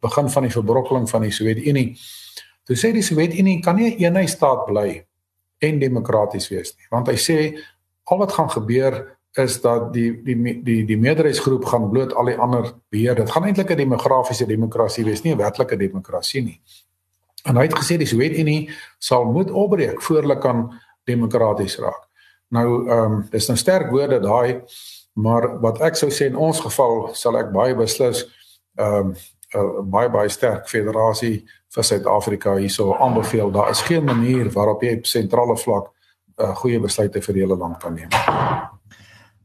begin 0.00 0.30
van 0.30 0.42
die 0.42 0.52
verbrokkeling 0.52 1.08
van 1.10 1.22
die 1.22 1.32
Sowjetunie. 1.32 1.98
Toe 2.64 2.76
sê 2.76 2.92
die 2.92 3.02
Sowjetunie 3.02 3.60
kan 3.60 3.76
nie 3.76 3.90
'n 3.90 3.92
een 3.92 4.04
eenheidsstaat 4.04 4.64
bly 4.66 5.04
en 5.58 5.78
demokraties 5.78 6.48
wees 6.48 6.74
nie, 6.76 6.86
want 6.90 7.08
hy 7.08 7.16
sê 7.16 7.58
al 8.04 8.18
wat 8.18 8.32
gaan 8.32 8.50
gebeur 8.50 9.18
is 9.32 9.60
dat 9.60 9.92
die 9.92 10.22
die 10.22 10.62
die 10.62 10.84
die 10.84 10.98
meerderheidsgroep 10.98 11.64
gaan 11.64 11.90
bloot 11.90 12.14
al 12.14 12.24
die 12.24 12.36
ander 12.36 12.72
beheer. 12.88 13.14
Dit 13.14 13.30
gaan 13.30 13.44
eintlik 13.44 13.70
'n 13.70 13.76
demografiese 13.76 14.46
demokrasie 14.46 15.04
wees, 15.04 15.22
nie 15.22 15.32
'n 15.32 15.38
werklike 15.38 15.76
demokrasie 15.76 16.42
nie. 16.42 16.60
En 17.44 17.56
hy 17.56 17.62
het 17.62 17.74
gesê 17.74 17.96
die 17.96 18.06
Sowjetunie 18.06 18.70
sal 18.98 19.24
moet 19.24 19.50
opbreek 19.50 20.02
voor 20.02 20.20
hulle 20.20 20.38
kan 20.38 20.72
demokraties 21.04 21.78
raak. 21.78 22.08
Nou 22.48 22.88
ehm 22.90 23.12
um, 23.12 23.26
dis 23.30 23.46
nou 23.46 23.58
sterk 23.58 23.90
woorde 23.90 24.20
daai 24.20 24.62
Maar 25.12 25.60
wat 25.60 25.80
ek 25.80 25.96
sou 25.96 26.08
sê 26.10 26.30
in 26.30 26.36
ons 26.36 26.60
geval 26.60 27.10
sal 27.18 27.36
ek 27.40 27.52
baie 27.52 27.76
beslis 27.76 28.24
ehm 28.80 29.12
um, 29.12 29.14
'n 29.52 29.58
uh, 29.60 29.82
baie 29.84 30.08
baie 30.08 30.28
sterk 30.32 30.68
federasie 30.68 31.44
vir 31.74 31.84
Suid-Afrika 31.84 32.54
hierso 32.56 32.94
aanbeveel. 32.96 33.50
Daar 33.52 33.70
is 33.70 33.82
geen 33.84 34.04
manier 34.04 34.48
waarop 34.52 34.82
jy 34.82 34.96
op 34.96 35.06
sentrale 35.06 35.56
vlak 35.56 35.92
'n 36.38 36.42
uh, 36.42 36.56
goeie 36.56 36.80
besluite 36.80 37.20
vir 37.20 37.34
die 37.34 37.42
hele 37.42 37.56
land 37.56 37.76
kan 37.78 37.94
neem. 37.94 38.08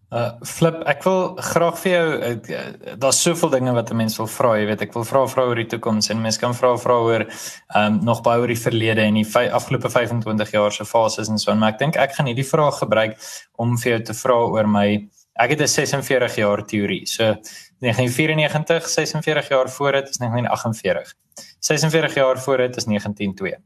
Uh 0.08 0.32
flip, 0.48 0.78
ek 0.88 1.04
wil 1.04 1.36
graag 1.36 1.80
vir 1.82 1.92
jou 1.92 2.12
uh, 2.16 2.96
daar's 2.96 3.20
soveel 3.22 3.50
dinge 3.50 3.74
wat 3.76 3.90
'n 3.92 3.96
mens 3.96 4.16
wil 4.18 4.28
vra, 4.28 4.54
jy 4.56 4.66
weet, 4.66 4.82
ek 4.82 4.94
wil 4.94 5.04
vra 5.04 5.26
vra 5.28 5.44
oor 5.44 5.60
die 5.60 5.68
toekoms 5.68 6.10
en 6.10 6.22
mense 6.22 6.40
kan 6.40 6.56
vra 6.56 6.78
vra 6.78 6.96
oor 7.04 7.26
ehm 7.28 7.84
um, 7.84 8.00
nog 8.04 8.22
baie 8.24 8.40
oor 8.40 8.48
die 8.48 8.64
verlede 8.64 9.02
en 9.02 9.20
die 9.20 9.52
afgelope 9.52 9.90
25 9.90 10.52
jaar 10.52 10.72
se 10.72 10.86
fases 10.86 11.28
en 11.28 11.38
so 11.38 11.52
en 11.52 11.60
maar 11.60 11.74
ek 11.74 11.80
dink 11.80 11.96
ek 11.98 12.16
gaan 12.16 12.26
hierdie 12.32 12.48
vraag 12.48 12.80
gebruik 12.80 13.18
om 13.58 13.78
vir 13.78 13.92
jou 13.92 14.02
te 14.04 14.14
vra 14.14 14.38
oor 14.48 14.68
my 14.68 15.10
Ek 15.38 15.50
het 15.50 15.62
'n 15.62 15.68
46 15.68 16.36
jaar 16.36 16.66
teorie. 16.66 17.06
So 17.06 17.24
1994, 17.80 18.88
46 18.90 19.48
jaar 19.48 19.70
voor 19.70 19.92
dit 19.92 20.10
is 20.10 20.18
1948. 20.18 21.14
46 21.60 22.14
jaar 22.14 22.40
voor 22.40 22.58
dit 22.58 22.76
is 22.76 22.86
192. 22.86 23.60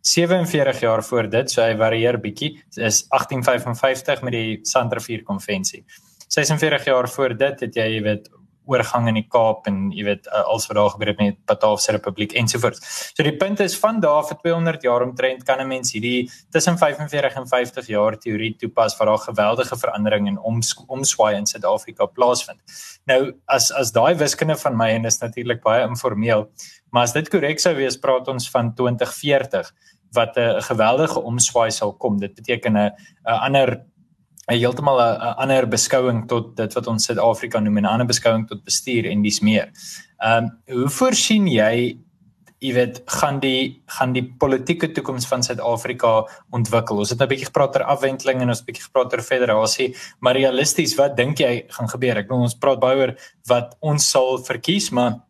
47 0.00 0.80
jaar 0.80 1.04
voor 1.04 1.28
dit, 1.30 1.50
so 1.50 1.62
hy 1.62 1.76
varieer 1.76 2.20
bietjie, 2.20 2.52
is 2.74 3.04
1855 3.08 4.22
met 4.22 4.32
die 4.32 4.58
Sandrivier 4.62 5.22
konvensie. 5.22 5.84
46 6.28 6.84
jaar 6.84 7.08
voor 7.08 7.36
dit 7.36 7.60
het 7.60 7.74
jy, 7.74 7.86
jy 7.94 8.02
weet, 8.02 8.30
oorgang 8.68 9.08
in 9.08 9.16
die 9.18 9.26
Kaap 9.26 9.66
en 9.70 9.88
jy 9.94 10.04
weet 10.06 10.28
uh, 10.28 10.44
als 10.52 10.68
wat 10.68 10.76
daar 10.78 10.92
gebeur 10.94 11.10
het 11.12 11.20
met 11.22 11.38
Bataafse 11.48 11.92
Republiek 11.96 12.34
ensovoorts. 12.38 12.82
So 13.16 13.24
die 13.26 13.36
punt 13.40 13.60
is 13.64 13.76
van 13.80 14.00
daar 14.04 14.26
vir 14.28 14.38
200 14.44 14.86
jaar 14.86 15.04
omtrent 15.06 15.44
kan 15.48 15.60
'n 15.60 15.68
mens 15.68 15.92
hierdie 15.92 16.30
tussen 16.50 16.78
45 16.78 17.36
en 17.36 17.48
50 17.48 17.86
jaar 17.86 18.18
teorie 18.18 18.54
toepas 18.56 18.96
waar 18.98 19.08
daar 19.08 19.24
geweldige 19.24 19.76
verandering 19.76 20.28
en 20.28 20.38
oms, 20.38 20.74
omswaai 20.86 21.36
in 21.36 21.46
Suid-Afrika 21.46 22.06
plaasvind. 22.06 22.60
Nou 23.06 23.32
as 23.46 23.72
as 23.72 23.92
daai 23.92 24.14
wiskunde 24.14 24.56
van 24.56 24.76
my 24.76 24.90
en 24.90 25.04
is 25.04 25.18
natuurlik 25.18 25.62
baie 25.62 25.86
informeel, 25.86 26.50
maar 26.90 27.02
as 27.02 27.12
dit 27.12 27.28
korrek 27.28 27.60
sou 27.60 27.74
wees, 27.74 27.96
praat 27.96 28.28
ons 28.28 28.50
van 28.50 28.74
2040 28.74 29.72
wat 30.12 30.36
'n 30.36 30.62
geweldige 30.62 31.20
omswaai 31.20 31.70
sal 31.70 31.92
kom. 31.92 32.18
Dit 32.18 32.34
beteken 32.34 32.76
'n 32.76 32.92
ander 33.24 33.84
'n 34.48 34.56
heeltemal 34.56 35.00
'n 35.00 35.34
ander 35.44 35.66
beskouing 35.66 36.26
tot 36.28 36.56
dit 36.56 36.74
wat 36.74 36.86
ons 36.86 37.04
Suid-Afrika 37.04 37.60
noem 37.60 37.78
en 37.78 37.84
'n 37.84 37.92
ander 37.92 38.06
beskouing 38.06 38.48
tot 38.48 38.64
bestuur 38.64 39.06
en 39.06 39.22
dis 39.22 39.40
meer. 39.40 39.70
Ehm 40.18 40.44
um, 40.44 40.50
hoe 40.82 40.88
voorsien 40.88 41.46
jy 41.46 41.98
jy 42.58 42.72
weet 42.74 43.02
gaan 43.06 43.38
die 43.40 43.82
gaan 43.86 44.12
die 44.12 44.24
politieke 44.38 44.90
toekoms 44.90 45.26
van 45.26 45.42
Suid-Afrika 45.42 46.26
ontwikkel? 46.50 46.98
Ons 46.98 47.10
het 47.10 47.18
nou 47.18 47.26
'n 47.26 47.30
bietjie 47.30 47.50
gepraat 47.50 47.76
oor 47.76 47.84
afwenteling 47.84 48.40
en 48.40 48.48
ons 48.48 48.60
'n 48.60 48.64
bietjie 48.64 48.86
gepraat 48.88 49.12
oor 49.12 49.22
federasie, 49.22 49.94
maar 50.20 50.34
realisties, 50.34 50.96
wat 50.96 51.16
dink 51.16 51.38
jy 51.38 51.64
gaan 51.68 51.88
gebeur? 51.88 52.16
Ek 52.16 52.28
bedoel 52.28 52.42
ons 52.42 52.58
praat 52.58 52.80
baie 52.80 52.96
oor 52.96 53.14
wat 53.46 53.76
ons 53.80 54.10
sal 54.10 54.38
verkies, 54.38 54.90
maar 54.90 55.20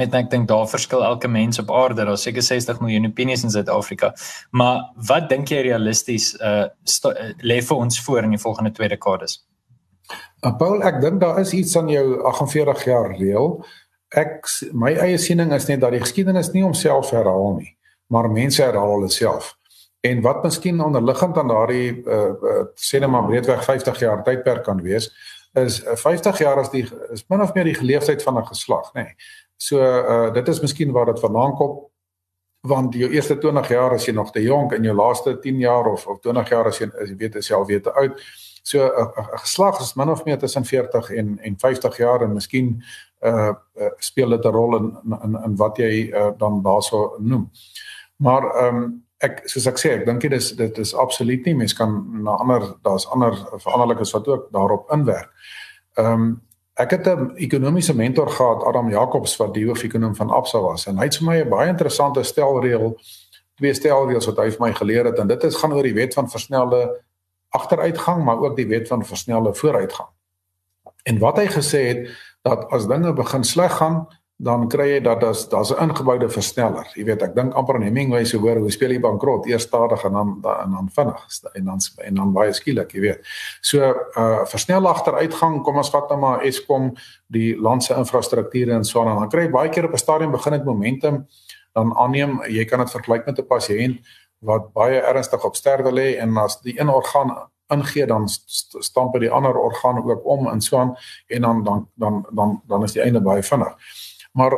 Ek 0.00 0.30
dink 0.30 0.48
daar 0.48 0.68
verskil 0.68 1.04
elke 1.04 1.28
mens 1.28 1.58
op 1.58 1.70
aarde. 1.70 2.04
Daar's 2.04 2.22
seker 2.22 2.42
60 2.42 2.80
miljoen 2.80 3.06
opinies 3.06 3.42
in 3.42 3.50
Suid-Afrika. 3.50 4.14
Maar 4.50 4.92
wat 5.08 5.28
dink 5.28 5.48
jy 5.52 5.60
realisties 5.66 6.32
uh, 6.40 6.68
uh 6.70 7.30
lê 7.44 7.60
vir 7.60 7.76
ons 7.76 8.00
voor 8.00 8.22
in 8.22 8.30
die 8.30 8.40
volgende 8.40 8.72
twee 8.72 8.88
dekades? 8.88 9.42
Uh, 10.40 10.56
Paul, 10.56 10.80
ek 10.82 11.00
dink 11.00 11.20
daar 11.20 11.40
is 11.40 11.52
iets 11.52 11.76
aan 11.76 11.88
jou 11.92 12.22
48 12.24 12.84
jaar 12.84 13.12
reël. 13.18 13.58
Ek 14.16 14.48
my 14.72 14.94
eie 14.96 15.18
siening 15.18 15.52
is 15.52 15.68
net 15.68 15.80
dat 15.80 15.92
die 15.92 16.00
geskiedenis 16.00 16.52
nie 16.52 16.64
homself 16.64 17.12
herhaal 17.12 17.58
nie, 17.58 17.76
maar 18.12 18.30
mense 18.32 18.62
herhaal 18.62 18.96
hulle 18.96 19.12
self. 19.12 19.54
En 20.02 20.20
wat 20.24 20.42
miskien 20.42 20.80
onderliggend 20.82 21.38
aan 21.38 21.52
daardie 21.52 22.02
uh, 22.02 22.32
uh 22.32 22.64
sê 22.80 23.00
net 23.00 23.12
maar 23.12 23.28
breedweg 23.28 23.64
50 23.64 24.00
jaar 24.00 24.24
tydperk 24.24 24.64
kan 24.64 24.82
wees, 24.82 25.12
is 25.54 25.82
uh, 25.84 25.96
50 25.96 26.38
jaar 26.42 26.58
as 26.58 26.72
die 26.72 26.84
is 27.12 27.24
min 27.28 27.44
of 27.44 27.54
meer 27.54 27.68
die 27.70 27.78
geleefdheid 27.78 28.22
van 28.22 28.40
'n 28.40 28.46
geslag, 28.50 28.90
nê. 28.96 29.04
Nee. 29.04 29.16
So 29.62 29.78
uh 29.78 30.32
dit 30.34 30.48
is 30.48 30.60
miskien 30.60 30.92
waar 30.92 31.10
dit 31.12 31.20
vandaan 31.20 31.56
kom 31.56 31.80
want 32.62 32.94
jou 32.94 33.08
eerste 33.10 33.34
20 33.38 33.68
jaar 33.68 33.90
as 33.96 34.04
jy 34.06 34.12
nog 34.14 34.30
te 34.30 34.42
jonk 34.42 34.72
en 34.72 34.84
jou 34.86 34.94
laaste 34.94 35.34
10 35.42 35.58
jaar 35.58 35.88
of 35.90 36.06
of 36.06 36.20
20 36.22 36.48
jaar 36.48 36.68
as 36.70 36.78
jy 36.78 36.86
as 37.02 37.08
jy 37.10 37.16
weet 37.18 37.38
self 37.42 37.66
weet 37.66 37.82
te 37.82 37.94
oud. 37.98 38.20
So 38.62 38.78
'n 38.78 38.90
uh, 39.02 39.08
uh, 39.18 39.38
geslag 39.42 39.80
is 39.80 39.94
min 39.94 40.10
of 40.10 40.24
meer 40.24 40.38
tussen 40.38 40.64
40 40.64 41.10
en 41.10 41.38
en 41.38 41.58
50 41.58 41.96
jaar 41.96 42.22
en 42.22 42.32
miskien 42.32 42.82
uh, 43.20 43.54
uh 43.74 43.90
speel 43.98 44.28
dit 44.30 44.44
'n 44.44 44.54
rol 44.54 44.76
in 44.76 44.86
in 45.22 45.38
in 45.44 45.56
wat 45.56 45.76
jy 45.76 46.10
uh, 46.14 46.30
dan 46.38 46.62
daarso 46.62 47.16
noem. 47.18 47.50
Maar 48.16 48.42
ehm 48.42 48.76
um, 48.76 49.04
ek 49.18 49.42
soos 49.44 49.66
ek 49.66 49.78
sê, 49.78 49.90
ek 49.98 50.06
dink 50.06 50.20
dit 50.20 50.32
is 50.32 50.52
dit 50.56 50.78
is 50.78 50.94
absoluut 50.94 51.44
nie 51.44 51.54
mens 51.54 51.74
kan 51.74 52.22
na 52.22 52.30
ander 52.30 52.74
daar's 52.82 53.06
ander 53.10 53.34
veranderlikes 53.58 54.12
wat 54.12 54.28
ook 54.28 54.48
daarop 54.52 54.90
inwerk. 54.92 55.30
Ehm 55.94 56.12
um, 56.12 56.42
Ek 56.74 56.90
het 56.90 57.06
'n 57.06 57.32
ekonomiese 57.36 57.96
mentor 57.96 58.30
gehad, 58.30 58.64
Adam 58.64 58.90
Jacobs 58.90 59.36
wat 59.36 59.54
die 59.54 59.66
hoofekonoom 59.66 60.14
van 60.16 60.30
Absa 60.30 60.60
was 60.60 60.86
en 60.86 60.96
hy 60.96 61.04
het 61.04 61.16
vir 61.16 61.26
my 61.26 61.36
'n 61.40 61.48
baie 61.48 61.68
interessante 61.68 62.22
stelreël, 62.22 62.96
twee 63.56 63.74
stelreëls 63.74 64.26
wat 64.26 64.36
hy 64.36 64.50
vir 64.50 64.60
my 64.60 64.72
geleer 64.72 65.04
het 65.04 65.18
en 65.18 65.26
dit 65.26 65.44
is 65.44 65.56
gaan 65.56 65.72
oor 65.72 65.82
die 65.82 65.94
wet 65.94 66.14
van 66.14 66.30
versnelde 66.30 67.02
agteruitgang, 67.48 68.24
maar 68.24 68.40
ook 68.40 68.56
die 68.56 68.66
wet 68.66 68.88
van 68.88 69.04
versnelde 69.04 69.54
vooruitgang. 69.54 70.08
En 71.02 71.18
wat 71.18 71.36
hy 71.36 71.46
gesê 71.46 71.80
het 71.86 72.08
dat 72.42 72.70
as 72.70 72.86
dinge 72.86 73.12
begin 73.12 73.44
sleg 73.44 73.72
gaan, 73.72 74.08
dan 74.42 74.64
kry 74.68 74.88
jy 74.96 75.00
dat 75.04 75.20
daar's 75.22 75.44
daar's 75.48 75.70
'n 75.70 75.82
ingeboude 75.82 76.28
versneller. 76.28 76.86
Jy 76.94 77.04
weet, 77.04 77.22
ek 77.22 77.34
dink 77.34 77.54
amper 77.54 77.74
aan 77.74 77.82
Hemingway 77.82 78.24
se 78.24 78.38
hoor 78.38 78.56
hoe 78.56 78.70
speel 78.70 78.90
jy 78.90 79.00
bankrot, 79.00 79.46
eers 79.46 79.62
stadig 79.62 80.04
en 80.04 80.12
dan 80.12 80.28
en 80.42 80.70
dan 80.70 80.88
vinnig 80.92 81.26
en 81.54 81.64
dan 81.64 81.78
en 81.96 82.14
dan 82.14 82.32
baie 82.32 82.52
skielik, 82.52 82.92
jy 82.92 83.00
weet. 83.00 83.26
So 83.60 83.78
uh 84.16 84.44
versnel 84.44 84.86
agteruitgang, 84.88 85.62
kom 85.62 85.76
ons 85.76 85.90
vat 85.90 86.08
nou 86.08 86.18
maar 86.18 86.42
Eskom, 86.42 86.94
die 87.26 87.56
land 87.56 87.84
se 87.84 87.94
infrastrukture 87.94 88.72
en 88.72 88.84
so 88.84 89.00
aan, 89.00 89.18
dan 89.18 89.28
kry 89.28 89.42
jy 89.42 89.50
baie 89.50 89.68
keer 89.68 89.84
op 89.84 89.92
'n 89.92 89.98
stadium 89.98 90.30
begin 90.30 90.52
dit 90.52 90.64
momentum 90.64 91.26
dan 91.72 91.96
aanneem, 91.96 92.42
jy 92.48 92.64
kan 92.64 92.78
dit 92.78 92.90
vergelyk 92.90 93.26
met 93.26 93.38
'n 93.38 93.46
pasiënt 93.46 93.98
wat 94.38 94.72
baie 94.72 95.00
ernstig 95.00 95.44
op 95.44 95.56
sterwe 95.56 95.92
lê 95.92 96.18
en 96.18 96.36
as 96.36 96.60
die 96.60 96.80
een 96.80 96.88
orgaan 96.88 97.30
ingee 97.72 98.06
dan 98.06 98.28
stamp 98.28 99.20
die 99.20 99.30
ander 99.30 99.56
orgaan 99.56 100.02
ook 100.04 100.26
om 100.26 100.48
en 100.48 100.60
so 100.60 100.78
aan 100.78 100.96
en 101.26 101.42
dan 101.42 101.64
dan 101.64 101.88
dan 101.94 102.26
dan 102.30 102.62
dan 102.66 102.82
is 102.82 102.92
die 102.92 103.02
einde 103.02 103.20
baie 103.20 103.42
vinnig. 103.42 103.76
Maar 104.32 104.52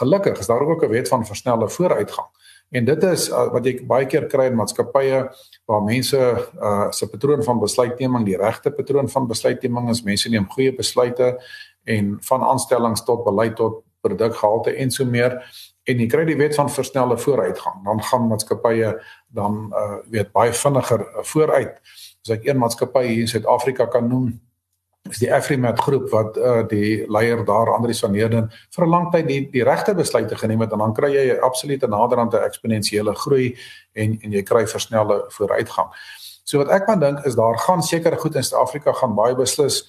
gelukkig 0.00 0.38
is 0.38 0.46
daar 0.46 0.60
ook 0.60 0.84
'n 0.84 0.88
wet 0.88 1.08
van 1.08 1.26
versnelde 1.26 1.68
vooruitgang. 1.68 2.28
En 2.70 2.84
dit 2.84 3.02
is 3.02 3.28
uh, 3.28 3.48
wat 3.50 3.64
jy 3.66 3.80
baie 3.86 4.06
keer 4.06 4.28
kry 4.30 4.46
in 4.46 4.54
maatskappye 4.58 5.24
waar 5.66 5.82
mense 5.82 6.18
uh 6.62 6.90
se 6.94 7.08
patroon 7.10 7.42
van 7.42 7.58
besluitneming, 7.58 8.24
die 8.24 8.36
regte 8.38 8.70
patroon 8.70 9.08
van 9.10 9.26
besluitneming 9.26 9.88
is 9.90 10.02
mense 10.06 10.30
neem 10.30 10.46
goeie 10.50 10.74
besluite 10.74 11.32
en 11.84 12.16
van 12.20 12.42
aanstellings 12.42 13.02
tot 13.04 13.24
beleid 13.24 13.56
tot 13.56 13.82
produkgehalte 14.00 14.76
en 14.76 14.90
so 14.90 15.04
meer 15.04 15.40
en 15.84 15.98
jy 15.98 16.06
kry 16.06 16.24
die 16.28 16.38
wet 16.38 16.54
van 16.54 16.70
versnelde 16.70 17.18
vooruitgang. 17.18 17.82
Dan 17.84 18.02
gaan 18.02 18.28
maatskappye 18.30 18.92
dan 19.34 19.66
uh 19.74 19.98
weet 20.14 20.30
baie 20.32 20.52
vinniger 20.52 21.06
vooruit. 21.32 21.74
As 22.22 22.36
ek 22.36 22.46
een 22.46 22.58
maatskappy 22.62 23.02
hier 23.08 23.24
in 23.26 23.32
Suid-Afrika 23.34 23.86
kan 23.90 24.08
noem, 24.08 24.30
is 25.08 25.18
die 25.18 25.30
Afrimat 25.32 25.80
groep 25.80 26.10
wat 26.12 26.36
uh, 26.36 26.60
die 26.68 27.06
leier 27.08 27.40
daar 27.44 27.72
Andrius 27.72 28.02
van 28.04 28.14
Heerden 28.14 28.50
vir 28.74 28.84
'n 28.86 28.90
lang 28.90 29.10
tyd 29.12 29.26
die 29.28 29.40
die 29.50 29.64
regte 29.64 29.94
besluite 29.94 30.36
geneem 30.36 30.60
het 30.60 30.72
en 30.72 30.78
dan 30.78 30.92
kry 30.94 31.10
jy 31.14 31.36
'n 31.36 31.40
absolute 31.40 31.88
naderhand 31.88 32.34
'n 32.34 32.44
eksponensiële 32.44 33.14
groei 33.14 33.56
en 33.94 34.18
en 34.20 34.32
jy 34.32 34.42
kry 34.42 34.66
versnelde 34.66 35.24
vooruitgang. 35.28 35.88
So 36.44 36.58
wat 36.58 36.68
ek 36.68 36.84
van 36.86 37.00
dink 37.00 37.24
is 37.24 37.34
daar 37.34 37.58
gaan 37.58 37.82
seker 37.82 38.18
goed 38.18 38.34
in 38.34 38.42
Suid-Afrika 38.42 38.92
gaan 38.92 39.14
baie 39.14 39.34
beslis 39.34 39.84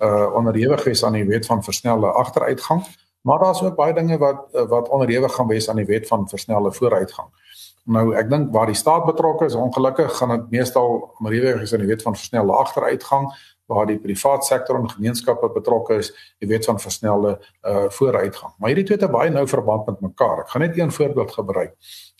uh 0.00 0.32
onderhewig 0.34 0.84
wees 0.84 1.04
aan 1.04 1.12
die 1.12 1.24
wet 1.24 1.46
van 1.46 1.62
versnelde 1.62 2.06
agteruitgang, 2.06 2.84
maar 3.22 3.38
daar's 3.38 3.62
ook 3.62 3.76
baie 3.76 3.94
dinge 3.94 4.18
wat 4.18 4.48
uh, 4.54 4.68
wat 4.68 4.88
onderhewig 4.88 5.34
gaan 5.34 5.48
wees 5.48 5.68
aan 5.68 5.76
die 5.76 5.86
wet 5.86 6.06
van 6.06 6.28
versnelde 6.28 6.72
vooruitgang. 6.72 7.28
Nou 7.84 8.14
ek 8.14 8.30
dink 8.30 8.52
waar 8.52 8.66
die 8.66 8.74
staat 8.74 9.04
betrokke 9.04 9.44
is, 9.44 9.54
ongelukkig 9.54 10.16
gaan 10.16 10.28
dit 10.28 10.50
meestal 10.50 11.14
maar 11.18 11.32
jy 11.32 11.40
weet 11.40 11.70
jy 11.70 11.86
weet 11.86 12.02
van 12.02 12.16
versnelde 12.16 12.52
agteruitgang 12.52 13.32
waar 13.66 13.86
die 13.86 13.98
privaat 13.98 14.44
sektor 14.44 14.78
en 14.78 14.90
gemeenskappe 14.90 15.50
betrokke 15.54 16.00
is, 16.02 16.12
jy 16.38 16.48
weet 16.48 16.68
van 16.68 16.80
versnelde 16.80 17.36
uh 17.66 17.86
vooruitgang. 17.98 18.52
Maar 18.58 18.72
hierdie 18.72 18.84
twee 18.86 18.98
het 19.00 19.10
baie 19.10 19.30
nou 19.30 19.46
verband 19.48 19.86
met 19.86 20.00
mekaar. 20.00 20.44
Ek 20.44 20.52
gaan 20.54 20.62
net 20.66 20.78
een 20.78 20.92
voorbeeld 20.92 21.32
gebruik. 21.32 21.74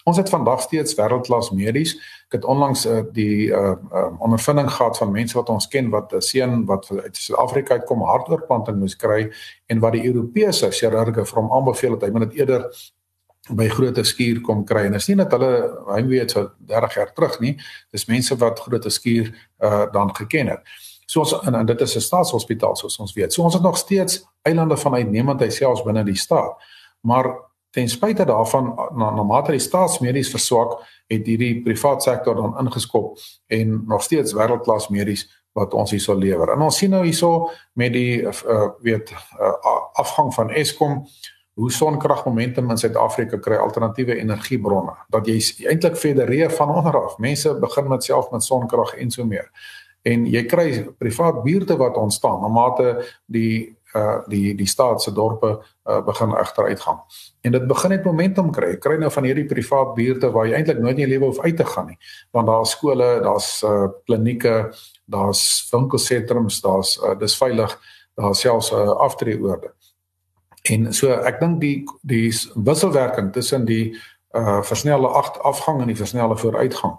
Ons 0.06 0.20
het 0.20 0.30
vandag 0.30 0.60
steeds 0.62 0.94
wêreldklas 0.94 1.50
medies. 1.50 1.96
Ek 2.28 2.38
het 2.38 2.44
onlangs 2.46 2.84
uh, 2.86 3.00
die 3.12 3.48
uh, 3.50 3.74
uh 3.92 4.08
ondervinding 4.22 4.70
gehad 4.70 4.98
van 4.98 5.14
mense 5.14 5.38
wat 5.38 5.50
ons 5.50 5.68
ken 5.68 5.90
wat 5.90 6.12
'n 6.14 6.20
seun 6.20 6.64
wat 6.66 6.90
uit 6.90 7.16
Suid-Afrika 7.16 7.74
uitkom 7.74 8.02
hartoortplanting 8.02 8.78
moes 8.78 8.96
kry 8.96 9.30
en 9.66 9.80
wat 9.80 9.92
die 9.92 10.06
Europese 10.06 10.70
chirurge 10.70 11.24
vir 11.26 11.40
hom 11.42 11.52
aanbeveel 11.52 11.98
het 11.98 12.02
hy 12.02 12.10
moet 12.10 12.30
dit 12.30 12.38
eerder 12.38 12.70
by 13.54 13.68
groot 13.70 13.98
skuur 14.06 14.40
kom 14.42 14.64
kry 14.66 14.86
en 14.86 14.94
is 14.94 15.06
nie 15.08 15.16
dat 15.16 15.30
hulle 15.36 15.52
hy 15.86 16.02
weet 16.06 16.34
so 16.34 16.50
30 16.66 16.94
jaar 16.98 17.12
terug 17.14 17.38
nie 17.40 17.54
dis 17.94 18.06
mense 18.10 18.34
wat 18.40 18.60
groot 18.60 18.86
skuur 18.92 19.30
uh 19.62 19.86
dan 19.92 20.14
geken 20.14 20.54
het 20.54 20.62
so 21.06 21.22
ons 21.22 21.32
en, 21.40 21.54
en 21.54 21.66
dit 21.66 21.80
is 21.80 21.96
'n 21.96 22.00
staatshospitaal 22.00 22.76
soos 22.76 22.98
ons 22.98 23.14
weet 23.14 23.32
so 23.32 23.42
ons 23.42 23.54
het 23.54 23.62
nog 23.62 23.78
steeds 23.78 24.24
eilande 24.42 24.76
van 24.76 24.94
uitnemendheid 24.94 25.52
selfs 25.52 25.82
binne 25.82 26.04
die 26.04 26.16
staat 26.16 26.56
maar 27.00 27.34
ten 27.70 27.88
spyte 27.88 28.24
daarvan 28.24 28.74
na 28.96 29.10
na 29.10 29.22
mate 29.22 29.50
die 29.50 29.60
staatsmedies 29.60 30.30
verswak 30.30 30.78
het 31.06 31.26
hierdie 31.26 31.62
privaat 31.62 32.02
sektor 32.02 32.34
dan 32.34 32.58
ingeskop 32.58 33.18
en 33.46 33.84
nog 33.86 34.02
steeds 34.02 34.32
wêreldklas 34.32 34.88
medies 34.88 35.26
wat 35.56 35.74
ons 35.74 35.94
hierso 35.94 36.14
lewer. 36.14 36.52
En 36.52 36.66
ons 36.66 36.76
sien 36.76 36.92
nou 36.92 37.02
hierso 37.04 37.48
met 37.80 37.94
die 37.96 38.20
uh, 38.22 38.68
weet 38.84 39.12
uh, 39.12 39.54
afgang 39.96 40.32
van 40.34 40.52
Eskom 40.52 41.00
hoe 41.56 41.70
sonkrag 41.72 42.26
momentum 42.26 42.68
in 42.70 42.80
Suid-Afrika 42.80 43.38
kry 43.40 43.56
alternatiewe 43.56 44.18
energiebronne. 44.20 44.92
Dat 45.12 45.28
jy 45.30 45.38
eintlik 45.70 45.96
federeer 45.96 46.52
van 46.52 46.74
onder 46.74 46.98
af. 47.00 47.16
Mense 47.22 47.54
begin 47.62 47.88
met 47.88 48.04
self 48.04 48.28
met 48.30 48.44
sonkrag 48.44 48.92
en 49.00 49.10
so 49.10 49.24
meer. 49.24 49.48
En 50.06 50.26
jy 50.30 50.44
kry 50.46 50.68
privaat 50.98 51.42
buurte 51.42 51.76
wat 51.80 51.96
ontstaan 51.98 52.40
na 52.44 52.48
mate 52.52 52.92
die 53.26 53.76
uh 53.96 54.18
die 54.28 54.54
die 54.54 54.66
staat 54.68 55.02
se 55.02 55.12
dorpe 55.14 55.48
uh, 55.56 56.00
begin 56.04 56.34
agteruitgang. 56.34 56.98
En 57.40 57.52
dit 57.52 57.66
begin 57.66 57.90
net 57.90 58.04
momentum 58.04 58.50
kry. 58.52 58.74
Jy 58.74 58.80
kry 58.82 58.96
nou 59.00 59.10
van 59.10 59.24
hierdie 59.24 59.46
privaat 59.48 59.94
buurte 59.96 60.30
waar 60.34 60.48
jy 60.48 60.58
eintlik 60.58 60.82
nooit 60.82 60.98
in 60.98 61.04
jou 61.06 61.10
lewe 61.14 61.30
hoef 61.30 61.40
uit 61.44 61.56
te 61.56 61.64
gaan 61.64 61.86
nie. 61.92 61.98
Want 62.36 62.50
daar's 62.50 62.74
skole, 62.76 63.08
daar's 63.24 63.50
uh 63.66 63.86
klinieke, 64.04 64.56
daar's 65.06 65.44
winkelsentrums, 65.72 66.60
daar's 66.66 66.96
uh, 67.02 67.14
dis 67.18 67.38
veilig, 67.38 67.78
daar's 68.14 68.42
selfs 68.44 68.72
'n 68.72 68.82
uh, 68.82 68.98
aftreeoorde. 69.06 69.72
En 70.70 70.92
so 70.92 71.10
ek 71.10 71.40
dink 71.40 71.60
die 71.60 71.84
die 72.02 72.28
wisselwerking 72.54 73.32
tussen 73.32 73.64
die 73.64 73.94
uh 74.34 74.62
versnelde 74.62 75.08
afgang 75.42 75.80
en 75.80 75.86
die 75.86 76.02
versnelde 76.02 76.36
vooruitgang 76.36 76.98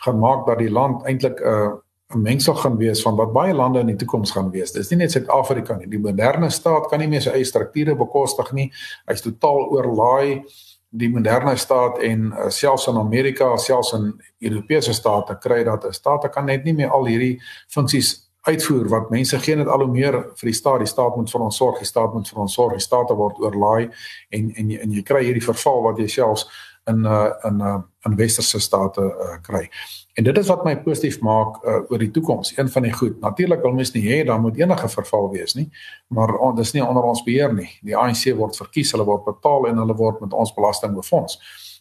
gaan 0.00 0.18
maak 0.18 0.46
dat 0.46 0.58
die 0.58 0.72
land 0.72 1.04
eintlik 1.04 1.40
'n 1.40 1.46
uh, 1.46 1.72
mengsel 2.14 2.54
gaan 2.54 2.76
wees 2.76 3.02
van 3.02 3.16
wat 3.16 3.32
baie 3.32 3.54
lande 3.54 3.80
in 3.80 3.92
die 3.92 3.96
toekoms 3.96 4.32
gaan 4.34 4.50
wees. 4.50 4.72
Dis 4.72 4.90
nie 4.90 4.98
net 5.02 5.12
Suid-Afrika 5.12 5.76
nie. 5.78 5.86
Die 5.90 6.00
moderne 6.02 6.50
staat 6.50 6.88
kan 6.90 6.98
nie 6.98 7.08
meer 7.08 7.22
sy 7.22 7.30
eie 7.30 7.46
strukture 7.46 7.94
bekostig 7.94 8.52
nie. 8.52 8.70
Hy's 9.06 9.22
totaal 9.22 9.68
oorlaai 9.70 10.42
die 10.90 11.10
moderne 11.10 11.54
staat 11.56 12.00
en 12.02 12.32
uh, 12.32 12.48
selfs 12.50 12.88
in 12.90 12.96
Amerika, 12.98 13.52
selfs 13.56 13.92
in 13.94 14.10
Europese 14.42 14.94
state 14.94 15.36
kry 15.42 15.62
dat 15.64 15.84
'n 15.86 15.92
staat 15.92 16.30
kan 16.34 16.44
net 16.44 16.64
nie 16.64 16.74
meer 16.74 16.90
al 16.90 17.06
hierdie 17.06 17.38
funksies 17.68 18.30
uitvoer 18.42 18.88
wat 18.88 19.10
mense 19.10 19.38
gee 19.38 19.56
net 19.56 19.68
al 19.68 19.84
hoe 19.84 19.92
meer 19.92 20.12
vir 20.12 20.48
die 20.48 20.56
staat, 20.56 20.78
die 20.78 20.88
staat 20.88 21.16
moet 21.16 21.30
vir 21.30 21.40
ons 21.40 21.56
sorg, 21.56 21.78
die 21.78 21.86
staat 21.86 22.14
moet 22.14 22.28
vir 22.28 22.40
ons 22.40 22.54
sorg, 22.54 22.72
die 22.72 22.80
staat 22.80 23.10
word 23.10 23.38
oorlaai 23.38 23.90
en 24.30 24.52
en 24.56 24.70
en 24.70 24.92
jy 24.92 25.02
kry 25.02 25.24
hierdie 25.24 25.44
verval 25.44 25.82
wat 25.82 25.98
jy 25.98 26.08
selfs 26.08 26.46
in 26.88 27.04
uh 27.04 27.30
in 27.44 27.60
uh 27.60 27.78
in 28.08 28.16
westerse 28.16 28.60
state 28.60 29.02
uh 29.02 29.36
kry. 29.42 29.68
En 30.14 30.24
dit 30.24 30.38
is 30.38 30.48
wat 30.50 30.64
my 30.64 30.74
positief 30.84 31.20
maak 31.24 31.60
uh, 31.64 31.80
oor 31.88 32.00
die 32.02 32.10
toekoms. 32.10 32.52
Een 32.56 32.68
van 32.68 32.82
die 32.82 32.92
goed. 32.92 33.20
Natuurlik 33.20 33.62
wil 33.62 33.72
mens 33.76 33.92
nie 33.94 34.02
hê 34.04 34.24
daar 34.26 34.40
moet 34.40 34.58
enige 34.58 34.88
verval 34.88 35.30
wees 35.32 35.54
nie, 35.56 35.68
maar 36.08 36.34
on, 36.36 36.56
dis 36.58 36.72
nie 36.76 36.82
onder 36.84 37.06
ons 37.06 37.22
beheer 37.24 37.54
nie. 37.54 37.68
Die 37.86 37.96
ANC 37.96 38.26
word 38.36 38.58
verkies, 38.58 38.92
hulle 38.92 39.06
word 39.08 39.24
betaal 39.28 39.68
en 39.70 39.80
hulle 39.84 39.96
word 39.96 40.20
met 40.24 40.34
ons 40.36 40.54
belasting 40.56 40.96
befonds 40.98 41.38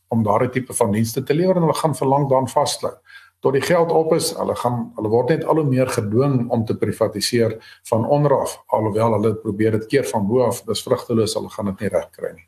om 0.09 0.23
daardie 0.25 0.49
tipe 0.49 0.73
van 0.73 0.93
dienste 0.93 1.23
te 1.23 1.35
lewer 1.37 1.57
en 1.59 1.67
hulle 1.67 1.77
gaan 1.81 1.95
verlang 1.97 2.29
dan 2.29 2.47
vassluit. 2.49 2.97
Tot 3.39 3.53
die 3.55 3.63
geld 3.63 3.91
op 3.95 4.13
is, 4.13 4.33
hulle 4.35 4.55
gaan 4.59 4.89
hulle 4.97 5.11
word 5.11 5.29
net 5.31 5.45
al 5.47 5.61
hoe 5.61 5.67
meer 5.67 5.87
gedwing 5.87 6.49
om 6.51 6.65
te 6.67 6.75
privatiseer 6.77 7.55
van 7.87 8.07
onder 8.07 8.35
af, 8.39 8.57
alhoewel 8.67 9.15
hulle 9.15 9.35
probeer 9.39 9.77
dit 9.77 9.85
keer 9.93 10.07
van 10.09 10.27
bo 10.27 10.43
af, 10.47 10.63
dis 10.67 10.83
vrugteloos, 10.83 11.37
hulle 11.39 11.51
gaan 11.53 11.71
dit 11.71 11.85
nie 11.85 11.91
reg 11.93 12.09
kry 12.15 12.33
nie. 12.35 12.47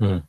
Hmm. 0.00 0.20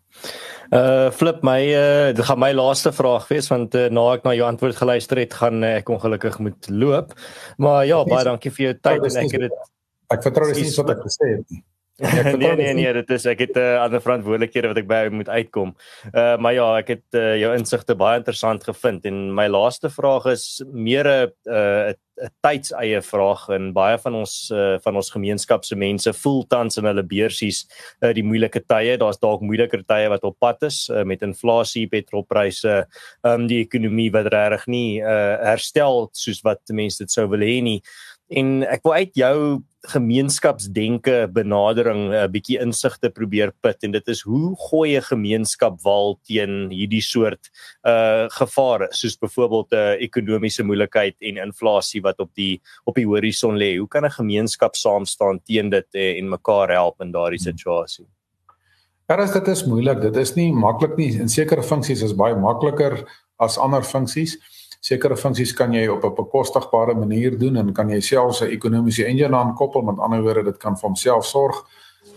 Uh 0.72 1.10
flip 1.16 1.42
my 1.48 1.60
uh 1.72 2.12
dit 2.16 2.26
gaan 2.28 2.40
my 2.40 2.52
laaste 2.56 2.92
vraag 2.96 3.28
wees 3.32 3.48
want 3.52 3.76
uh, 3.76 3.88
na 3.92 4.06
ek 4.18 4.26
na 4.28 4.36
jou 4.36 4.48
antwoord 4.48 4.76
geluister 4.80 5.20
het 5.24 5.36
gaan 5.40 5.64
uh, 5.64 5.78
ek 5.80 5.90
ongelukkig 5.92 6.40
moet 6.44 6.70
loop. 6.70 7.16
Maar 7.58 7.86
ja, 7.88 8.04
baie 8.08 8.28
dankie 8.28 8.52
vir 8.52 8.66
jou 8.70 8.74
tyd 8.80 9.10
en 9.10 9.22
ek 9.26 9.38
het 9.38 9.48
dit 9.48 9.60
Ek 10.12 10.24
vertrou 10.26 10.50
dis 10.52 10.66
nie 10.68 10.76
wat 10.76 10.90
ek 10.98 11.06
gesê 11.06 11.28
het 11.38 11.46
nie. 11.54 11.62
nee 12.42 12.56
nee 12.56 12.74
nee, 12.74 12.94
dit 12.94 13.10
is 13.14 13.26
ek 13.30 13.40
het 13.46 13.56
'n 13.56 13.60
uh, 13.60 13.74
eh, 13.76 13.82
ander 13.82 14.02
verantwoordelikhede 14.02 14.68
wat 14.68 14.78
ek 14.82 14.88
by 14.90 15.02
moet 15.14 15.30
uitkom. 15.30 15.76
Uh 16.14 16.38
maar 16.38 16.54
ja, 16.54 16.68
ek 16.78 16.88
het 16.88 17.08
uh, 17.14 17.38
jou 17.38 17.52
insigte 17.56 17.96
baie 17.96 18.18
interessant 18.18 18.64
gevind 18.64 19.06
en 19.06 19.34
my 19.34 19.48
laaste 19.48 19.90
vraag 19.90 20.26
is 20.26 20.64
meer 20.74 21.06
'n 21.06 21.30
'n 21.46 21.96
'n 22.22 22.30
tydseie 22.42 23.02
vraag 23.02 23.48
en 23.50 23.72
baie 23.74 23.98
van 23.98 24.16
ons 24.16 24.34
uh, 24.54 24.78
van 24.84 24.96
ons 24.96 25.10
gemeenskap 25.10 25.66
se 25.66 25.76
mense 25.76 26.14
voel 26.14 26.44
tans 26.48 26.78
in 26.78 26.86
hulle 26.86 27.04
beursies 27.04 27.66
uh, 28.02 28.14
die 28.14 28.26
moeilike 28.26 28.62
tye. 28.66 28.98
Daar's 28.98 29.20
dalk 29.20 29.42
moeiliker 29.42 29.84
tye 29.86 30.10
wat 30.10 30.24
op 30.24 30.38
pad 30.40 30.64
is 30.64 30.90
uh, 30.90 31.04
met 31.04 31.22
inflasie, 31.26 31.88
petrolpryse, 31.88 32.86
um 33.24 33.48
die 33.48 33.62
ekonomie 33.66 34.12
wat 34.14 34.30
regtig 34.34 34.68
nie 34.68 35.02
uh, 35.02 35.38
herstel 35.52 36.10
soos 36.14 36.42
wat 36.46 36.62
mense 36.70 37.02
dit 37.02 37.12
sou 37.12 37.28
wil 37.32 37.46
hê 37.46 37.62
nie. 37.62 37.82
En 38.32 38.62
ek 38.64 38.86
wil 38.86 38.94
uit 39.02 39.18
jou 39.18 39.38
gemeenskapsdenke 39.90 41.28
benadering 41.34 42.10
'n 42.10 42.14
uh, 42.14 42.28
bietjie 42.30 42.60
insigte 42.62 43.10
probeer 43.10 43.52
put 43.62 43.84
en 43.84 43.92
dit 43.92 44.08
is 44.08 44.22
hoe 44.22 44.56
gooi 44.70 44.98
'n 44.98 45.02
gemeenskap 45.02 45.82
wal 45.82 46.20
teen 46.24 46.70
hierdie 46.70 47.02
soort 47.02 47.50
uh 47.84 48.30
gevare 48.30 48.88
soos 48.92 49.18
byvoorbeeld 49.18 49.72
'n 49.72 49.76
uh, 49.76 50.02
ekonomiese 50.02 50.64
moeilikheid 50.64 51.16
en 51.20 51.38
inflasie 51.38 52.02
wat 52.02 52.20
op 52.20 52.30
die 52.36 52.62
op 52.86 52.96
die 52.96 53.06
horison 53.06 53.58
lê. 53.58 53.78
Hoe 53.78 53.88
kan 53.88 54.06
'n 54.06 54.12
gemeenskap 54.12 54.76
saam 54.76 55.06
staan 55.06 55.40
teen 55.44 55.70
dit 55.70 55.88
uh, 55.96 56.18
en 56.18 56.30
mekaar 56.30 56.70
help 56.70 57.02
in 57.02 57.12
daardie 57.12 57.42
hmm. 57.42 57.52
situasie? 57.52 58.06
Ja, 59.10 59.18
dit 59.26 59.48
is 59.48 59.66
moeilik. 59.66 60.02
Dit 60.02 60.16
is 60.16 60.36
nie 60.36 60.54
maklik 60.54 60.96
nie. 60.98 61.20
In 61.20 61.30
sekere 61.30 61.64
funksies 61.64 62.02
is 62.02 62.16
baie 62.16 62.36
makliker 62.36 63.04
as 63.40 63.58
ander 63.58 63.84
funksies 63.84 64.38
sekere 64.82 65.18
funksies 65.18 65.54
kan 65.54 65.74
jy 65.74 65.88
op 65.88 66.04
'n 66.06 66.16
bekostigbare 66.16 66.96
manier 66.96 67.38
doen 67.38 67.58
en 67.58 67.74
kan 67.74 67.90
jy 67.90 68.00
selfs 68.02 68.42
'n 68.42 68.52
ekonomiese 68.52 69.06
engine 69.06 69.36
aankoppel 69.36 69.82
met 69.82 70.00
ander 70.00 70.22
woorde 70.22 70.44
dit 70.44 70.58
kan 70.58 70.76
vir 70.78 70.88
homself 70.88 71.26
sorg 71.26 71.66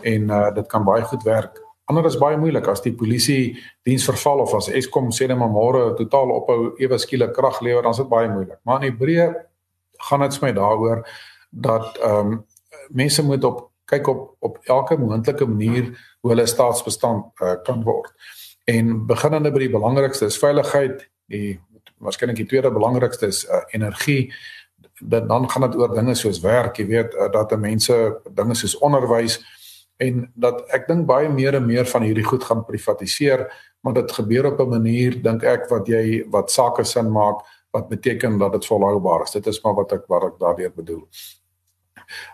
en 0.01 0.29
uh, 0.29 0.53
dit 0.53 0.67
kan 0.67 0.83
baie 0.83 1.03
goed 1.03 1.23
werk. 1.23 1.61
Ander 1.85 2.05
is 2.05 2.17
baie 2.17 2.37
moeilik 2.37 2.67
as 2.67 2.81
die 2.81 2.93
polisie 2.93 3.57
diens 3.83 4.05
verval 4.05 4.39
of 4.39 4.53
as 4.53 4.69
Eskom 4.69 5.11
sê 5.11 5.27
net 5.27 5.37
maar 5.37 5.49
môre 5.49 5.93
totaal 5.95 6.31
ophou 6.31 6.73
ewe 6.77 6.97
skielik 6.97 7.33
krag 7.33 7.61
lewer 7.61 7.83
dan 7.83 7.91
is 7.91 7.97
dit 7.97 8.09
baie 8.09 8.29
moeilik. 8.29 8.57
Maar 8.63 8.83
in 8.83 8.91
Hebreë 8.91 9.33
gaan 10.09 10.21
dit 10.21 10.37
vir 10.37 10.47
my 10.47 10.53
daaroor 10.53 11.05
dat 11.51 11.97
ehm 12.01 12.31
um, 12.31 12.45
mense 12.89 13.23
moet 13.23 13.43
op 13.43 13.71
kyk 13.85 14.07
op 14.07 14.35
op 14.39 14.57
elke 14.63 14.97
moontlike 14.97 15.45
manier 15.45 15.83
hoe 16.21 16.31
hulle 16.31 16.45
staatsbestand 16.45 17.25
uh, 17.41 17.55
kan 17.63 17.83
word. 17.83 18.11
En 18.65 19.05
beginnende 19.05 19.51
by 19.51 19.59
die 19.59 19.69
belangrikste 19.69 20.25
is 20.25 20.39
veiligheid, 20.41 21.05
die 21.29 21.59
waarskynlik 22.03 22.35
die 22.35 22.49
tweede 22.49 22.71
belangrikste 22.71 23.27
is 23.27 23.45
uh, 23.45 23.63
energie. 23.71 24.33
Dan 24.99 25.27
dan 25.27 25.49
gaan 25.49 25.69
dit 25.69 25.75
oor 25.79 25.95
dinge 25.95 26.15
soos 26.15 26.39
werk 26.39 26.79
jy 26.79 26.87
weet 26.87 27.13
uh, 27.13 27.31
dat 27.31 27.55
mense 27.59 28.21
dinge 28.33 28.55
soos 28.55 28.77
onderwys 28.77 29.39
en 29.97 30.25
dat 30.35 30.65
ek 30.75 30.87
dink 30.87 31.05
baie 31.07 31.29
meer 31.29 31.55
en 31.55 31.65
meer 31.65 31.87
van 31.87 32.03
hierdie 32.03 32.25
goed 32.25 32.43
gaan 32.43 32.65
privatiseer 32.65 33.47
maar 33.85 33.93
dit 33.93 34.11
gebeur 34.11 34.45
op 34.51 34.59
'n 34.59 34.69
manier 34.69 35.21
dink 35.21 35.43
ek 35.43 35.69
wat 35.69 35.87
jy 35.87 36.25
wat 36.31 36.51
sake 36.51 36.83
sin 36.83 37.11
maak 37.11 37.45
wat 37.71 37.87
beteken 37.87 38.37
dat 38.37 38.51
dit 38.51 38.65
volhoubaar 38.65 39.21
is. 39.21 39.31
Dit 39.31 39.47
is 39.47 39.61
maar 39.61 39.73
wat 39.73 39.91
ek 39.91 40.05
wat 40.07 40.23
ek 40.23 40.39
daardeur 40.39 40.71
bedoel. 40.75 41.03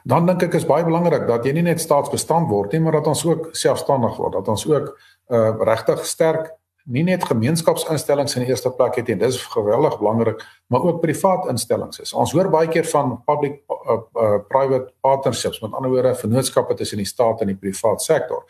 Dan 0.03 0.25
dink 0.25 0.43
ek 0.43 0.53
is 0.53 0.65
baie 0.65 0.83
belangrik 0.83 1.27
dat 1.27 1.45
jy 1.45 1.53
nie 1.53 1.65
net 1.65 1.81
staatsbestand 1.81 2.49
word 2.49 2.71
nie 2.71 2.79
maar 2.79 2.99
dat 2.99 3.07
ons 3.07 3.25
ook 3.25 3.49
selfstandig 3.51 4.17
word 4.17 4.33
dat 4.33 4.47
ons 4.47 4.65
ook 4.67 4.91
uh, 5.29 5.55
regtig 5.59 6.05
sterk 6.05 6.51
nie 6.85 7.03
net 7.03 7.23
gemeenskapsinstellings 7.29 8.35
in 8.35 8.45
die 8.45 8.51
eerste 8.51 8.71
plek 8.73 8.95
het 8.99 9.07
nie, 9.11 9.17
dis 9.21 9.39
geweldig 9.53 9.97
belangrik, 9.99 10.43
maar 10.67 10.85
ook 10.87 11.01
privaat 11.03 11.47
instellings 11.51 12.01
is. 12.01 12.13
Ons 12.13 12.33
hoor 12.35 12.49
baie 12.53 12.69
keer 12.71 12.87
van 12.89 13.17
public 13.25 13.61
uh, 13.69 13.97
uh, 13.97 14.37
private 14.49 14.93
partnerships, 15.01 15.61
met 15.61 15.73
ander 15.73 15.91
woorde 15.93 16.15
vennootskappe 16.15 16.77
tussen 16.79 17.01
die 17.01 17.09
staat 17.09 17.41
en 17.41 17.53
die 17.53 17.59
privaat 17.59 18.01
sektor. 18.01 18.45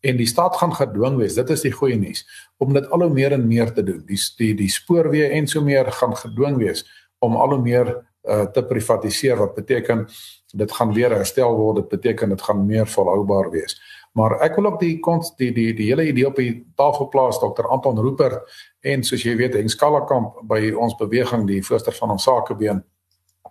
En 0.00 0.16
die 0.16 0.28
staat 0.30 0.56
gaan 0.56 0.74
gedwing 0.74 1.16
wees, 1.18 1.34
dit 1.34 1.50
is 1.50 1.64
die 1.66 1.74
goeie 1.74 1.98
nuus, 1.98 2.22
om 2.62 2.72
dit 2.72 2.90
al 2.90 3.02
hoe 3.02 3.12
meer 3.12 3.34
en 3.34 3.46
meer 3.46 3.72
te 3.74 3.82
doen. 3.82 4.04
Die 4.06 4.20
die 4.38 4.52
die 4.58 4.70
spoorweë 4.70 5.32
en 5.38 5.48
so 5.50 5.62
meer 5.64 5.90
gaan 5.92 6.14
gedwing 6.16 6.60
wees 6.62 6.86
om 7.18 7.36
al 7.36 7.56
hoe 7.56 7.62
meer 7.62 7.90
uh, 8.28 8.44
te 8.54 8.62
privatiseer 8.62 9.36
wat 9.36 9.54
beteken 9.54 10.06
dit 10.54 10.72
gaan 10.72 10.92
weer 10.92 11.12
herstel 11.12 11.56
word 11.56 11.82
dit 11.82 11.88
beteken 11.88 12.28
dit 12.28 12.42
gaan 12.42 12.66
meer 12.66 12.86
volhoubaar 12.86 13.50
wees 13.50 13.76
maar 14.12 14.38
ek 14.44 14.56
wil 14.56 14.72
ook 14.72 14.80
die 14.80 15.00
die 15.36 15.52
die 15.52 15.72
die 15.74 15.88
hele 15.90 16.08
idee 16.08 16.26
op 16.26 16.36
die 16.36 16.66
tafel 16.76 17.08
plaas 17.08 17.38
Dr 17.38 17.66
Anton 17.68 17.98
Rupert 17.98 18.42
en 18.80 19.02
soos 19.04 19.22
jy 19.22 19.36
weet 19.36 19.54
Henk 19.54 19.70
Skallakamp 19.70 20.40
by 20.48 20.72
ons 20.72 20.96
beweging 20.96 21.46
die 21.46 21.62
voorsteur 21.62 21.94
van 21.94 22.10
ons 22.16 22.24
sakebeen 22.24 22.84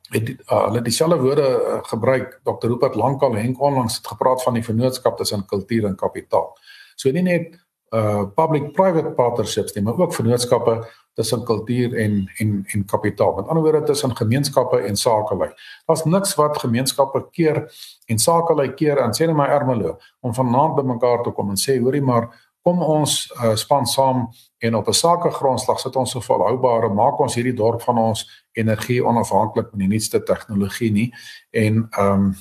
het 0.10 0.30
uh, 0.30 0.66
hulle 0.68 0.82
dieselfde 0.82 1.20
woorde 1.20 1.48
uh, 1.48 1.80
gebruik. 1.84 2.40
Dr 2.44 2.68
Rupert 2.68 2.96
lankal 2.96 3.36
Henk 3.36 3.62
onlangs 3.62 3.98
het 3.98 4.08
gepraat 4.08 4.44
van 4.44 4.54
die 4.54 4.64
vennootskap 4.64 5.18
tussen 5.18 5.46
kultuur 5.46 5.86
en 5.86 5.96
kapitaal. 5.96 6.54
So 6.96 7.12
nie 7.12 7.26
net 7.26 7.58
uh 7.96 8.24
public 8.36 8.74
private 8.74 9.12
partnerships 9.16 9.74
nie 9.74 9.84
maar 9.84 10.00
ook 10.00 10.14
vennootskappe 10.14 10.82
tussen 11.18 11.44
kultuur 11.44 11.96
en 11.96 12.32
en 12.38 12.64
en 12.68 12.86
kapitaal. 12.86 13.36
Met 13.36 13.48
ander 13.48 13.64
woorde 13.64 13.84
tussen 13.84 14.16
gemeenskappe 14.16 14.78
en 14.78 14.96
sakelei. 14.96 15.50
Daar's 15.86 16.04
niks 16.04 16.36
wat 16.36 16.58
gemeenskappe 16.58 17.26
keer 17.32 17.64
en 18.06 18.20
sakelei 18.20 18.74
keer 18.74 19.02
aan 19.02 19.16
sê 19.18 19.26
net 19.26 19.36
my 19.36 19.48
Ermelo 19.50 19.98
om 20.20 20.34
vanaand 20.34 20.76
by 20.76 20.84
mekaar 20.86 21.24
te 21.24 21.32
kom 21.32 21.50
en 21.50 21.58
sê 21.58 21.80
hoorie 21.82 22.02
maar 22.02 22.30
kom 22.62 22.84
ons 22.84 23.16
uh, 23.44 23.56
span 23.56 23.86
saam 23.86 24.28
en 24.60 24.76
op 24.76 24.88
'n 24.88 24.94
sakegrondslag 24.94 25.80
sit 25.80 25.96
ons 25.96 26.12
so 26.12 26.20
volhoubare 26.20 26.90
maak 26.94 27.20
ons 27.20 27.36
hierdie 27.36 27.56
dorp 27.56 27.82
van 27.82 27.98
ons 27.98 28.46
energie 28.58 29.06
onafhanklik 29.06 29.70
van 29.70 29.80
die 29.80 29.88
nuutste 29.88 30.24
tegnologie 30.24 30.92
nie. 30.92 31.10
En 31.52 31.88
ehm 31.90 32.14
um, 32.14 32.36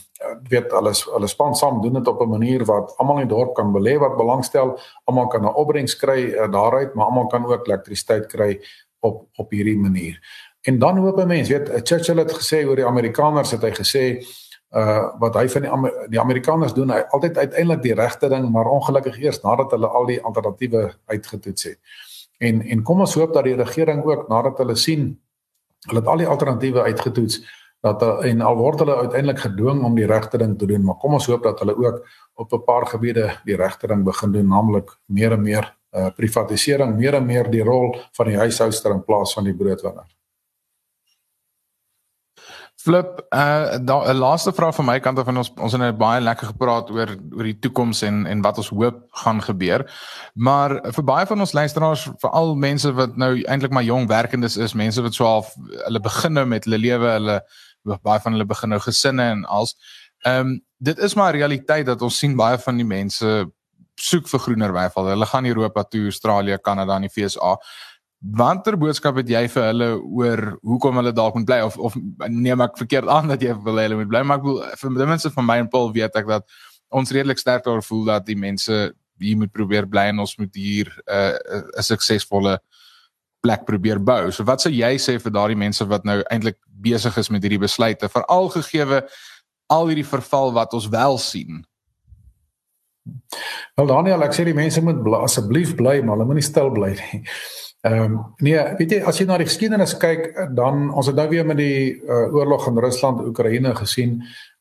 weet 0.49 0.73
alles 0.73 1.05
alles 1.13 1.31
span 1.31 1.55
saam 1.55 1.83
doen 1.83 1.93
dit 1.93 2.09
op 2.09 2.21
'n 2.21 2.29
manier 2.29 2.65
wat 2.65 2.95
almal 2.97 3.21
in 3.21 3.29
die 3.29 3.37
dorp 3.37 3.55
kan 3.55 3.73
belê 3.73 3.99
wat 3.99 4.17
belangstel. 4.17 4.79
Almal 5.05 5.27
kan 5.27 5.43
'n 5.43 5.55
opbrengs 5.55 5.97
kry 5.97 6.33
uh, 6.33 6.51
daaruit 6.51 6.95
maar 6.95 7.07
almal 7.07 7.27
kan 7.27 7.47
ook 7.47 7.67
elektrisiteit 7.67 8.27
kry 8.27 8.61
op 9.01 9.29
op 9.37 9.51
hierdie 9.51 9.79
manier. 9.79 10.21
En 10.63 10.79
dan 10.79 10.99
hoop 10.99 11.19
'n 11.19 11.27
mens 11.27 11.49
weet 11.49 11.71
Churchill 11.83 12.19
het 12.19 12.33
gesê 12.33 12.67
oor 12.67 12.77
die 12.77 12.87
Amerikaners 12.87 13.51
het 13.51 13.63
hy 13.63 13.71
gesê 13.71 14.25
uh 14.75 15.19
wat 15.19 15.35
hy 15.35 15.49
van 15.49 15.63
die 15.63 15.91
die 16.09 16.21
Amerikaners 16.21 16.75
doen 16.75 16.91
hy 16.91 17.05
altyd 17.11 17.39
uiteindelik 17.39 17.83
die 17.83 17.95
regte 17.95 18.29
ding 18.29 18.51
maar 18.51 18.67
ongelukkig 18.67 19.19
eers 19.19 19.41
nadat 19.43 19.71
hulle 19.71 19.87
al 19.87 20.07
die 20.07 20.23
alternatiewe 20.23 20.95
uitgetoets 21.07 21.63
het. 21.63 21.79
En 22.39 22.63
en 22.63 22.83
kom 22.83 23.01
ons 23.01 23.15
hoop 23.15 23.33
dat 23.33 23.45
die 23.45 23.57
regering 23.57 24.05
ook 24.05 24.29
nadat 24.29 24.59
hulle 24.59 24.77
sien 24.77 25.21
hulle 25.87 26.01
het 26.01 26.09
al 26.09 26.23
die 26.23 26.27
alternatiewe 26.27 26.83
uitgetoets 26.83 27.41
dat 27.87 28.03
en 28.25 28.41
al 28.41 28.57
word 28.57 28.83
hulle 28.83 28.97
uiteindelik 28.97 29.39
gedwing 29.45 29.83
om 29.85 29.95
die 29.95 30.07
regte 30.07 30.39
ding 30.39 30.59
te 30.59 30.67
doen 30.67 30.85
maar 30.85 30.99
kom 31.03 31.17
ons 31.19 31.27
hoop 31.31 31.43
dat 31.43 31.61
hulle 31.63 31.77
ook 31.77 32.07
op 32.35 32.53
'n 32.53 32.65
paar 32.65 32.87
gebiede 32.87 33.31
die 33.45 33.57
regte 33.57 33.87
ding 33.87 34.05
begin 34.05 34.33
doen 34.33 34.49
naamlik 34.49 34.91
meer 35.07 35.33
en 35.33 35.43
meer 35.43 35.77
uh, 35.93 36.09
privatisering 36.17 36.97
meer 36.97 37.15
en 37.15 37.27
meer 37.27 37.51
die 37.51 37.63
rol 37.63 37.97
van 38.13 38.27
die 38.27 38.37
huishouster 38.37 38.91
in 38.91 39.05
plaas 39.05 39.35
van 39.35 39.45
die 39.45 39.55
broodwinner 39.55 40.07
Flip, 42.87 43.27
uh 43.35 43.79
'n 43.83 44.15
laaste 44.15 44.53
vraag 44.53 44.75
van 44.75 44.85
my 44.85 45.01
kant 45.01 45.19
af 45.19 45.27
en 45.27 45.37
ons 45.37 45.51
ons 45.59 45.73
het 45.73 45.81
net 45.81 45.97
baie 45.99 46.21
lekker 46.21 46.47
gepraat 46.47 46.91
oor 46.91 47.17
oor 47.35 47.49
die 47.49 47.59
toekoms 47.59 48.03
en 48.07 48.27
en 48.27 48.43
wat 48.43 48.61
ons 48.63 48.69
hoop 48.69 49.01
gaan 49.11 49.43
gebeur. 49.43 49.83
Maar 50.35 50.77
vir 50.95 51.05
baie 51.05 51.27
van 51.27 51.41
ons 51.41 51.53
luisteraars, 51.53 52.05
veral 52.23 52.55
mense 52.55 52.93
wat 52.93 53.17
nou 53.17 53.33
eintlik 53.43 53.75
maar 53.75 53.83
jong 53.83 54.07
werkendes 54.07 54.57
is, 54.57 54.75
mense 54.75 55.03
wat 55.03 55.15
so 55.15 55.27
half 55.27 55.51
hulle 55.87 56.01
begin 56.01 56.33
nou 56.33 56.47
met 56.47 56.65
hulle 56.65 56.79
lewe, 56.79 57.11
hulle 57.19 57.43
baie 58.03 58.21
van 58.21 58.33
hulle 58.33 58.47
begin 58.47 58.69
nou 58.69 58.81
gesinne 58.81 59.31
en 59.35 59.45
als 59.45 59.75
ehm 60.23 60.47
um, 60.47 60.63
dit 60.79 60.99
is 60.99 61.15
maar 61.15 61.35
realiteit 61.35 61.87
dat 61.87 62.03
ons 62.03 62.19
sien 62.19 62.37
baie 62.37 62.59
van 62.59 62.77
die 62.77 62.87
mense 62.87 63.51
soek 63.97 64.29
vir 64.29 64.41
groener 64.41 64.73
weivelde. 64.73 65.11
Hulle 65.11 65.27
gaan 65.27 65.47
Europa 65.47 65.83
toe, 65.83 66.05
Australië, 66.05 66.59
Kanada 66.63 66.97
en 66.97 67.09
die 67.09 67.13
VSA. 67.13 67.57
Watter 68.35 68.77
boodskap 68.81 69.19
het 69.21 69.29
jy 69.31 69.43
vir 69.53 69.67
hulle 69.71 69.89
oor 70.01 70.41
hoekom 70.65 70.97
hulle 71.01 71.13
dalk 71.15 71.37
moet 71.39 71.47
bly 71.47 71.61
of 71.67 71.77
of 71.79 71.97
neem 72.29 72.63
ek 72.65 72.79
verkeerd 72.81 73.11
aan 73.13 73.29
dat 73.29 73.43
jy 73.45 73.55
wil 73.67 73.79
hulle 73.79 73.99
moet 74.01 74.09
bly 74.11 74.23
maar 74.25 74.41
ek 74.41 74.47
wil 74.47 74.63
vir 74.81 74.97
die 74.97 75.11
mense 75.13 75.31
van 75.35 75.47
my 75.47 75.59
en 75.63 75.69
Paul 75.71 75.93
weet 75.95 76.17
ek 76.17 76.27
dat 76.31 76.47
ons 76.89 77.13
redelik 77.13 77.39
sterk 77.39 77.67
daar 77.67 77.85
voel 77.85 78.05
dat 78.09 78.27
die 78.27 78.39
mense 78.39 78.79
hier 79.21 79.37
moet 79.37 79.53
probeer 79.53 79.87
bly 79.89 80.09
en 80.11 80.25
ons 80.25 80.37
moet 80.39 80.55
hier 80.55 80.91
'n 81.07 81.13
uh, 81.13 81.63
'n 81.79 81.83
suksesvolle 81.83 82.59
plek 83.41 83.65
probeer 83.65 84.03
bou. 84.03 84.31
So 84.31 84.45
wat 84.45 84.61
sou 84.61 84.73
jy 84.73 84.97
sê 84.99 85.19
vir 85.23 85.33
daardie 85.33 85.59
mense 85.59 85.85
wat 85.85 86.05
nou 86.05 86.23
eintlik 86.31 86.59
besig 86.67 87.17
is 87.19 87.31
met 87.31 87.43
hierdie 87.43 87.63
besluite 87.63 88.09
veral 88.09 88.51
gegee 88.51 89.03
al 89.69 89.89
hierdie 89.91 90.07
verval 90.07 90.53
wat 90.53 90.75
ons 90.75 90.89
wel 90.89 91.19
sien? 91.19 91.65
Wel 93.77 93.87
Daniel, 93.87 94.23
ek 94.27 94.35
sê 94.35 94.47
die 94.47 94.57
mense 94.57 94.83
moet 94.83 94.99
asseblief 95.21 95.77
bly, 95.79 96.01
maar 96.03 96.17
hulle 96.17 96.27
moenie 96.27 96.45
stil 96.47 96.73
bly 96.75 96.95
nie. 96.97 97.23
Ehm 97.87 98.03
um, 98.03 98.35
nee, 98.43 98.57
weet 98.79 98.91
jy 98.91 98.99
as 99.07 99.19
jy 99.21 99.27
na 99.29 99.37
die 99.39 99.47
geskiedenis 99.47 99.93
kyk, 100.03 100.33
dan 100.59 100.89
ons 100.91 101.07
het 101.07 101.19
nou 101.19 101.27
weer 101.31 101.47
met 101.47 101.59
die 101.61 101.93
uh, 101.95 102.25
oorlog 102.35 102.67
in 102.71 102.81
Rusland 102.83 103.21
Oekraïne 103.29 103.75
gesien 103.79 104.17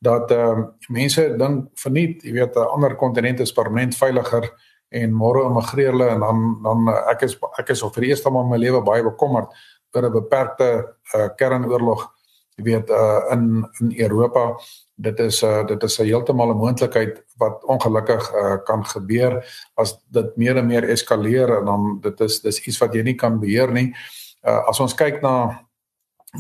dat 0.06 0.32
ehm 0.36 0.62
um, 0.62 0.66
mense 0.94 1.24
dink 1.40 1.72
verniet, 1.82 2.22
jy 2.28 2.36
weet 2.36 2.56
'n 2.56 2.74
ander 2.76 2.96
kontinent 2.96 3.40
is 3.40 3.56
permanent 3.56 3.98
veiliger 3.98 4.46
en 4.90 5.16
môre 5.16 5.46
immigreer 5.50 5.92
hulle 5.92 6.10
en 6.14 6.20
dan 6.20 6.44
dan 6.64 6.90
uh, 6.92 7.00
ek 7.14 7.26
is 7.26 7.38
ek 7.58 7.72
is 7.74 7.82
vir 7.82 8.06
die 8.06 8.12
eerste 8.14 8.30
maal 8.30 8.46
in 8.46 8.52
my 8.54 8.60
lewe 8.62 8.84
baie 8.86 9.04
bekommerd 9.04 9.50
oor 9.96 10.06
'n 10.06 10.14
beperkte 10.14 10.70
uh, 11.16 11.30
kernoorlog 11.40 12.06
jy 12.58 12.64
weet 12.64 12.90
uh, 12.90 13.22
in 13.34 13.66
in 13.82 13.96
Europa 14.06 14.54
dit 14.96 15.20
is 15.20 15.44
uh, 15.44 15.66
dit 15.68 15.84
is 15.84 16.00
'n 16.00 16.04
heeltemal 16.04 16.50
'n 16.50 16.58
moontlikheid 16.58 17.24
wat 17.38 17.64
ongelukkig 17.64 18.34
uh, 18.34 18.58
kan 18.64 18.86
gebeur 18.86 19.46
as 19.76 19.98
dit 20.08 20.38
meer 20.38 20.58
en 20.58 20.66
meer 20.66 20.90
eskaleer 20.90 21.58
en 21.58 21.66
dan 21.66 22.00
dit 22.02 22.20
is 22.20 22.42
dis 22.42 22.66
iets 22.68 22.78
wat 22.78 22.94
jy 22.94 23.02
nie 23.02 23.16
kan 23.16 23.40
beheer 23.40 23.72
nie. 23.72 23.96
Uh, 24.44 24.68
as 24.68 24.80
ons 24.80 24.94
kyk 24.94 25.22
na 25.22 25.66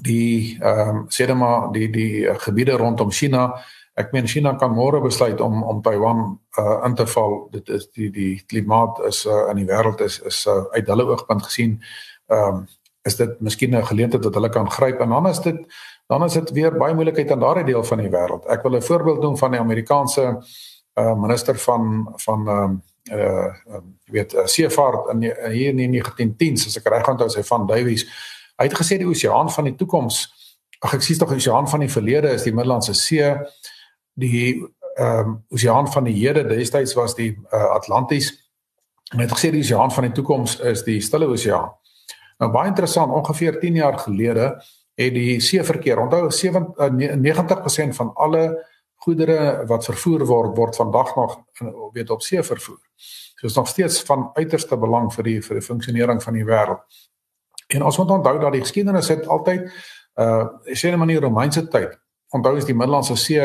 die 0.04 0.58
ehm 0.62 0.90
um, 0.90 1.06
sê 1.10 1.28
net 1.28 1.38
maar 1.38 1.72
die 1.72 1.90
die 1.92 2.28
uh, 2.28 2.36
gebiede 2.40 2.78
rondom 2.78 3.12
China, 3.12 3.54
ek 3.96 4.12
meen 4.14 4.28
China 4.28 4.56
kan 4.56 4.72
môre 4.72 5.02
besluit 5.02 5.42
om 5.42 5.64
om 5.64 5.82
Taiwan 5.82 6.40
uh, 6.60 6.86
in 6.86 6.96
te 6.96 7.08
val. 7.08 7.50
Dit 7.52 7.70
is 7.70 7.92
die 7.92 8.12
die 8.12 8.44
klimaat 8.48 9.00
is 9.08 9.26
uh, 9.26 9.50
in 9.50 9.56
die 9.56 9.68
wêreld 9.68 10.02
is 10.02 10.20
is 10.20 10.46
uh, 10.48 10.64
uit 10.72 10.88
hulle 10.88 11.06
oogpunt 11.06 11.44
gesien 11.44 11.82
ehm 12.28 12.56
um, 12.56 12.68
is 13.06 13.16
dit 13.16 13.42
miskien 13.42 13.76
'n 13.76 13.86
geleentheid 13.86 14.24
wat 14.24 14.34
hulle 14.34 14.50
kan 14.50 14.72
gryp 14.72 15.00
en 15.00 15.10
dan 15.10 15.28
is 15.28 15.40
dit 15.40 15.56
dan 16.08 16.24
is 16.24 16.34
dit 16.34 16.52
weer 16.52 16.78
baie 16.78 16.94
moeilikheid 16.94 17.32
in 17.34 17.40
daardie 17.40 17.66
deel 17.66 17.84
van 17.84 17.98
die 17.98 18.10
wêreld. 18.10 18.46
Ek 18.46 18.64
wil 18.64 18.76
'n 18.76 18.82
voorbeeld 18.82 19.22
noem 19.22 19.38
van 19.38 19.52
die 19.52 19.60
Amerikaanse 19.60 20.44
uh, 20.94 21.16
minister 21.16 21.58
van 21.58 22.14
van 22.16 22.48
ehm 22.48 22.74
uh, 23.12 23.54
uh 23.70 23.82
jy 24.06 24.12
weet 24.12 24.34
uh, 24.34 24.46
seevaart 24.46 25.10
in 25.14 25.22
hier 25.52 25.70
in 25.70 25.78
die 25.78 26.02
1910s 26.02 26.66
as 26.68 26.78
ek 26.78 26.88
reg 26.88 27.08
onthou 27.08 27.30
sy 27.30 27.44
van 27.44 27.68
Davies. 27.68 28.06
Hy 28.58 28.66
het 28.66 28.78
gesê 28.78 28.98
die 28.98 29.08
oseaan 29.08 29.50
van 29.52 29.64
die 29.64 29.76
toekoms 29.76 30.36
ag 30.80 30.94
ek 30.94 31.02
sien 31.02 31.18
tog 31.18 31.30
die 31.34 31.42
oseaan 31.42 31.68
van 31.70 31.80
die 31.80 31.92
verlede 31.92 32.34
is 32.36 32.44
die 32.44 32.54
Middellandse 32.54 32.94
See. 32.94 33.34
Die 34.14 34.64
ehm 34.96 35.20
um, 35.20 35.44
oseaan 35.52 35.88
van 35.92 36.04
die 36.08 36.16
hede 36.16 36.46
destyds 36.48 36.94
was 36.96 37.16
die 37.16 37.34
uh, 37.52 37.72
Atlanties. 37.76 38.32
En 39.12 39.20
hy 39.20 39.26
het 39.28 39.36
gesê 39.36 39.52
die 39.52 39.64
oseaan 39.64 39.92
van 39.92 40.08
die 40.08 40.14
toekoms 40.16 40.60
is 40.60 40.84
die 40.84 41.02
Stille 41.02 41.28
Oseaan. 41.28 41.74
Nou 42.40 42.52
baie 42.52 42.68
interessant, 42.68 43.12
ongeveer 43.12 43.60
10 43.60 43.76
jaar 43.76 44.00
gelede 44.00 44.48
het 44.96 45.14
die 45.14 45.40
seeverkeer. 45.44 46.00
Onthou 46.00 46.30
90% 46.30 47.96
van 47.98 48.14
alle 48.14 48.46
goedere 49.06 49.66
wat 49.70 49.86
vervoer 49.86 50.26
word 50.26 50.56
word 50.58 50.76
vandag 50.76 51.16
nog 51.16 51.38
weet 51.94 52.10
op 52.10 52.24
see 52.24 52.44
vervoer. 52.44 52.80
So 53.36 53.48
is 53.48 53.56
nog 53.56 53.68
steeds 53.68 54.02
van 54.08 54.30
uiterste 54.34 54.78
belang 54.78 55.12
vir 55.14 55.24
die 55.24 55.42
vir 55.44 55.60
die 55.60 55.66
funksionering 55.66 56.24
van 56.24 56.34
die 56.34 56.46
wêreld. 56.48 56.82
En 57.68 57.84
ons 57.84 57.98
moet 57.98 58.16
onthou 58.18 58.40
dat 58.40 58.56
die 58.56 58.64
geskiedenis 58.64 59.12
het 59.12 59.28
altyd 59.28 59.68
uh 60.16 60.46
sê 60.72 60.90
net 60.90 60.98
maar 60.98 61.10
in 61.10 61.18
die 61.18 61.26
Romeinse 61.28 61.68
tyd. 61.68 61.98
Onthou 62.32 62.56
is 62.58 62.66
die 62.66 62.76
Middellandse 62.76 63.16
See 63.16 63.44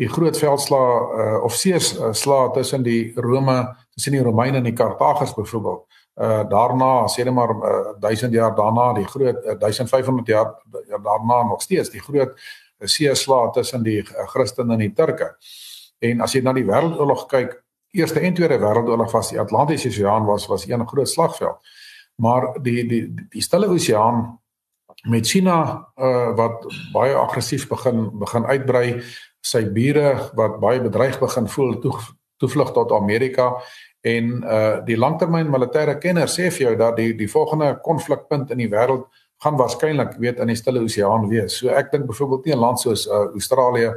die 0.00 0.08
groot 0.08 0.38
veldslaa 0.38 0.92
uh, 0.98 1.44
of 1.44 1.54
see 1.54 1.78
slaa 1.78 2.50
tussen 2.50 2.82
die 2.82 3.12
Rome, 3.14 3.76
tussen 3.94 4.16
die 4.16 4.22
Romeine 4.22 4.58
en 4.58 4.64
die 4.64 4.76
Kartagers 4.76 5.34
byvoorbeeld 5.34 5.86
uh 6.22 6.42
daarna 6.48 7.08
sê 7.10 7.24
net 7.24 7.34
maar 7.34 7.50
uh, 7.50 7.94
1000 8.00 8.32
jaar 8.32 8.54
daarna 8.54 8.92
die 8.94 9.06
groot 9.06 9.38
uh, 9.44 9.58
1500 9.58 10.28
jaar 10.28 10.54
ja, 10.88 10.98
daarna 10.98 11.42
nog 11.48 11.62
steeds 11.62 11.90
die 11.90 12.00
groot 12.00 12.30
uh, 12.30 12.86
seeslaa 12.86 13.50
tussen 13.50 13.82
die 13.82 13.98
uh, 14.02 14.28
Christene 14.28 14.72
en 14.72 14.78
die 14.78 14.92
Turke. 14.92 15.34
En 15.98 16.20
as 16.20 16.34
jy 16.34 16.42
na 16.42 16.52
die 16.52 16.66
wêreldoorlog 16.66 17.26
kyk, 17.30 17.62
Eerste 17.92 18.20
en 18.20 18.34
Tweede 18.34 18.56
Wêreldoorlog 18.58 19.10
was 19.12 19.28
die 19.30 19.40
Atlantiese 19.40 19.88
Oseaan 19.88 20.24
was 20.24 20.46
was 20.48 20.68
een 20.68 20.86
groot 20.88 21.08
slagveld. 21.08 21.58
Maar 22.16 22.62
die 22.62 22.86
die 22.88 23.02
die 23.30 23.42
Stille 23.42 23.68
Oseaan 23.68 24.38
met 25.08 25.26
China 25.26 25.88
uh 25.96 26.32
wat 26.36 26.64
baie 26.92 27.14
aggressief 27.14 27.68
begin 27.68 28.08
begin 28.18 28.44
uitbrei, 28.44 29.02
sy 29.40 29.66
bure 29.72 30.30
wat 30.38 30.58
baie 30.60 30.80
bedreig 30.80 31.18
begin 31.20 31.48
voel 31.48 31.78
toe 31.80 31.98
toevlug 32.36 32.72
tot 32.72 32.92
Amerika 32.92 33.52
En 34.02 34.42
uh 34.42 34.84
die 34.84 34.98
langtermyn 34.98 35.50
militêre 35.50 35.98
kenner 35.98 36.28
sê 36.28 36.50
vir 36.50 36.66
jou 36.66 36.76
dat 36.76 36.96
die 36.96 37.12
die 37.14 37.30
volgende 37.30 37.76
konflikpunt 37.82 38.50
in 38.50 38.58
die 38.58 38.70
wêreld 38.70 39.06
gaan 39.42 39.58
waarskynlik 39.58 40.16
weet 40.18 40.38
in 40.38 40.50
die 40.50 40.56
Stille 40.58 40.82
Oseaan 40.82 41.28
wees. 41.30 41.58
So 41.58 41.68
ek 41.68 41.92
dink 41.92 42.06
byvoorbeeld 42.06 42.44
nie 42.44 42.54
'n 42.54 42.58
land 42.58 42.80
soos 42.80 43.06
uh 43.06 43.30
Australië 43.34 43.94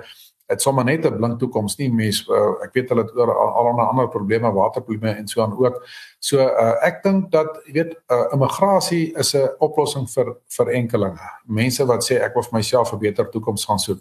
dit 0.48 0.62
sommer 0.62 0.84
net 0.86 1.06
'n 1.06 1.18
blink 1.18 1.40
toekoms 1.40 1.78
nie. 1.78 1.90
Mens 1.90 2.28
uh, 2.30 2.64
ek 2.64 2.74
weet 2.74 2.90
hulle 2.90 3.02
het 3.02 3.16
oor 3.16 3.34
al 3.34 3.68
al 3.68 3.80
ander 3.80 4.08
probleme 4.08 4.52
waterprobleme 4.52 5.18
en 5.18 5.28
so 5.28 5.42
aan 5.42 5.58
ook. 5.58 5.82
So 6.20 6.38
uh, 6.38 6.76
ek 6.86 7.04
dink 7.04 7.32
dat 7.32 7.62
jy 7.66 7.74
weet 7.74 7.96
uh, 8.12 8.26
immigrasie 8.34 9.14
is 9.18 9.34
'n 9.36 9.50
oplossing 9.60 10.10
vir 10.10 10.38
vir 10.58 10.68
enkelinge. 10.70 11.30
Mense 11.46 11.86
wat 11.86 12.04
sê 12.04 12.22
ek 12.22 12.34
wil 12.34 12.44
vir 12.44 12.58
myself 12.58 12.94
'n 12.94 13.00
beter 13.00 13.30
toekoms 13.30 13.66
gaan 13.66 13.80
soek. 13.80 14.00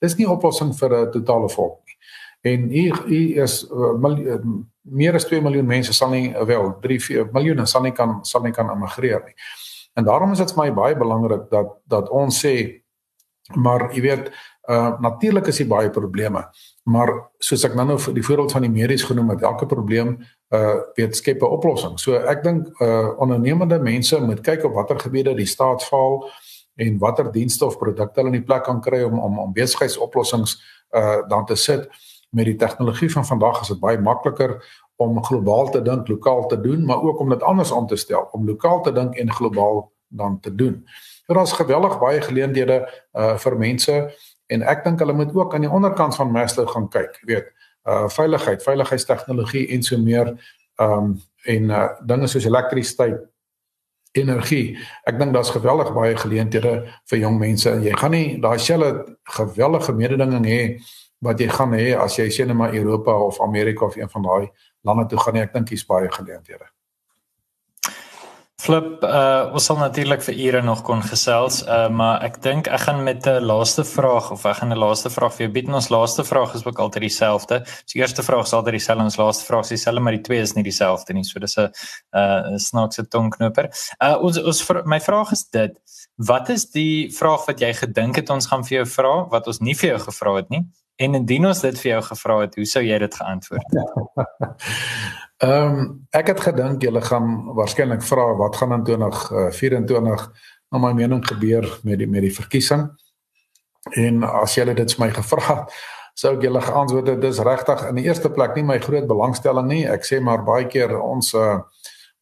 Dis 0.00 0.16
nie 0.16 0.26
'n 0.26 0.30
oplossing 0.30 0.72
vir 0.74 0.90
'n 0.90 1.10
totale 1.12 1.48
volk 1.48 1.80
nie. 1.86 1.96
En 2.52 2.68
hier 2.68 3.02
hier 3.06 3.42
is 3.42 3.64
uh, 3.70 3.92
mil, 3.92 4.16
meer 4.82 5.14
as 5.14 5.26
2 5.28 5.40
miljoen 5.40 5.66
mense 5.66 5.92
sal 5.94 6.10
nie 6.10 6.32
wel 6.46 6.72
3 6.82 7.00
4 7.00 7.28
miljoen 7.32 7.66
sal 7.66 7.82
nie 7.82 7.92
kan 7.92 8.20
sal 8.24 8.42
nie 8.42 8.52
kan 8.52 8.70
immigreer 8.70 9.22
nie. 9.24 9.34
En 9.94 10.04
daarom 10.04 10.32
is 10.32 10.38
dit 10.38 10.54
vir 10.54 10.64
my 10.64 10.72
baie 10.72 10.96
belangrik 10.96 11.50
dat 11.50 11.78
dat 11.86 12.08
ons 12.10 12.44
sê 12.44 12.82
maar 13.54 13.90
jy 13.92 14.02
weet 14.02 14.32
uh 14.70 14.98
natuurlik 15.00 15.46
is 15.46 15.58
daar 15.58 15.68
baie 15.68 15.90
probleme 15.90 16.44
maar 16.84 17.10
soos 17.38 17.64
ek 17.64 17.74
nou 17.74 17.86
nou 17.86 17.98
die 18.14 18.22
voorbeeld 18.22 18.52
van 18.52 18.62
die 18.62 18.70
medies 18.70 19.02
genoem 19.02 19.30
het 19.34 19.42
elke 19.42 19.66
probleem 19.66 20.16
uh 20.54 20.78
weet 20.96 21.16
skep 21.16 21.42
'n 21.42 21.54
oplossing. 21.58 21.98
So 21.98 22.14
ek 22.14 22.42
dink 22.42 22.66
uh 22.80 23.18
ondernemende 23.18 23.78
mense 23.78 24.20
moet 24.20 24.40
kyk 24.40 24.64
op 24.64 24.74
watter 24.74 24.98
gebiede 24.98 25.34
die 25.34 25.46
staat 25.46 25.84
faal 25.84 26.30
en 26.76 26.98
watter 26.98 27.32
dienste 27.32 27.66
of 27.66 27.78
produkte 27.78 28.20
hulle 28.20 28.32
in 28.32 28.40
die 28.40 28.46
plek 28.46 28.64
kan 28.64 28.80
kry 28.80 29.02
om 29.02 29.18
om 29.18 29.38
om 29.38 29.52
besigheidsoplossings 29.52 30.62
uh 30.96 31.28
dan 31.28 31.44
te 31.46 31.56
sit 31.56 31.88
met 32.32 32.48
die 32.48 32.56
tegnologie 32.56 33.10
van 33.12 33.26
vandag 33.26 33.60
is 33.60 33.68
dit 33.68 33.80
baie 33.80 33.98
makliker 34.00 34.56
om 34.96 35.24
globaal 35.24 35.70
te 35.70 35.82
dink, 35.82 36.08
lokaal 36.08 36.46
te 36.48 36.60
doen, 36.60 36.84
maar 36.84 37.02
ook 37.02 37.18
om 37.20 37.28
dit 37.28 37.42
anders 37.42 37.72
aan 37.72 37.86
te 37.86 37.96
stel, 37.96 38.28
om 38.32 38.46
lokaal 38.46 38.82
te 38.82 38.92
dink 38.92 39.16
en 39.16 39.32
globaal 39.32 39.92
dan 40.08 40.40
te 40.40 40.54
doen. 40.54 40.82
So 41.26 41.34
daar's 41.34 41.52
geweldig 41.52 41.98
baie 41.98 42.20
geleenthede 42.20 42.78
uh 43.12 43.36
vir 43.36 43.56
mense 43.58 43.96
en 44.46 44.62
ek 44.62 44.84
dink 44.84 45.00
hulle 45.00 45.16
moet 45.16 45.34
ook 45.34 45.54
aan 45.54 45.66
die 45.66 45.70
onderkant 45.70 46.16
van 46.16 46.32
Maslow 46.32 46.68
gaan 46.68 46.88
kyk, 46.88 47.20
weet, 47.28 47.52
uh 47.88 48.08
veiligheid, 48.08 48.62
veiligheidstegnologie 48.62 49.68
en 49.68 49.82
so 49.82 49.98
meer 49.98 50.32
um 50.80 51.14
en 51.44 51.70
uh 51.70 51.84
dinge 52.00 52.26
soos 52.26 52.48
elektrisiteit 52.48 53.20
energie. 54.12 54.76
Ek 55.08 55.18
dink 55.18 55.32
daar's 55.32 55.52
geweldig 55.52 55.92
baie 55.96 56.16
geleenthede 56.16 56.74
vir 57.08 57.18
jong 57.18 57.38
mense 57.40 57.70
en 57.70 57.84
jy 57.84 57.92
gaan 57.96 58.12
nie 58.12 58.40
daai 58.40 58.58
selfe 58.60 59.16
geweldige 59.36 59.92
mededinging 59.96 60.48
hê 60.48 60.60
wat 61.22 61.40
jy 61.40 61.48
gaan 61.48 61.74
hê 61.78 61.92
as 61.94 62.18
jy 62.18 62.28
sien 62.30 62.56
maar 62.56 62.74
Europa 62.74 63.14
of 63.30 63.40
Amerika 63.40 63.86
of 63.86 63.96
een 63.96 64.10
van 64.10 64.22
daai 64.22 64.50
lande 64.82 65.06
toe 65.06 65.18
gaan 65.18 65.38
nie. 65.38 65.42
Ek 65.46 65.54
dink 65.54 65.70
hier's 65.70 65.86
baie 65.86 66.10
geleenthede. 66.10 66.66
Flip, 68.62 69.00
uh 69.02 69.50
ons 69.56 69.64
sal 69.66 69.80
natuurlik 69.80 70.22
vir 70.22 70.36
ure 70.38 70.60
nog 70.62 70.84
kon 70.86 71.00
gesels, 71.02 71.62
uh 71.66 71.88
maar 71.90 72.22
ek 72.22 72.36
dink 72.44 72.68
ek 72.70 72.84
gaan 72.84 73.00
met 73.02 73.26
'n 73.26 73.42
laaste 73.42 73.82
vraag 73.82 74.30
of 74.30 74.44
ek 74.46 74.60
gaan 74.60 74.70
'n 74.72 74.78
laaste 74.78 75.10
vraag 75.10 75.34
vir 75.34 75.46
jou 75.46 75.52
bied. 75.56 75.68
Ons 75.74 75.90
laaste 75.90 76.22
vraag 76.24 76.54
is 76.54 76.64
ook 76.66 76.78
altyd 76.78 77.02
dieselfde. 77.02 77.58
Die 77.90 77.98
eerste 78.00 78.22
vraag 78.22 78.46
is 78.46 78.52
altyd 78.52 78.78
dieselfde 78.78 79.02
en 79.02 79.10
ons 79.10 79.18
laaste 79.18 79.44
vraag 79.44 79.64
is 79.66 79.74
dieselfde, 79.74 80.00
maar 80.00 80.14
die 80.14 80.22
twee 80.22 80.40
is 80.40 80.54
nie 80.54 80.62
dieselfde 80.62 81.12
nie. 81.12 81.24
So 81.24 81.40
dis 81.40 81.56
'n 81.56 81.70
uh 82.14 82.56
snaakse 82.56 83.08
tongknoper. 83.08 83.66
Uh 83.98 84.22
ons 84.22 84.38
ons 84.38 84.70
my 84.84 85.00
vraag 85.00 85.32
is 85.32 85.44
dit: 85.50 85.72
Wat 86.16 86.48
is 86.48 86.70
die 86.70 87.10
vraag 87.10 87.46
wat 87.46 87.60
jy 87.60 87.72
gedink 87.72 88.16
het 88.16 88.30
ons 88.30 88.46
gaan 88.46 88.64
vir 88.64 88.76
jou 88.76 88.86
vra 88.86 89.26
wat 89.30 89.46
ons 89.46 89.60
nie 89.60 89.74
vir 89.74 89.90
jou 89.90 89.98
gevra 89.98 90.36
het 90.36 90.50
nie? 90.50 90.62
En 90.96 91.14
indien 91.14 91.46
ons 91.46 91.60
dit 91.60 91.78
vir 91.80 91.90
jou 91.90 92.00
gevra 92.08 92.38
het, 92.42 92.56
hoe 92.58 92.66
sou 92.68 92.82
jy 92.84 92.98
dit 93.02 93.14
geantwoord 93.20 93.76
het? 93.76 94.26
Ehm 95.42 95.78
um, 95.78 95.86
ek 96.14 96.28
het 96.30 96.40
gedink 96.44 96.84
julle 96.86 97.00
gaan 97.02 97.48
waarskynlik 97.58 98.04
vra 98.06 98.28
wat 98.38 98.56
gaan 98.60 98.76
in 98.76 98.84
2024 98.86 100.28
na 100.70 100.78
my 100.78 100.92
mening 100.94 101.24
gebeur 101.26 101.66
met 101.82 101.98
die 101.98 102.06
met 102.06 102.22
die 102.22 102.34
verkiesing. 102.34 102.84
En 103.98 104.22
as 104.22 104.54
julle 104.54 104.76
dit 104.78 104.94
vir 104.94 105.02
my 105.02 105.10
gevra 105.16 105.56
het, 105.56 105.74
sou 106.14 106.36
ek 106.36 106.46
julle 106.46 106.62
geantwoord 106.62 107.10
het 107.10 107.20
dis 107.24 107.42
regtig 107.42 107.82
in 107.88 107.98
die 107.98 108.06
eerste 108.06 108.30
plek 108.30 108.54
nie 108.54 108.62
my 108.68 108.78
groot 108.78 109.08
belangstelling 109.10 109.66
nie. 109.66 109.82
Ek 109.90 110.06
sê 110.06 110.20
maar 110.22 110.44
baie 110.46 110.68
keer 110.70 110.94
ons 111.00 111.32
uh, 111.34 111.58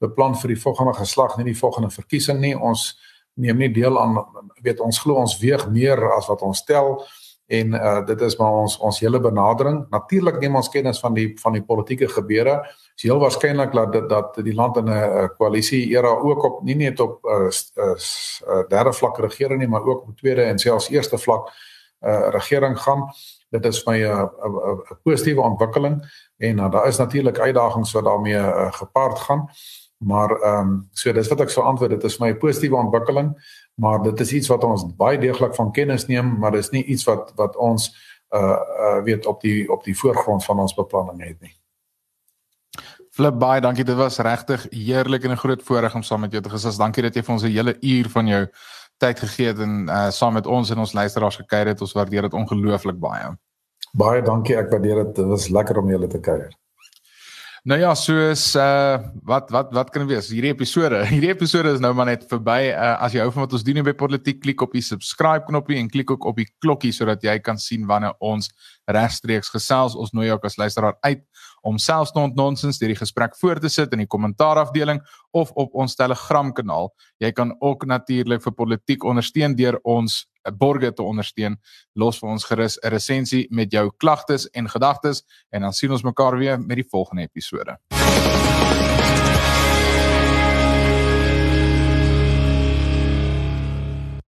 beplan 0.01 0.39
vir 0.41 0.55
die 0.55 0.63
volgende 0.63 0.95
geslag, 0.97 1.37
nie 1.37 1.51
die 1.51 1.59
volgende 1.59 1.91
verkiesing 1.93 2.41
nie. 2.41 2.55
Ons 2.57 2.95
neem 3.37 3.61
nie 3.61 3.73
deel 3.75 4.01
aan 4.01 4.17
weet 4.65 4.81
ons 4.81 4.99
glo 5.05 5.21
ons 5.21 5.37
weeg 5.41 5.69
meer 5.69 6.01
as 6.17 6.33
wat 6.33 6.41
ons 6.47 6.65
tel 6.65 6.97
en 7.51 7.73
uh, 7.75 8.01
dit 8.07 8.21
is 8.21 8.37
maar 8.39 8.61
ons 8.63 8.77
ons 8.79 9.01
hele 9.03 9.21
benadering. 9.21 9.81
Natuurlik 9.91 10.39
neem 10.39 10.59
ons 10.61 10.69
kennis 10.71 11.01
van 11.03 11.15
die 11.17 11.33
van 11.43 11.57
die 11.57 11.63
politieke 11.67 12.09
gebeure. 12.09 12.61
Dit 12.63 13.03
is 13.03 13.09
heel 13.09 13.19
waarskynlik 13.19 13.73
dat 13.75 13.93
dat, 13.93 14.09
dat 14.09 14.39
die 14.47 14.55
land 14.55 14.77
in 14.79 14.91
'n 14.91 15.33
koalisie 15.39 15.89
era 15.91 16.09
ook 16.09 16.45
op 16.45 16.63
nie 16.63 16.77
net 16.77 17.01
op 17.01 17.25
'n 17.25 17.51
uh, 17.51 17.51
uh, 17.85 17.97
uh, 18.47 18.69
derde 18.69 18.93
vlak 18.93 19.19
regering 19.19 19.59
nie, 19.59 19.69
maar 19.69 19.83
ook 19.83 20.03
op 20.03 20.17
tweede 20.17 20.43
en 20.43 20.59
selfs 20.59 20.89
eerste 20.89 21.19
vlak 21.19 21.51
uh, 22.01 22.29
regering 22.31 22.79
gaan. 22.79 23.11
Dit 23.51 23.65
is 23.65 23.85
my 23.85 23.99
'n 23.99 24.03
uh, 24.03 24.23
'n 24.23 24.55
uh, 24.55 24.97
positiewe 25.03 25.41
ontwikkeling 25.41 26.05
en 26.37 26.59
uh, 26.59 26.71
daar 26.71 26.87
is 26.87 26.99
natuurlik 26.99 27.39
uitdagings 27.39 27.93
wat 27.93 28.05
daarmee 28.05 28.35
uh, 28.35 28.73
gepaard 28.73 29.19
gaan. 29.19 29.51
Maar 30.01 30.31
ehm 30.31 30.69
um, 30.69 30.89
so 30.93 31.13
dis 31.13 31.29
wat 31.29 31.41
ek 31.41 31.51
sou 31.51 31.67
antwoord, 31.67 31.91
dit 31.91 32.05
is 32.05 32.19
my 32.19 32.33
positiewe 32.35 32.77
ontwikkeling 32.77 33.35
maar 33.81 34.03
dit 34.03 34.21
is 34.21 34.33
iets 34.33 34.49
wat 34.53 34.65
ons 34.65 34.85
baie 34.97 35.19
deeglik 35.19 35.55
van 35.57 35.73
kennis 35.73 36.07
neem, 36.07 36.35
maar 36.39 36.53
dis 36.53 36.71
nie 36.71 36.85
iets 36.85 37.07
wat 37.09 37.33
wat 37.41 37.57
ons 37.57 37.89
uh 38.37 38.59
uh 38.87 39.03
weet 39.07 39.27
op 39.27 39.41
die 39.41 39.71
op 39.73 39.85
die 39.85 39.97
voorgrond 39.97 40.45
van 40.45 40.61
ons 40.61 40.75
beplanning 40.75 41.23
het 41.25 41.41
nie. 41.41 41.55
Flip 43.11 43.39
baie 43.39 43.61
dankie. 43.61 43.85
Dit 43.85 43.97
was 43.97 44.19
regtig 44.19 44.67
heerlik 44.71 45.25
en 45.25 45.33
'n 45.33 45.43
groot 45.45 45.63
voorreg 45.63 45.95
om 45.95 46.03
saam 46.03 46.21
met 46.21 46.33
jou 46.33 46.43
te 46.43 46.51
gesels. 46.51 46.77
Dankie 46.77 47.03
dat 47.03 47.15
jy 47.15 47.23
vir 47.23 47.35
ons 47.35 47.43
'n 47.43 47.57
hele 47.57 47.77
uur 47.81 48.09
van 48.09 48.27
jou 48.27 48.47
tyd 48.99 49.19
gegee 49.19 49.47
het 49.47 49.59
en 49.59 49.89
uh 49.89 50.11
saam 50.11 50.33
met 50.33 50.47
ons 50.47 50.71
en 50.71 50.79
ons 50.79 50.93
luisteraars 50.93 51.37
gekuier 51.37 51.67
het. 51.67 51.81
Ons 51.81 51.93
waardeer 51.93 52.23
dit 52.23 52.35
ongelooflik 52.35 52.99
baie. 52.99 53.37
Baie 53.93 54.23
dankie. 54.23 54.57
Ek 54.57 54.71
waardeer 54.71 55.05
dit. 55.05 55.15
Dit 55.15 55.27
was 55.27 55.49
lekker 55.49 55.79
om 55.79 55.89
julle 55.89 56.07
te 56.07 56.21
kuier. 56.21 56.60
Nou 57.69 57.77
ja, 57.77 57.91
soos 57.93 58.55
uh 58.57 59.03
wat 59.29 59.51
wat 59.53 59.73
wat 59.77 59.91
kan 59.93 60.07
wees? 60.09 60.31
Hierdie 60.33 60.49
episode, 60.55 61.03
hierdie 61.13 61.29
episode 61.29 61.75
is 61.75 61.83
nou 61.85 61.91
maar 61.93 62.09
net 62.09 62.23
verby. 62.31 62.71
Uh 62.73 62.95
as 63.05 63.13
jy 63.13 63.21
hou 63.21 63.33
van 63.35 63.45
wat 63.45 63.57
ons 63.59 63.65
doen 63.67 63.83
by 63.85 63.93
Politiek, 63.93 64.39
klik 64.41 64.65
op 64.65 64.73
die 64.73 64.85
subscribe 64.85 65.45
knoppie 65.45 65.77
en 65.77 65.91
klik 65.93 66.09
ook 66.11 66.25
op 66.25 66.41
die 66.41 66.49
klokkie 66.65 66.93
sodat 66.97 67.21
jy 67.27 67.37
kan 67.45 67.61
sien 67.61 67.85
wanneer 67.91 68.17
ons 68.25 68.49
regstreeks 68.89 69.53
gesels. 69.53 69.93
Ons 69.93 70.15
nooi 70.17 70.31
jou 70.31 70.39
as 70.49 70.57
luisteraar 70.57 70.97
uit 71.05 71.21
om 71.61 71.77
selfs 71.77 72.15
tot 72.17 72.33
nonsens 72.39 72.81
deur 72.81 72.95
die 72.95 73.03
gesprek 73.03 73.37
voor 73.37 73.61
te 73.61 73.69
sit 73.69 73.93
in 73.93 74.07
die 74.07 74.09
kommentaarafdeling 74.09 75.03
of 75.37 75.53
op 75.53 75.77
ons 75.77 76.01
Telegram 76.01 76.55
kanaal. 76.57 76.89
Jy 77.21 77.35
kan 77.37 77.53
ook 77.61 77.85
natuurlik 77.85 78.41
vir 78.41 78.57
Politiek 78.57 79.05
ondersteun 79.05 79.59
deur 79.59 79.77
ons 79.85 80.23
borge 80.59 80.93
te 80.93 81.03
ondersteun. 81.03 81.59
Los 81.95 82.19
vir 82.19 82.31
ons 82.31 82.45
gerus 82.45 82.79
'n 82.83 82.89
resensie 82.89 83.47
met 83.51 83.73
jou 83.73 83.91
klagtes 83.97 84.49
en 84.51 84.69
gedagtes 84.69 85.25
en 85.51 85.61
dan 85.61 85.73
sien 85.73 85.91
ons 85.91 86.03
mekaar 86.03 86.39
weer 86.39 86.61
met 86.61 86.77
die 86.77 86.89
volgende 86.89 87.23
episode. 87.23 87.79